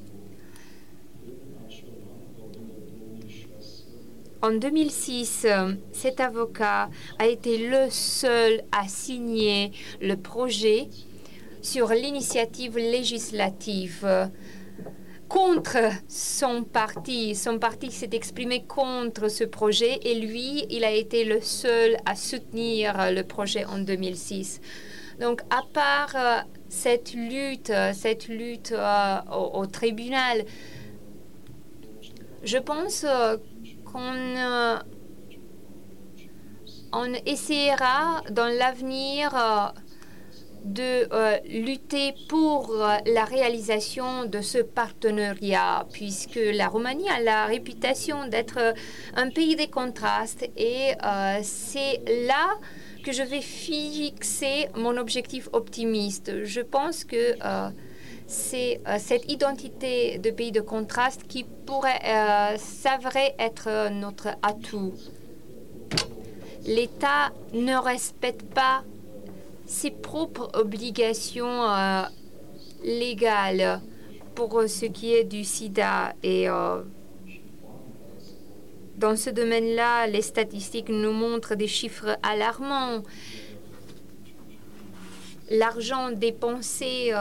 En 4.43 4.53
2006, 4.53 5.47
cet 5.93 6.21
avocat 6.21 6.91
a 7.19 7.27
été 7.27 7.69
le 7.69 7.89
seul 7.91 8.62
à 8.71 8.87
signer 8.87 9.73
le 10.01 10.14
projet 10.14 10.89
sur 11.62 11.89
l'initiative 11.89 12.77
législative 12.77 14.07
contre 15.29 15.79
son 16.09 16.64
parti. 16.64 17.35
Son 17.35 17.59
parti 17.59 17.91
s'est 17.91 18.11
exprimé 18.12 18.64
contre 18.64 19.29
ce 19.29 19.45
projet 19.45 19.99
et 20.03 20.14
lui, 20.14 20.66
il 20.70 20.85
a 20.85 20.93
été 20.93 21.24
le 21.24 21.41
seul 21.41 21.97
à 22.05 22.14
soutenir 22.14 23.12
le 23.12 23.22
projet 23.22 23.64
en 23.64 23.79
2006. 23.79 24.61
Donc, 25.20 25.41
à 25.51 25.62
part 25.72 26.14
euh, 26.14 26.41
cette 26.68 27.14
lutte, 27.14 27.72
cette 27.95 28.29
lutte 28.29 28.72
euh, 28.72 29.18
au, 29.33 29.64
tribunal, 29.66 30.45
je 32.43 32.59
pense 32.59 33.05
euh, 33.05 33.37
qu'on 33.85 34.79
on 36.93 37.12
essaiera 37.24 38.22
dans 38.31 38.47
l'avenir 38.47 39.35
de 40.67 41.09
euh, 41.12 41.39
lutter 41.49 42.12
pour 42.29 42.71
euh, 42.71 42.97
la 43.07 43.25
réalisation 43.25 44.25
de 44.25 44.41
ce 44.41 44.59
partenariat, 44.59 45.87
puisque 45.93 46.41
la 46.43 46.69
Roumanie 46.69 47.09
a 47.09 47.21
la 47.21 47.47
réputation 47.47 48.27
d'être 48.27 48.59
euh, 48.59 48.73
un 49.14 49.31
pays 49.31 49.55
des 49.55 49.69
contrastes 49.69 50.49
et 50.57 50.93
c'est 51.43 52.01
là 52.27 52.49
que 53.05 53.12
je 53.12 53.23
vais 53.23 53.41
fixer 53.41 54.69
mon 54.75 54.97
objectif 54.97 55.49
optimiste. 55.53 56.45
Je 56.45 56.61
pense 56.61 57.05
que 57.05 57.35
c'est 58.27 58.81
cette 58.99 59.31
identité 59.31 60.19
de 60.19 60.31
pays 60.31 60.51
de 60.51 60.61
contraste 60.61 61.23
qui 61.29 61.45
pourrait 61.45 62.57
s'avérer 62.59 63.35
être 63.39 63.91
notre 63.91 64.29
atout. 64.43 64.95
L'État 66.67 67.33
ne 67.53 67.77
respecte 67.77 68.43
pas 68.43 68.83
ses 69.67 69.91
propres 69.91 70.51
obligations 70.55 71.64
euh, 71.69 72.03
légales 72.85 73.81
pour 74.35 74.62
ce 74.67 74.87
qui 74.87 75.14
est 75.14 75.25
du 75.25 75.45
sida. 75.45 76.14
Et 76.23 76.49
euh, 76.49 76.83
dans 78.97 79.17
ce 79.17 79.31
domaine-là, 79.31 80.07
les 80.07 80.23
statistiques 80.23 80.89
nous 80.89 81.12
montrent 81.12 81.55
des 81.55 81.69
chiffres 81.69 82.17
alarmants. 82.23 83.03
l'argent 85.51 86.11
dépensé 86.11 87.12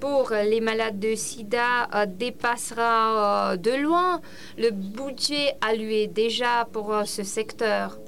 pour 0.00 0.30
les 0.30 0.60
malades 0.60 1.00
de 1.00 1.14
sida 1.14 2.06
dépassera 2.06 3.56
de 3.56 3.72
loin 3.72 4.20
le 4.58 4.70
budget 4.70 5.56
alloué 5.60 6.06
déjà 6.06 6.68
pour 6.72 6.94
ce 7.04 7.24
secteur 7.24 7.98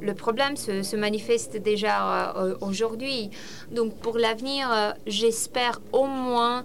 le 0.00 0.14
problème 0.14 0.56
se, 0.56 0.96
manifeste 0.96 1.56
déjà 1.56 2.34
euh, 2.36 2.54
aujourd'hui. 2.60 3.30
Donc 3.70 3.94
pour 3.96 4.18
l'avenir, 4.18 4.70
euh, 4.72 4.92
j'espère 5.06 5.80
au 5.92 6.06
moins 6.06 6.64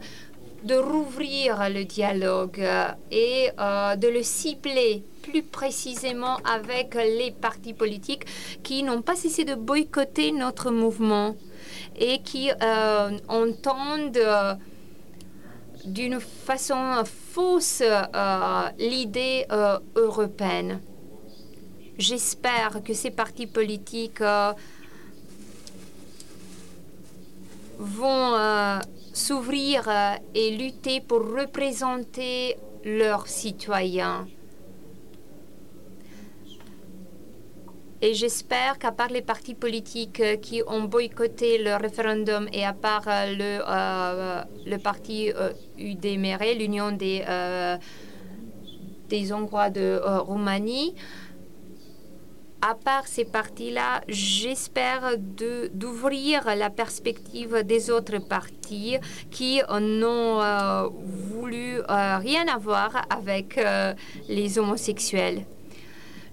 de 0.64 0.76
rouvrir 0.76 1.70
le 1.70 1.84
dialogue 1.86 2.60
euh, 2.60 2.88
et 3.12 3.50
de 3.98 4.08
le 4.08 4.24
cibler 4.24 5.04
plus 5.22 5.44
précisément 5.44 6.38
avec 6.44 6.96
les 6.96 7.32
partis 7.32 7.74
politiques 7.74 8.26
qui 8.64 8.84
n'ont 8.84 9.02
pas 9.02 9.16
cessé 9.16 9.44
de 9.44 9.56
boycotter 9.56 10.32
notre 10.32 10.72
mouvement 10.72 11.36
et 12.00 12.20
qui 12.20 12.50
entendent 13.28 14.20
d'une 15.86 16.20
façon 16.20 17.04
fausse 17.06 17.84
l'idée 18.80 19.46
européenne. 19.96 20.80
J'espère 21.98 22.84
que 22.84 22.93
ces 22.93 23.10
partis 23.10 23.48
politiques 23.48 24.20
euh, 24.20 24.52
vont 27.78 28.36
euh, 28.36 28.80
s'ouvrir 29.14 29.88
euh, 29.88 30.16
et 30.34 30.58
lutter 30.58 31.00
pour 31.00 31.20
représenter 31.20 32.58
leurs 32.84 33.28
citoyens. 33.28 34.28
Et 38.02 38.14
j'espère 38.14 38.78
qu'à 38.78 38.91
part 38.91 39.08
les 39.08 39.22
partis 39.22 39.56
politiques 39.56 40.22
qui 40.41 40.62
ont 40.68 40.84
boycotté 40.84 41.58
le 41.64 41.76
référendum 41.76 42.48
et 42.52 42.66
à 42.66 42.74
part 42.74 43.06
le, 43.08 44.78
parti 44.78 45.32
UDMR, 45.80 46.38
l'Union 46.60 46.91
des, 46.91 47.24
des 49.10 49.34
Hongrois 49.34 49.72
de 49.72 50.00
Roumanie, 50.20 50.93
à 52.68 52.74
part 52.74 53.07
ces 53.07 53.26
partis-là, 53.26 54.01
j'espère 54.07 55.18
d'ouvrir 55.20 56.55
la 56.55 56.72
perspective 56.72 57.61
des 57.63 57.91
autres 57.91 58.18
partis 58.18 58.97
qui 59.30 59.61
n'ont 59.70 60.41
euh, 60.41 60.89
voulu 61.30 61.78
euh, 61.78 62.18
rien 62.18 62.47
avoir 62.47 63.05
avec 63.11 63.59
euh, 63.59 63.93
les 64.30 64.57
homosexuels. 64.57 65.45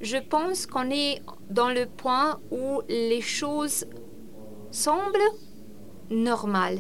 Je 0.01 0.17
pense 0.17 0.67
qu'on 0.67 0.91
est 0.91 1.21
dans 1.51 1.69
le 1.69 1.85
point 1.85 2.41
où 2.51 2.81
les 2.89 3.21
choses 3.21 3.85
semblent 4.71 5.31
normales 6.09 6.79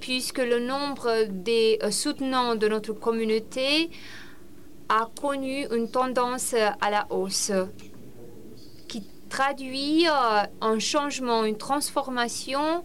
puisque 0.00 0.38
le 0.38 0.60
nombre 0.60 1.26
des 1.28 1.78
soutenants 1.90 2.54
de 2.54 2.68
notre 2.68 2.94
communauté 2.94 3.90
a 4.88 5.10
connu 5.20 5.66
une 5.70 5.90
tendance 5.90 6.54
à 6.54 6.90
la 6.90 7.06
hausse 7.10 7.52
traduit 9.30 10.06
euh, 10.06 10.42
un 10.60 10.78
changement, 10.78 11.44
une 11.44 11.56
transformation 11.56 12.84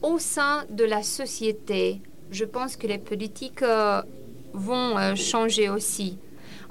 au 0.00 0.18
sein 0.18 0.64
de 0.70 0.84
la 0.84 1.02
société. 1.02 2.00
Je 2.30 2.44
pense 2.46 2.76
que 2.76 2.86
les 2.86 2.98
politiques 2.98 3.62
euh, 3.62 4.00
vont 4.54 4.96
euh, 4.96 5.14
changer 5.14 5.68
aussi. 5.68 6.16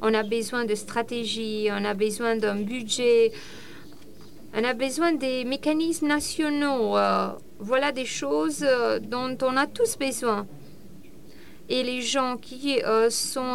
On 0.02 0.14
a 0.16 0.24
besoin 0.24 0.66
de 0.66 0.74
stratégie, 0.74 1.68
on 1.70 1.86
a 1.86 1.94
besoin 1.94 2.36
d'un 2.36 2.56
budget, 2.56 3.32
on 4.56 4.64
a 4.64 4.74
besoin 4.74 5.12
des 5.14 5.44
mécanismes 5.46 6.08
nationaux. 6.08 6.98
voilà 7.60 7.92
des 7.92 8.06
choses 8.06 8.66
dont 9.04 9.38
on 9.44 9.56
a 9.56 9.68
tous 9.68 9.98
besoin. 9.98 10.48
Et 11.70 11.84
les 11.84 12.02
gens 12.02 12.36
qui 12.38 12.82
sont 13.10 13.54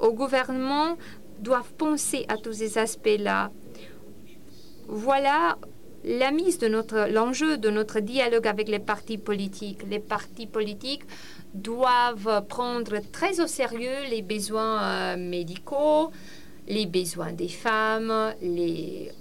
au 0.00 0.12
gouvernement 0.12 0.98
doivent 1.40 1.72
penser 1.78 2.26
à 2.28 2.36
tous 2.36 2.52
ces 2.52 2.76
aspects-là. 2.76 3.50
Voilà 4.90 5.58
la 6.02 6.30
mise 6.30 6.58
de 6.58 6.66
notre 6.66 7.12
l'enjeu 7.12 7.58
de 7.58 7.68
notre 7.68 8.00
dialogue 8.00 8.46
avec 8.46 8.68
les 8.70 8.78
partis 8.78 9.18
politiques. 9.18 9.82
Les 9.90 9.98
partis 9.98 10.46
politiques 10.46 11.02
doivent 11.52 12.46
prendre 12.48 12.96
très 13.12 13.40
au 13.40 13.46
sérieux 13.46 14.08
les 14.08 14.22
besoins 14.22 14.82
euh, 14.82 15.16
médicaux, 15.18 16.10
les 16.68 16.86
besoins 16.86 17.32
des 17.32 17.48
femmes, 17.48 18.32
les, 18.40 19.12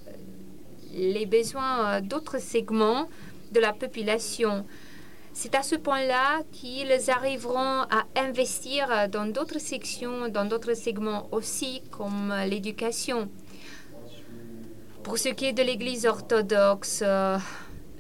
les 0.94 1.26
besoins 1.26 1.98
euh, 1.98 2.02
d'autres 2.02 2.40
segments 2.40 3.10
de 3.52 3.60
la 3.60 3.74
population. 3.74 4.66
C'est 5.34 5.54
à 5.54 5.64
ce 5.64 5.76
point-là 5.76 6.44
qu'ils 6.54 7.12
arriveront 7.12 7.82
à 7.90 8.06
investir 8.16 9.10
dans 9.10 9.26
d'autres 9.26 9.60
sections, 9.60 10.30
dans 10.30 10.46
d'autres 10.46 10.76
segments 10.76 11.28
aussi, 11.34 11.82
comme 11.92 12.34
l'éducation. 12.48 13.30
Pour 15.08 15.18
ce 15.18 15.30
qui 15.30 15.46
est 15.46 15.54
de 15.54 15.64
l'Église 15.64 16.06
orthodoxe, 16.06 17.02
euh, 17.02 17.38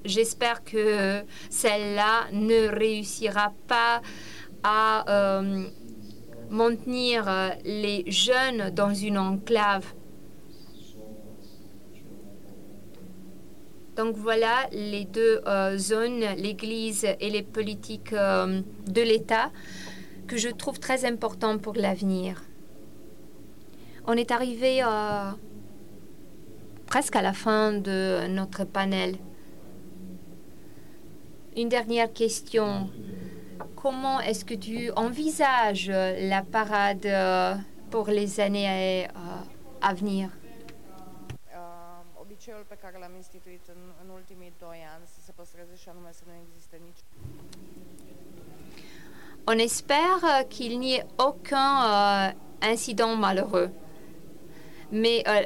j'espère 0.03 0.61
que 0.65 1.23
celle-là 1.49 2.27
ne 2.33 2.67
réussira 2.67 3.53
pas 3.65 4.01
à 4.61 5.09
euh, 5.09 5.67
maintenir 6.49 7.23
euh, 7.29 7.51
les 7.63 8.03
jeunes 8.11 8.71
dans 8.71 8.93
une 8.93 9.17
enclave. 9.17 9.85
Donc 13.95 14.17
voilà 14.17 14.67
les 14.73 15.05
deux 15.05 15.41
zones, 15.77 16.25
l'Église 16.35 17.07
et 17.21 17.29
les 17.29 17.41
politiques 17.41 18.13
de 18.13 19.01
l'État, 19.01 19.49
que 20.27 20.35
je 20.35 20.49
trouve 20.49 20.77
très 20.77 21.05
importantes 21.05 21.61
pour 21.61 21.73
l'avenir. 21.75 22.43
On 24.05 24.13
est 24.13 24.31
arrivé 24.31 24.81
à 24.81 25.37
presque 26.87 27.15
à 27.15 27.21
la 27.21 27.33
fin 27.33 27.73
de 27.73 28.27
notre 28.27 28.63
panel. 28.63 29.17
Une 31.55 31.69
dernière 31.69 32.11
question. 32.11 32.89
Comment 33.75 34.19
est-ce 34.21 34.45
que 34.45 34.53
tu 34.53 34.91
envisages 34.95 35.89
la 35.89 36.41
parade 36.41 37.05
euh, 37.05 37.55
pour 37.91 38.07
les 38.07 38.39
années 38.39 39.07
à, 39.81 39.93
venir? 39.93 40.29
On 49.47 49.57
espère 49.57 50.47
qu'il 50.49 50.79
n'y 50.79 50.95
ait 50.95 51.05
aucun 51.19 51.85
euh, 51.85 52.31
incident 52.61 53.15
malheureux. 53.15 53.71
Mais 54.91 55.23
euh, 55.27 55.43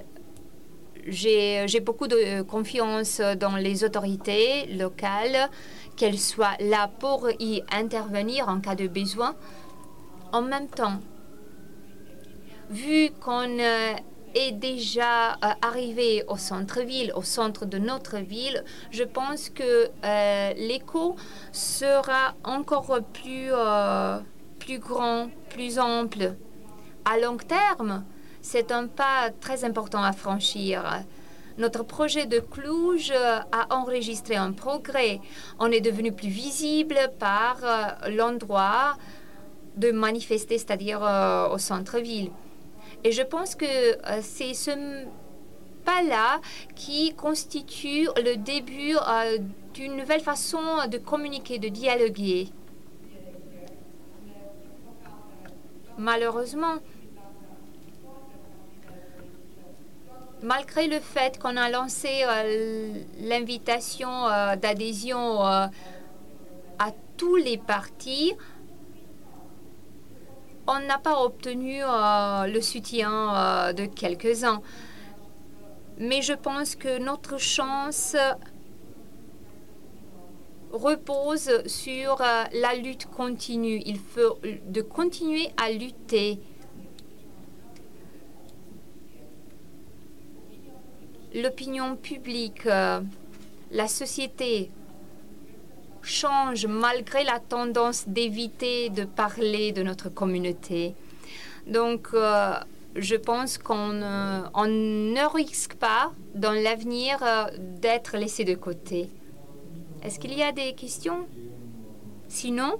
j'ai 1.08 1.80
beaucoup 1.80 2.08
de 2.08 2.42
confiance 2.42 3.22
dans 3.40 3.56
les 3.56 3.84
autorités 3.84 4.66
locales, 4.68 5.50
qu'elles 5.96 6.20
soient 6.20 6.58
là 6.60 6.88
pour 6.88 7.30
y 7.40 7.64
intervenir 7.72 8.48
en 8.50 8.60
cas 8.60 8.76
de 8.76 8.88
besoin. 8.88 9.36
En 10.32 10.42
même 10.42 10.68
temps, 10.68 11.00
vu 12.72 13.10
qu'on 13.20 13.60
euh, 13.60 13.94
est 14.34 14.54
déjà 14.54 15.34
euh, 15.34 15.50
arrivé 15.62 16.24
au 16.28 16.38
centre-ville, 16.38 17.12
au 17.16 17.22
centre 17.22 17.66
de 17.66 17.78
notre 17.78 18.18
ville, 18.18 18.64
je 18.92 19.04
pense 19.04 19.50
que 19.50 19.90
euh, 20.04 20.54
l'écho 20.56 21.18
sera 21.52 22.34
encore 22.46 23.02
plus, 23.14 23.52
plus 24.60 24.80
grand, 24.80 25.30
plus 25.50 25.80
ample. 25.80 26.34
À 27.04 27.20
long 27.20 27.38
terme, 27.38 28.06
c'est 28.42 28.72
un 28.72 28.88
pas 28.88 29.30
très 29.40 29.64
important 29.64 30.04
à 30.04 30.14
franchir. 30.14 30.84
Notre 31.58 31.84
projet 31.84 32.26
de 32.26 32.40
Cluj 32.40 33.12
a 33.12 33.76
enregistré 33.76 34.36
un 34.36 34.52
progrès. 34.52 35.20
On 35.60 35.72
est 35.72 35.82
devenu 35.82 36.12
plus 36.12 36.30
visible 36.30 36.98
par 37.20 37.58
euh, 37.64 38.10
l'endroit 38.10 38.98
de 39.78 39.92
manifester, 39.92 40.58
c'est-à-dire 40.58 41.04
euh, 41.04 41.50
au 41.50 41.58
centre-ville. 41.58 42.32
Et 43.04 43.12
je 43.12 43.22
pense 43.22 43.56
que 43.56 43.66
euh, 43.66 44.20
c'est 44.22 44.54
ce 44.54 44.72
pas-là 45.86 46.40
qui 46.76 47.14
constitue 47.16 48.08
le 48.18 48.36
début 48.36 48.96
d'une 49.74 49.98
nouvelle 49.98 50.22
façon 50.22 50.60
de 50.90 50.98
communiquer, 50.98 51.58
de 51.58 51.70
dialoguer. 51.70 52.50
Malheureusement, 55.98 56.76
malgré 60.42 60.88
le 60.88 61.00
fait 61.00 61.38
qu'on 61.40 61.58
a 61.58 61.70
lancé 61.70 62.24
euh, 62.24 62.94
l'invitation 63.20 64.28
euh, 64.28 64.56
d'adhésion 64.56 65.46
euh, 65.46 65.68
à 66.80 66.92
tous 67.18 67.36
les 67.36 67.58
partis, 67.58 68.34
on 70.68 70.80
n'a 70.80 70.98
pas 70.98 71.22
obtenu 71.24 71.80
le 71.82 72.62
soutien 72.62 73.74
de 73.74 73.86
quelques-uns. 73.86 74.62
Mais 75.98 76.22
je 76.22 76.34
pense 76.34 76.76
que 76.76 76.98
notre 77.00 77.38
chance 77.38 78.16
repose 80.72 81.68
sur 81.68 82.20
la 82.20 82.76
lutte 82.76 83.08
continue. 83.08 83.82
Il 83.86 84.00
faut 84.00 84.40
de 84.68 84.82
continuer 84.82 85.50
à 85.58 85.72
lutter. 85.72 86.40
L'opinion 91.34 91.96
publique, 91.96 92.66
euh, 92.66 93.00
la 93.72 93.88
société 93.88 94.70
change 96.02 96.66
malgré 96.66 97.24
la 97.24 97.40
tendance 97.40 98.08
d'éviter 98.08 98.90
de 98.90 99.06
parler 99.06 99.72
de 99.72 99.84
notre 99.84 100.10
communauté. 100.10 100.94
Donc, 101.68 102.10
euh, 102.14 102.54
je 102.96 103.16
pense 103.16 103.58
qu'on 103.58 103.94
ne 103.94 105.36
risque 105.36 105.76
pas 105.76 106.12
dans 106.36 106.52
l'avenir 106.52 107.20
d'être 107.58 108.18
laissé 108.18 108.44
de 108.44 108.56
côté. 108.56 109.10
Est-ce 110.04 110.20
qu'il 110.20 110.34
y 110.34 110.44
a 110.44 110.52
des 110.52 110.74
questions? 110.74 111.28
Sinon, 112.28 112.80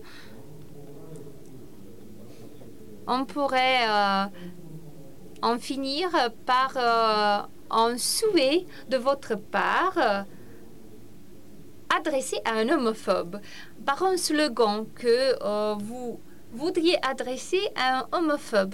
on 3.08 3.26
pourrait 3.26 3.88
euh, 3.88 4.26
en 5.42 5.58
finir 5.58 6.10
par 6.46 6.72
euh, 6.78 7.46
un 7.80 7.98
souhait 7.98 8.66
de 8.90 8.98
votre 8.98 9.36
part 9.36 9.98
euh, 9.98 10.24
adressé 11.96 12.38
à 12.46 12.54
un 12.54 12.70
homophobe, 12.70 13.40
par 13.86 14.04
un 14.04 14.18
slogan 14.18 14.86
que 14.96 15.76
vous 15.80 16.20
voudriez 16.54 16.98
adresser 17.06 17.62
à 17.76 18.00
un 18.00 18.08
homophobe. 18.12 18.74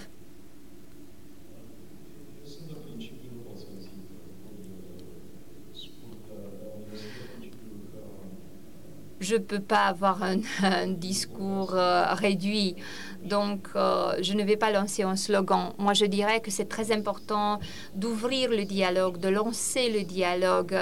Je 9.27 9.35
ne 9.35 9.41
peux 9.41 9.59
pas 9.59 9.85
avoir 9.85 10.23
un, 10.23 10.87
discours 10.87 11.75
euh, 11.75 12.05
réduit. 12.13 12.75
Donc, 13.23 13.67
euh, 13.75 14.13
je 14.21 14.33
ne 14.33 14.43
vais 14.43 14.57
pas 14.57 14.71
lancer 14.71 15.03
un 15.03 15.15
slogan. 15.15 15.73
Moi, 15.77 15.93
je 15.93 16.05
dirais 16.05 16.39
que 16.39 16.51
c'est 16.51 16.69
très 16.69 16.91
important 16.91 17.59
d'ouvrir 17.93 18.49
le 18.49 18.63
dialogue, 18.63 19.19
de 19.19 19.29
lancer 19.29 19.89
le 19.89 20.03
dialogue. 20.03 20.77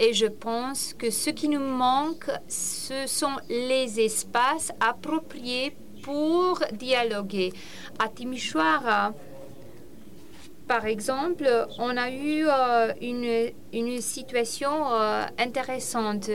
Et 0.00 0.12
je 0.12 0.26
pense 0.26 0.94
que 0.94 1.10
ce 1.10 1.30
qui 1.30 1.48
nous 1.48 1.60
manque, 1.60 2.28
ce 2.48 3.06
sont 3.06 3.36
les 3.48 4.00
espaces 4.00 4.72
appropriés 4.80 5.76
pour 6.02 6.60
dialoguer. 6.72 7.52
À 7.98 8.08
Timișoara, 8.08 9.12
par 10.66 10.86
exemple, 10.86 11.46
on 11.78 11.96
a 11.96 12.10
eu 12.10 12.46
euh, 12.46 12.92
une, 13.02 13.50
une, 13.72 14.00
situation 14.00 14.72
intéressante 15.38 16.30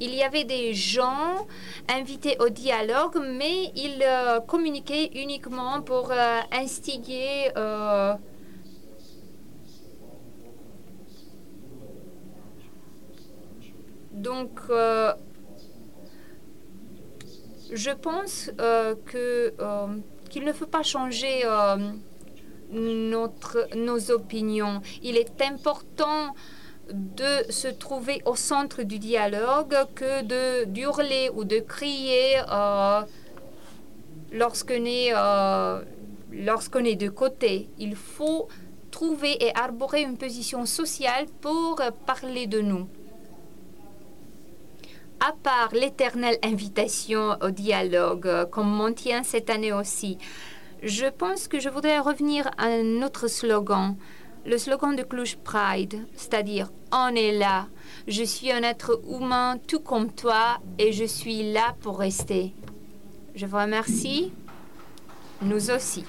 il 0.00 0.14
y 0.14 0.22
avait 0.22 0.44
des 0.44 0.74
gens 0.74 1.46
invités 1.88 2.36
au 2.40 2.48
dialogue, 2.48 3.20
mais 3.22 3.72
ils 3.76 4.02
euh, 4.02 4.40
communiquaient 4.40 5.10
uniquement 5.14 5.82
pour 5.82 6.10
euh, 6.10 6.40
instiguer 6.52 7.50
euh, 7.56 8.14
donc 14.12 14.60
je 17.72 17.90
pense 17.90 18.50
que 19.06 19.52
qu'il 20.30 20.44
ne 20.44 20.52
faut 20.52 20.66
pas 20.66 20.82
changer 20.82 21.42
notre, 22.70 23.68
nos 23.76 24.10
opinions. 24.10 24.80
Il 25.02 25.16
est 25.16 25.40
important 25.42 26.34
de 26.92 27.50
se 27.50 27.68
trouver 27.68 28.22
au 28.26 28.36
centre 28.36 28.82
du 28.82 28.98
dialogue 28.98 29.76
que 29.94 30.22
de 30.22 30.64
d'hurler 30.64 31.30
ou 31.34 31.44
de 31.44 31.58
crier 31.58 32.38
euh, 32.50 33.02
lorsqu'on 34.32 34.84
est, 34.84 35.12
euh, 35.14 35.80
de 36.32 37.08
côté. 37.08 37.68
Il 37.78 37.96
faut 37.96 38.48
trouver 38.90 39.44
et 39.44 39.54
arborer 39.54 40.02
une 40.02 40.16
position 40.16 40.66
sociale 40.66 41.26
pour 41.40 41.80
parler 42.06 42.46
de 42.46 42.60
nous. 42.60 42.86
À 45.20 45.32
part 45.32 45.70
l'éternelle 45.72 46.38
invitation 46.42 47.36
au 47.40 47.50
dialogue, 47.50 48.48
comme 48.50 48.80
on 48.80 48.92
tient 48.92 49.22
cette 49.22 49.48
année 49.48 49.72
aussi, 49.72 50.18
je 50.82 51.06
pense 51.06 51.48
que 51.48 51.60
je 51.60 51.70
voudrais 51.70 51.98
revenir 51.98 52.50
à 52.58 52.66
un 52.66 53.02
autre 53.02 53.26
slogan 53.26 53.96
le 54.46 54.58
slogan 54.58 54.94
de 54.94 55.02
Cluj 55.02 55.36
Pride, 55.36 56.06
c'est-à-dire 56.14 56.70
On 56.92 57.14
est 57.14 57.32
là, 57.32 57.66
je 58.06 58.22
suis 58.22 58.52
un 58.52 58.62
être 58.62 59.00
humain 59.08 59.56
tout 59.66 59.80
comme 59.80 60.12
toi 60.12 60.58
et 60.78 60.92
je 60.92 61.04
suis 61.04 61.52
là 61.52 61.74
pour 61.80 61.98
rester. 61.98 62.52
Je 63.34 63.46
vous 63.46 63.56
remercie, 63.56 64.32
nous 65.40 65.70
aussi. 65.70 66.04